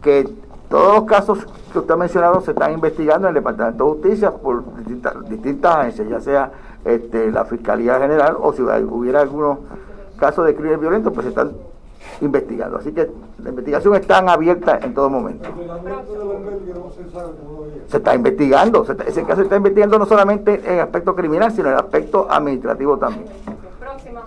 [0.00, 0.26] que
[0.70, 1.38] todos los casos
[1.72, 5.76] que usted ha mencionado se están investigando en el Departamento de Justicia por distintas, distintas
[5.76, 6.52] agencias, ya sea
[6.84, 9.58] este, la Fiscalía General o si hubiera algunos
[10.16, 11.52] casos de crimen violento, pues se están
[12.20, 12.78] investigando.
[12.78, 13.10] Así que
[13.42, 15.48] la investigación está abierta en todo momento.
[17.88, 21.50] Se está investigando, se está- ese caso se está investigando no solamente en aspecto criminal,
[21.50, 23.24] sino en aspecto administrativo también.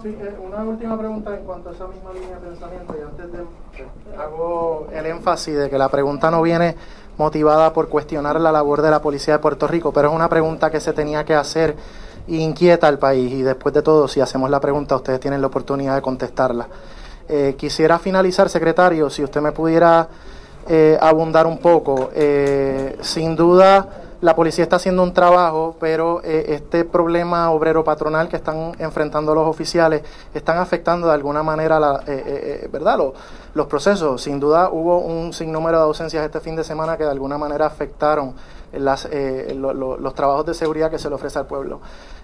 [0.02, 3.32] Sí, eh, una última pregunta en cuanto a esa misma línea de pensamiento y antes
[3.32, 6.76] de hago el énfasis de que la pregunta no viene
[7.18, 10.72] motivada por cuestionar la labor de la policía de Puerto Rico, pero es una pregunta
[10.72, 11.76] que se tenía que hacer
[12.28, 15.48] e inquieta al país y después de todo, si hacemos la pregunta, ustedes tienen la
[15.48, 16.68] oportunidad de contestarla.
[17.28, 20.07] Eh, quisiera finalizar, secretario, si usted me pudiera
[20.68, 22.10] eh, abundar un poco.
[23.02, 28.38] Sin duda, la policía está haciendo un trabajo, pero eh, este problema obrero patronal que
[28.38, 30.02] están enfrentando los oficiales
[30.34, 32.98] están afectando de alguna manera la, eh, eh, eh, ¿verdad?
[33.54, 34.22] Los, procesos.
[34.22, 37.66] Sin duda hubo un sinnúmero de ausencias este fin de semana que de alguna manera
[37.66, 38.34] afectaron
[38.72, 41.82] los trabajos de seguridad que se le ofrece al pueblo.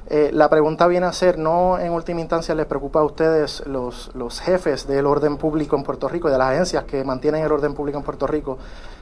[0.09, 4.39] La pregunta viene a ser, ¿no en última instancia les preocupa a ustedes los, los
[4.39, 7.73] jefes del orden público en Puerto Rico y de las agencias que mantienen el orden
[7.75, 8.57] público en Puerto Rico,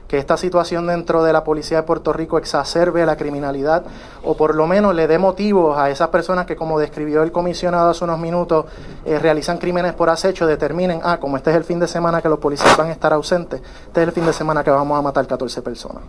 [0.08, 3.84] que esta situación dentro de la policía de Puerto Rico exacerbe la criminalidad
[4.24, 7.90] o por lo menos le dé motivos a esas personas que, como describió el comisionado
[7.90, 8.66] hace unos minutos,
[9.04, 12.28] eh, realizan crímenes por acecho, determinen, ah, como este es el fin de semana que
[12.30, 15.02] los policías van a estar ausentes, este es el fin de semana que vamos a
[15.02, 16.02] matar 14 personas.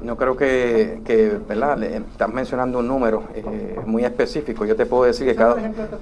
[0.00, 1.76] No creo que, que ¿verdad?
[1.76, 4.64] Le- estás mencionando un número eh, muy específico.
[4.64, 5.56] Yo te puedo decir que cada,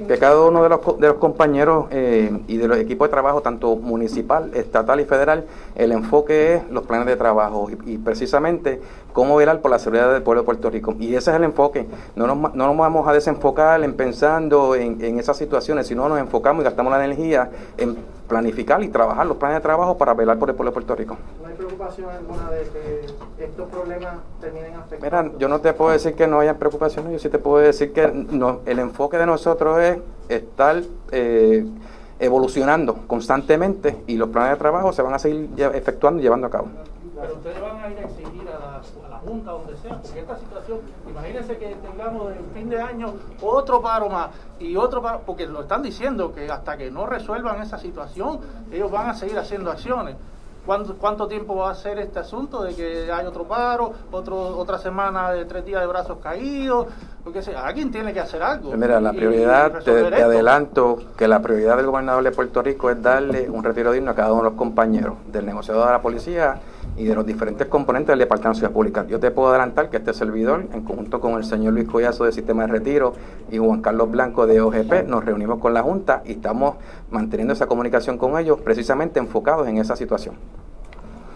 [0.06, 3.40] que cada uno de los, de los compañeros eh, y de los equipos de trabajo,
[3.40, 5.47] tanto municipal, estatal y federal,
[5.77, 8.82] el enfoque es los planes de trabajo y, y precisamente
[9.14, 10.94] cómo velar por la seguridad del pueblo de Puerto Rico.
[10.98, 11.86] Y ese es el enfoque.
[12.16, 16.18] No nos, no nos vamos a desenfocar en pensando en, en esas situaciones, sino nos
[16.18, 17.48] enfocamos y gastamos la energía
[17.78, 17.97] en
[18.28, 21.16] planificar y trabajar los planes de trabajo para velar por el pueblo de Puerto Rico.
[21.76, 25.22] ¿No hay preocupación alguna de que estos problemas terminen afectando?
[25.22, 27.92] Mira, yo no te puedo decir que no haya preocupaciones, yo sí te puedo decir
[27.92, 29.98] que no, el enfoque de nosotros es
[30.28, 30.82] estar
[31.12, 31.66] eh,
[32.18, 36.50] evolucionando constantemente y los planes de trabajo se van a seguir efectuando y llevando a
[36.50, 36.68] cabo.
[37.20, 40.20] Pero ustedes van a ir a exigir a la, a la Junta, donde sea, porque
[40.20, 45.20] esta situación, imagínense que tengamos el fin de año otro paro más y otro paro,
[45.26, 48.40] porque lo están diciendo que hasta que no resuelvan esa situación,
[48.72, 50.16] ellos van a seguir haciendo acciones.
[50.66, 54.78] ¿Cuánto, cuánto tiempo va a ser este asunto de que hay otro paro, otro, otra
[54.78, 56.88] semana de tres días de brazos caídos?
[57.22, 58.72] Porque alguien tiene que hacer algo.
[58.72, 63.01] Mira, la prioridad, te, te adelanto que la prioridad del gobernador de Puerto Rico es
[63.01, 66.60] darle un retiro digno a cada uno de los compañeros, del negociador de la policía
[66.97, 69.06] y de los diferentes componentes del Departamento de Seguridad Pública.
[69.06, 72.32] Yo te puedo adelantar que este servidor, en conjunto con el señor Luis Collazo de
[72.32, 73.12] Sistema de Retiro
[73.51, 76.77] y Juan Carlos Blanco de OGP, nos reunimos con la Junta y estamos
[77.10, 80.36] manteniendo esa comunicación con ellos precisamente enfocados en esa situación.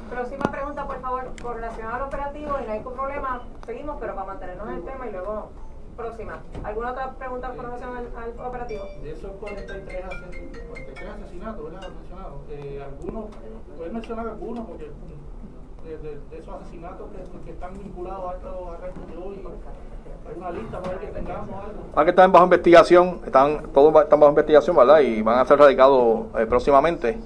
[0.09, 4.15] Próxima pregunta, por favor, con relación al operativo y no hay ningún problema, seguimos, pero
[4.15, 5.51] para mantenernos en el tema y luego
[5.97, 6.39] próxima.
[6.65, 8.83] ¿Alguna otra pregunta con relación al, al operativo?
[9.03, 11.89] De esos 43, ases- 43 asesinatos, ¿verdad?
[12.01, 12.41] Mencionado.
[12.51, 13.25] Eh, algunos,
[13.77, 15.30] puedes mencionar algunos porque mm,
[15.85, 19.37] de, de- de esos asesinatos que, que están vinculados a estos arrestos de hoy,
[20.29, 21.83] hay una lista para ver que tengamos algo.
[21.95, 25.01] Van que están bajo investigación, están todos están bajo investigación, ¿verdad?
[25.01, 27.19] Y van a ser radicados eh, próximamente.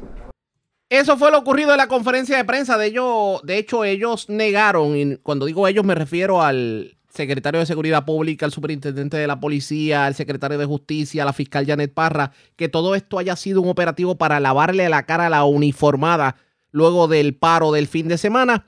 [0.89, 2.79] Eso fue lo ocurrido en la conferencia de prensa.
[2.79, 7.67] De ello, de hecho, ellos negaron, y cuando digo ellos me refiero al secretario de
[7.67, 11.93] Seguridad Pública, al superintendente de la policía, al secretario de Justicia, a la fiscal Janet
[11.95, 16.37] Parra, que todo esto haya sido un operativo para lavarle la cara a la uniformada
[16.75, 18.67] luego del paro del fin de semana.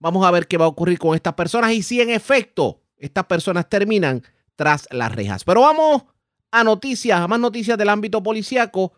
[0.00, 3.26] Vamos a ver qué va a ocurrir con estas personas y si en efecto estas
[3.26, 4.24] personas terminan
[4.56, 5.44] tras las rejas.
[5.44, 6.02] Pero vamos
[6.50, 8.94] a noticias, a más noticias del ámbito policiaco.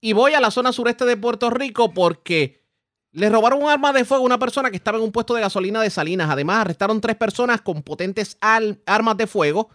[0.00, 2.64] Y voy a la zona sureste de Puerto Rico porque
[3.12, 5.40] le robaron un arma de fuego a una persona que estaba en un puesto de
[5.40, 6.28] gasolina de Salinas.
[6.28, 9.70] Además, arrestaron tres personas con potentes armas de fuego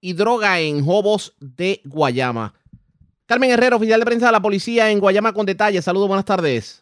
[0.00, 2.54] y droga en Jobos de Guayama.
[3.26, 5.84] Carmen Herrero, oficial de prensa de la policía en Guayama con detalles.
[5.84, 6.79] Saludos, buenas tardes.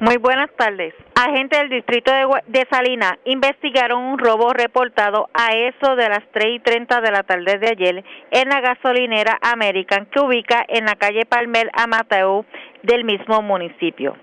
[0.00, 0.94] Muy buenas tardes.
[1.14, 2.12] Agentes del distrito
[2.46, 7.22] de, Salinas investigaron un robo reportado a eso de las 3 y 30 de la
[7.22, 12.44] tarde de ayer en la gasolinera American que ubica en la calle Palmer Amateu
[12.82, 14.16] del mismo municipio.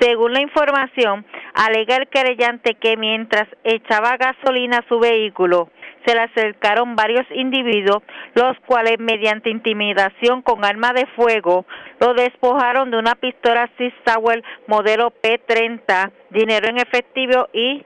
[0.00, 1.24] Según la información,
[1.54, 5.70] alega el querellante que mientras echaba gasolina a su vehículo,
[6.04, 8.02] se le acercaron varios individuos,
[8.34, 11.64] los cuales mediante intimidación con arma de fuego
[12.00, 17.84] lo despojaron de una pistola Six Sauer modelo P30, dinero en efectivo y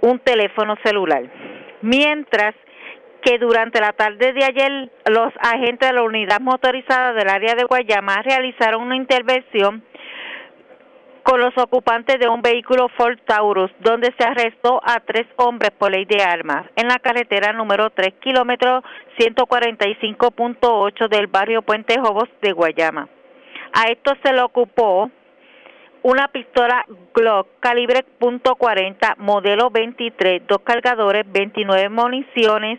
[0.00, 1.24] un teléfono celular.
[1.82, 2.54] Mientras
[3.22, 7.64] que durante la tarde de ayer los agentes de la unidad motorizada del área de
[7.64, 9.82] Guayama realizaron una intervención
[11.26, 15.90] con los ocupantes de un vehículo Ford Taurus, donde se arrestó a tres hombres por
[15.90, 18.80] ley de armas en la carretera número 3, kilómetro
[19.18, 23.08] 145.8 del barrio Puente Jobos de Guayama.
[23.72, 25.10] A esto se le ocupó
[26.04, 32.78] una pistola Glock calibre .40 modelo 23, dos cargadores, 29 municiones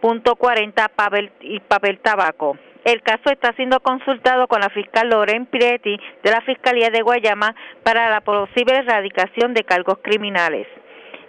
[0.00, 2.56] .40 papel y papel tabaco.
[2.84, 7.54] El caso está siendo consultado con la fiscal Loren Piretti de la Fiscalía de Guayama
[7.82, 10.66] para la posible erradicación de cargos criminales.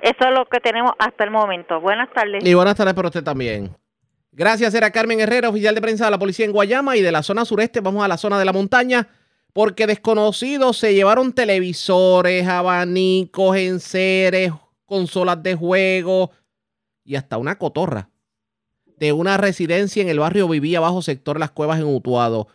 [0.01, 1.79] Eso es lo que tenemos hasta el momento.
[1.81, 2.43] Buenas tardes.
[2.43, 3.75] Y buenas tardes para usted también.
[4.31, 7.21] Gracias, era Carmen Herrera, oficial de prensa de la policía en Guayama y de la
[7.21, 7.81] zona sureste.
[7.81, 9.09] Vamos a la zona de la montaña
[9.51, 14.53] porque desconocidos se llevaron televisores, abanicos, enseres,
[14.85, 16.31] consolas de juego
[17.03, 18.10] y hasta una cotorra
[19.01, 22.45] de una residencia en el barrio Vivía Bajo Sector Las Cuevas en Utuado.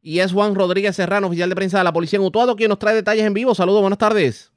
[0.00, 2.78] Y es Juan Rodríguez Serrano, oficial de prensa de la policía en Utuado, quien nos
[2.78, 3.56] trae detalles en vivo.
[3.56, 4.54] Saludos, buenas tardes.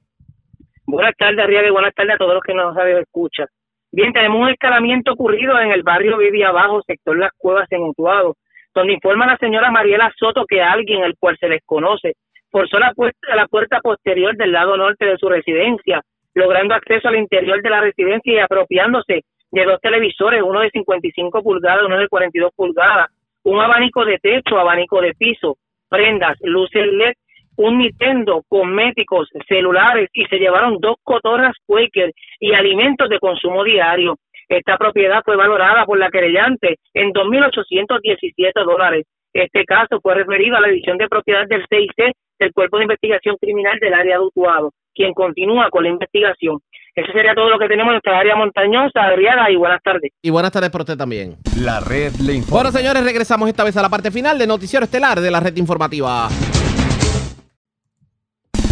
[0.86, 3.48] Buenas tardes, Arriaga, buenas tardes a todos los que nos escuchan.
[3.92, 8.36] Bien, tenemos un escalamiento ocurrido en el barrio Vivi Abajo, sector Las Cuevas en Utuado,
[8.76, 12.14] donde informa la señora Mariela Soto que alguien, el cual se desconoce,
[12.52, 16.04] forzó la puerta, la puerta posterior del lado norte de su residencia,
[16.36, 21.42] logrando acceso al interior de la residencia y apropiándose de dos televisores, uno de 55
[21.44, 23.08] pulgadas, uno de 42 pulgadas,
[23.44, 25.58] un abanico de techo, abanico de piso,
[25.90, 27.14] prendas, luces LED,
[27.58, 34.16] un Nintendo, cosméticos, celulares y se llevaron dos cotorras Quaker y alimentos de consumo diario.
[34.48, 39.06] Esta propiedad fue valorada por la querellante en 2.817 dólares.
[39.34, 43.36] Este caso fue referido a la división de propiedad del CIC del Cuerpo de Investigación
[43.40, 46.60] Criminal del área de Utuado, quien continúa con la investigación.
[46.96, 50.12] Eso sería todo lo que tenemos en nuestra área montañosa, Adriana, y buenas tardes.
[50.22, 51.38] Y buenas tardes para usted también.
[51.58, 52.64] La red le informa.
[52.64, 55.56] Bueno, señores, regresamos esta vez a la parte final del noticiero estelar de la red
[55.58, 56.28] informativa.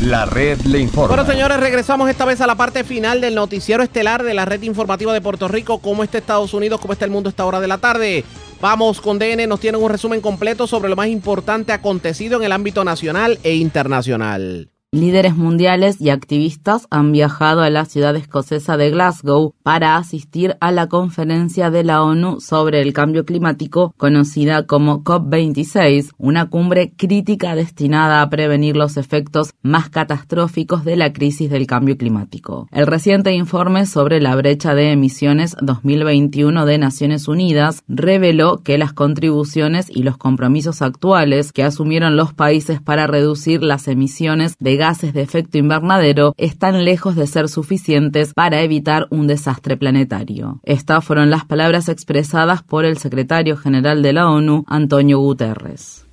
[0.04, 1.16] La red le informa.
[1.16, 4.62] Bueno, señores, regresamos esta vez a la parte final del noticiero estelar de la red
[4.62, 5.80] informativa de Puerto Rico.
[5.80, 6.80] ¿Cómo está Estados Unidos?
[6.80, 8.24] ¿Cómo está el mundo a esta hora de la tarde?
[8.62, 12.52] Vamos con DN, nos tienen un resumen completo sobre lo más importante acontecido en el
[12.52, 14.70] ámbito nacional e internacional.
[14.98, 20.72] Líderes mundiales y activistas han viajado a la ciudad escocesa de Glasgow para asistir a
[20.72, 27.54] la conferencia de la ONU sobre el cambio climático conocida como COP26, una cumbre crítica
[27.54, 32.68] destinada a prevenir los efectos más catastróficos de la crisis del cambio climático.
[32.72, 38.94] El reciente informe sobre la brecha de emisiones 2021 de Naciones Unidas reveló que las
[38.94, 44.87] contribuciones y los compromisos actuales que asumieron los países para reducir las emisiones de gases
[44.88, 50.62] de efecto invernadero están lejos de ser suficientes para evitar un desastre planetario.
[50.64, 56.06] Estas fueron las palabras expresadas por el secretario general de la ONU, Antonio Guterres.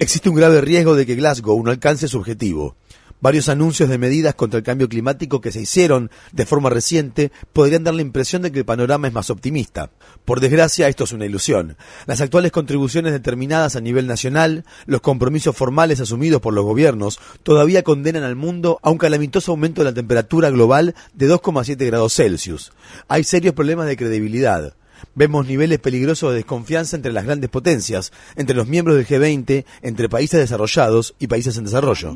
[0.00, 2.74] Existe un grave riesgo de que Glasgow no alcance su objetivo.
[3.20, 7.82] Varios anuncios de medidas contra el cambio climático que se hicieron de forma reciente podrían
[7.82, 9.90] dar la impresión de que el panorama es más optimista.
[10.24, 11.76] Por desgracia, esto es una ilusión.
[12.06, 17.82] Las actuales contribuciones determinadas a nivel nacional, los compromisos formales asumidos por los gobiernos, todavía
[17.82, 22.72] condenan al mundo a un calamitoso aumento de la temperatura global de 2,7 grados Celsius.
[23.08, 24.74] Hay serios problemas de credibilidad.
[25.14, 30.08] Vemos niveles peligrosos de desconfianza entre las grandes potencias, entre los miembros del G20, entre
[30.08, 32.14] países desarrollados y países en desarrollo.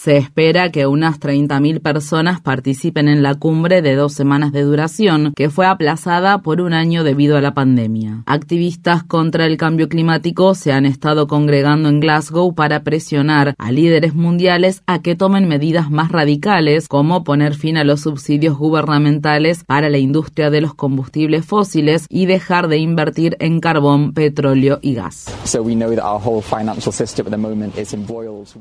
[0.00, 5.32] Se espera que unas 30.000 personas participen en la cumbre de dos semanas de duración,
[5.34, 8.22] que fue aplazada por un año debido a la pandemia.
[8.24, 14.14] Activistas contra el cambio climático se han estado congregando en Glasgow para presionar a líderes
[14.14, 19.90] mundiales a que tomen medidas más radicales, como poner fin a los subsidios gubernamentales para
[19.90, 25.24] la industria de los combustibles fósiles y dejar de invertir en carbón, petróleo y gas.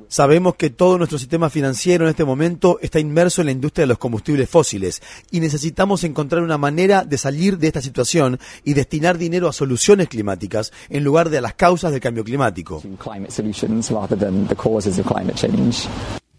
[0.08, 3.88] Sabemos que todo nuestro sistema financiero en este momento está inmerso en la industria de
[3.88, 9.18] los combustibles fósiles y necesitamos encontrar una manera de salir de esta situación y destinar
[9.18, 12.82] dinero a soluciones climáticas en lugar de a las causas del cambio climático.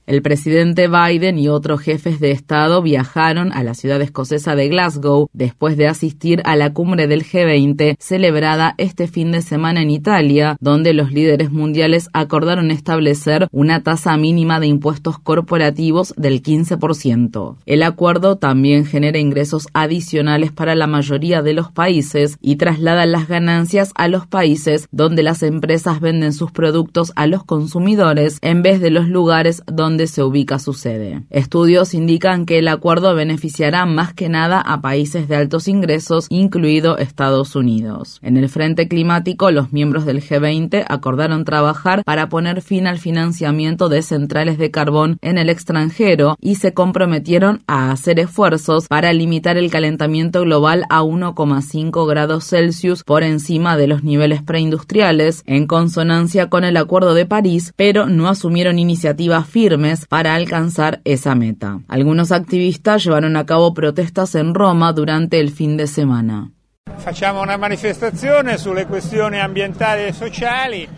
[0.08, 5.28] El presidente Biden y otros jefes de Estado viajaron a la ciudad escocesa de Glasgow
[5.34, 10.56] después de asistir a la cumbre del G20 celebrada este fin de semana en Italia,
[10.62, 17.56] donde los líderes mundiales acordaron establecer una tasa mínima de impuestos corporativos del 15%.
[17.66, 23.28] El acuerdo también genera ingresos adicionales para la mayoría de los países y traslada las
[23.28, 28.80] ganancias a los países donde las empresas venden sus productos a los consumidores en vez
[28.80, 31.22] de los lugares donde se ubica su sede.
[31.30, 36.98] Estudios indican que el acuerdo beneficiará más que nada a países de altos ingresos, incluido
[36.98, 38.20] Estados Unidos.
[38.22, 43.88] En el frente climático, los miembros del G20 acordaron trabajar para poner fin al financiamiento
[43.88, 49.56] de centrales de carbón en el extranjero y se comprometieron a hacer esfuerzos para limitar
[49.56, 56.48] el calentamiento global a 1,5 grados Celsius por encima de los niveles preindustriales, en consonancia
[56.48, 61.80] con el Acuerdo de París, pero no asumieron iniciativas firmes para alcanzar esa meta.
[61.88, 66.50] Algunos activistas llevaron a cabo protestas en Roma durante el fin de semana.
[66.98, 70.88] Facciamo una manifestazione sulle questioni ambientali e sociali.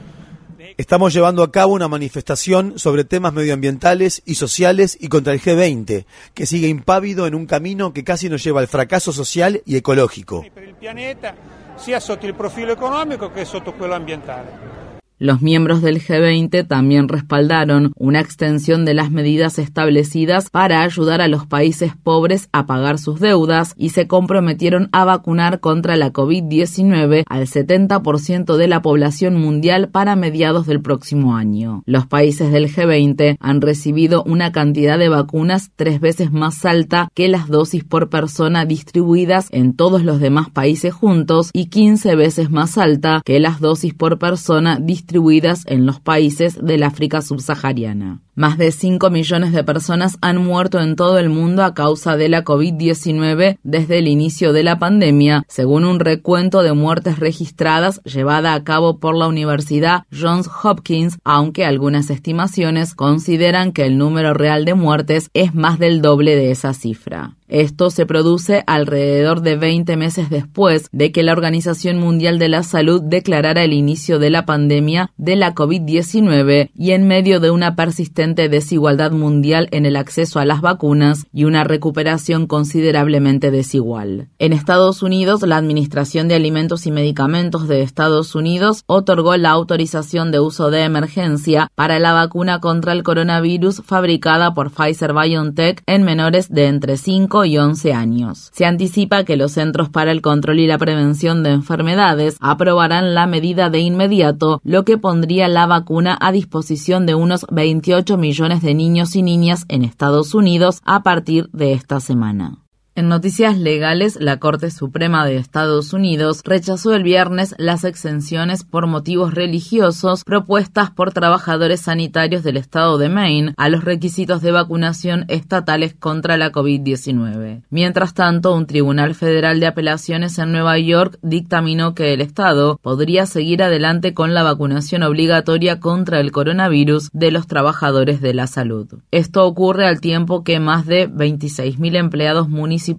[0.77, 6.05] Estamos llevando a cabo una manifestación sobre temas medioambientales y sociales y contra el G20,
[6.33, 10.45] que sigue impávido en un camino que casi nos lleva al fracaso social y ecológico.
[10.55, 11.35] Per il pianeta
[11.77, 14.80] sia sotto il profilo economico che sotto quello ambientale.
[15.23, 21.29] Los miembros del G20 también respaldaron una extensión de las medidas establecidas para ayudar a
[21.29, 27.25] los países pobres a pagar sus deudas y se comprometieron a vacunar contra la COVID-19
[27.29, 31.83] al 70% de la población mundial para mediados del próximo año.
[31.85, 37.29] Los países del G20 han recibido una cantidad de vacunas tres veces más alta que
[37.29, 42.79] las dosis por persona distribuidas en todos los demás países juntos y 15 veces más
[42.79, 48.21] alta que las dosis por persona distribuidas distribuidas en los países del África subsahariana.
[48.41, 52.31] Más de 5 millones de personas han muerto en todo el mundo a causa de
[52.31, 58.55] la COVID-19 desde el inicio de la pandemia, según un recuento de muertes registradas llevada
[58.55, 64.65] a cabo por la Universidad Johns Hopkins, aunque algunas estimaciones consideran que el número real
[64.65, 67.37] de muertes es más del doble de esa cifra.
[67.51, 72.63] Esto se produce alrededor de 20 meses después de que la Organización Mundial de la
[72.63, 77.75] Salud declarara el inicio de la pandemia de la COVID-19 y en medio de una
[77.75, 84.29] persistente desigualdad mundial en el acceso a las vacunas y una recuperación considerablemente desigual.
[84.39, 90.31] En Estados Unidos, la Administración de Alimentos y Medicamentos de Estados Unidos otorgó la autorización
[90.31, 96.03] de uso de emergencia para la vacuna contra el coronavirus fabricada por Pfizer BioNTech en
[96.03, 98.51] menores de entre 5 y 11 años.
[98.53, 103.27] Se anticipa que los Centros para el Control y la Prevención de Enfermedades aprobarán la
[103.27, 108.75] medida de inmediato, lo que pondría la vacuna a disposición de unos 28 millones de
[108.75, 112.65] niños y niñas en Estados Unidos a partir de esta semana.
[113.01, 118.87] En noticias legales, la Corte Suprema de Estados Unidos rechazó el viernes las exenciones por
[118.87, 125.25] motivos religiosos propuestas por trabajadores sanitarios del estado de Maine a los requisitos de vacunación
[125.29, 127.63] estatales contra la COVID-19.
[127.71, 133.25] Mientras tanto, un tribunal federal de apelaciones en Nueva York dictaminó que el estado podría
[133.25, 138.89] seguir adelante con la vacunación obligatoria contra el coronavirus de los trabajadores de la salud.
[139.11, 142.90] Esto ocurre al tiempo que más de 26.000 empleados municipales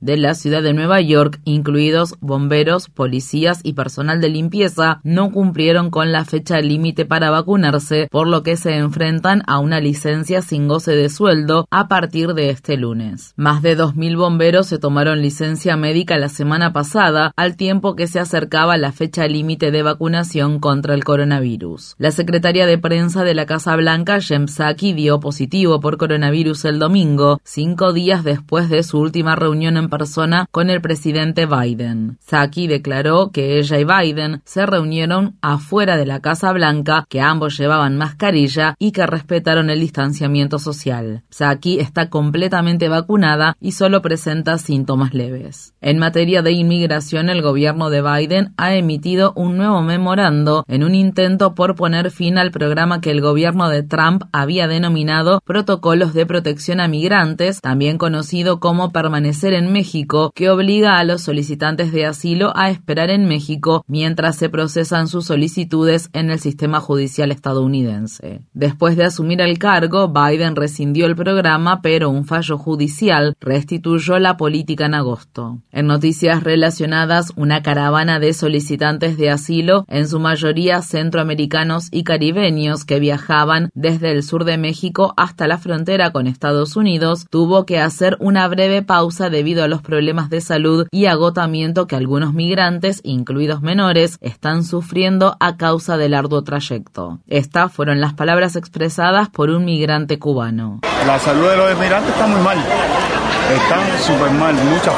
[0.00, 5.90] de la ciudad de Nueva York, incluidos bomberos, policías y personal de limpieza, no cumplieron
[5.90, 10.68] con la fecha límite para vacunarse, por lo que se enfrentan a una licencia sin
[10.68, 13.32] goce de sueldo a partir de este lunes.
[13.36, 18.20] Más de 2.000 bomberos se tomaron licencia médica la semana pasada, al tiempo que se
[18.20, 21.94] acercaba la fecha límite de vacunación contra el coronavirus.
[21.98, 26.78] La secretaria de prensa de la Casa Blanca, Jem Psaki, dio positivo por coronavirus el
[26.78, 32.18] domingo, cinco días después de su última reunión en persona con el presidente Biden.
[32.20, 37.56] Saki declaró que ella y Biden se reunieron afuera de la Casa Blanca, que ambos
[37.58, 41.22] llevaban mascarilla y que respetaron el distanciamiento social.
[41.30, 45.74] Saki está completamente vacunada y solo presenta síntomas leves.
[45.80, 50.94] En materia de inmigración, el gobierno de Biden ha emitido un nuevo memorando en un
[50.94, 56.26] intento por poner fin al programa que el gobierno de Trump había denominado Protocolos de
[56.26, 62.04] Protección a Migrantes, también conocido como permanencia en México que obliga a los solicitantes de
[62.04, 68.40] asilo a esperar en México mientras se procesan sus solicitudes en el sistema judicial estadounidense.
[68.54, 74.36] Después de asumir el cargo, Biden rescindió el programa, pero un fallo judicial restituyó la
[74.36, 75.58] política en agosto.
[75.70, 82.84] En noticias relacionadas, una caravana de solicitantes de asilo, en su mayoría centroamericanos y caribeños
[82.84, 87.78] que viajaban desde el sur de México hasta la frontera con Estados Unidos, tuvo que
[87.78, 93.00] hacer una breve pausa debido a los problemas de salud y agotamiento que algunos migrantes,
[93.04, 97.18] incluidos menores, están sufriendo a causa del arduo trayecto.
[97.28, 100.80] Estas fueron las palabras expresadas por un migrante cubano.
[101.06, 102.56] La salud de los migrantes está muy mal.
[102.56, 104.94] Están súper mal, muchas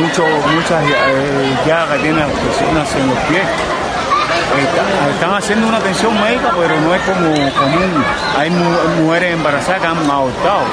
[0.00, 3.46] mucho, muchas eh, llagas tienen las personas en los pies.
[5.14, 8.04] Están, haciendo una atención médica, pero no es como común.
[8.36, 10.64] Hay mujeres embarazadas que han abortado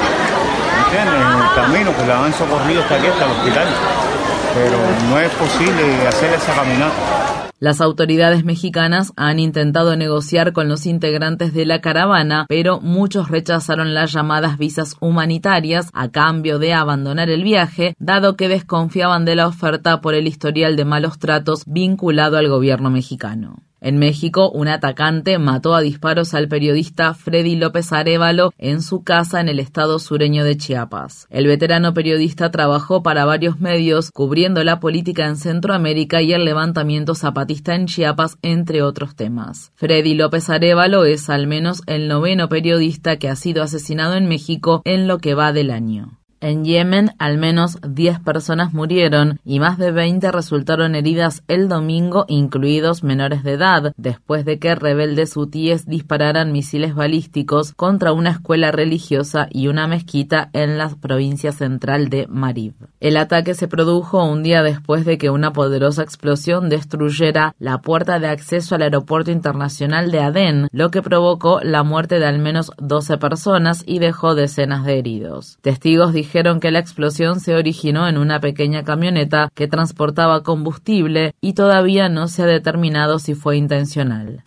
[7.60, 13.94] Las autoridades mexicanas han intentado negociar con los integrantes de la caravana, pero muchos rechazaron
[13.94, 19.48] las llamadas visas humanitarias a cambio de abandonar el viaje, dado que desconfiaban de la
[19.48, 23.69] oferta por el historial de malos tratos vinculado al gobierno mexicano.
[23.82, 29.40] En México, un atacante mató a disparos al periodista Freddy López Arevalo en su casa
[29.40, 31.28] en el estado sureño de Chiapas.
[31.30, 37.16] El veterano periodista trabajó para varios medios cubriendo la política en Centroamérica y el levantamiento
[37.16, 39.72] zapatista en Chiapas, entre otros temas.
[39.76, 44.82] Freddy López Arevalo es al menos el noveno periodista que ha sido asesinado en México
[44.84, 46.19] en lo que va del año.
[46.42, 52.24] En Yemen, al menos 10 personas murieron y más de 20 resultaron heridas el domingo,
[52.30, 58.72] incluidos menores de edad, después de que rebeldes hutíes dispararan misiles balísticos contra una escuela
[58.72, 62.74] religiosa y una mezquita en la provincia central de Marib.
[63.02, 68.18] El ataque se produjo un día después de que una poderosa explosión destruyera la puerta
[68.18, 72.72] de acceso al aeropuerto internacional de Adén, lo que provocó la muerte de al menos
[72.78, 75.58] 12 personas y dejó decenas de heridos.
[75.62, 81.34] Testigos dijeron dijeron que la explosión se originó en una pequeña camioneta que transportaba combustible
[81.42, 84.44] y todavía no se ha determinado si fue intencional.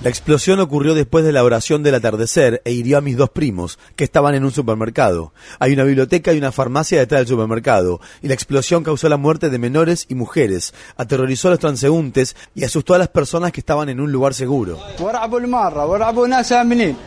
[0.00, 3.80] La explosión ocurrió después de la oración del atardecer e hirió a mis dos primos,
[3.96, 5.32] que estaban en un supermercado.
[5.58, 9.50] Hay una biblioteca y una farmacia detrás del supermercado, y la explosión causó la muerte
[9.50, 13.88] de menores y mujeres, aterrorizó a los transeúntes y asustó a las personas que estaban
[13.88, 14.78] en un lugar seguro.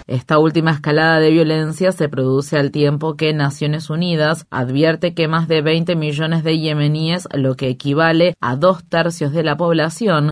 [0.06, 5.48] Esta última escalada de violencia se produce al tiempo que Naciones Unidas advierte que más
[5.48, 10.32] de 20 millones de yemeníes, lo que equivale a dos tercios de la población,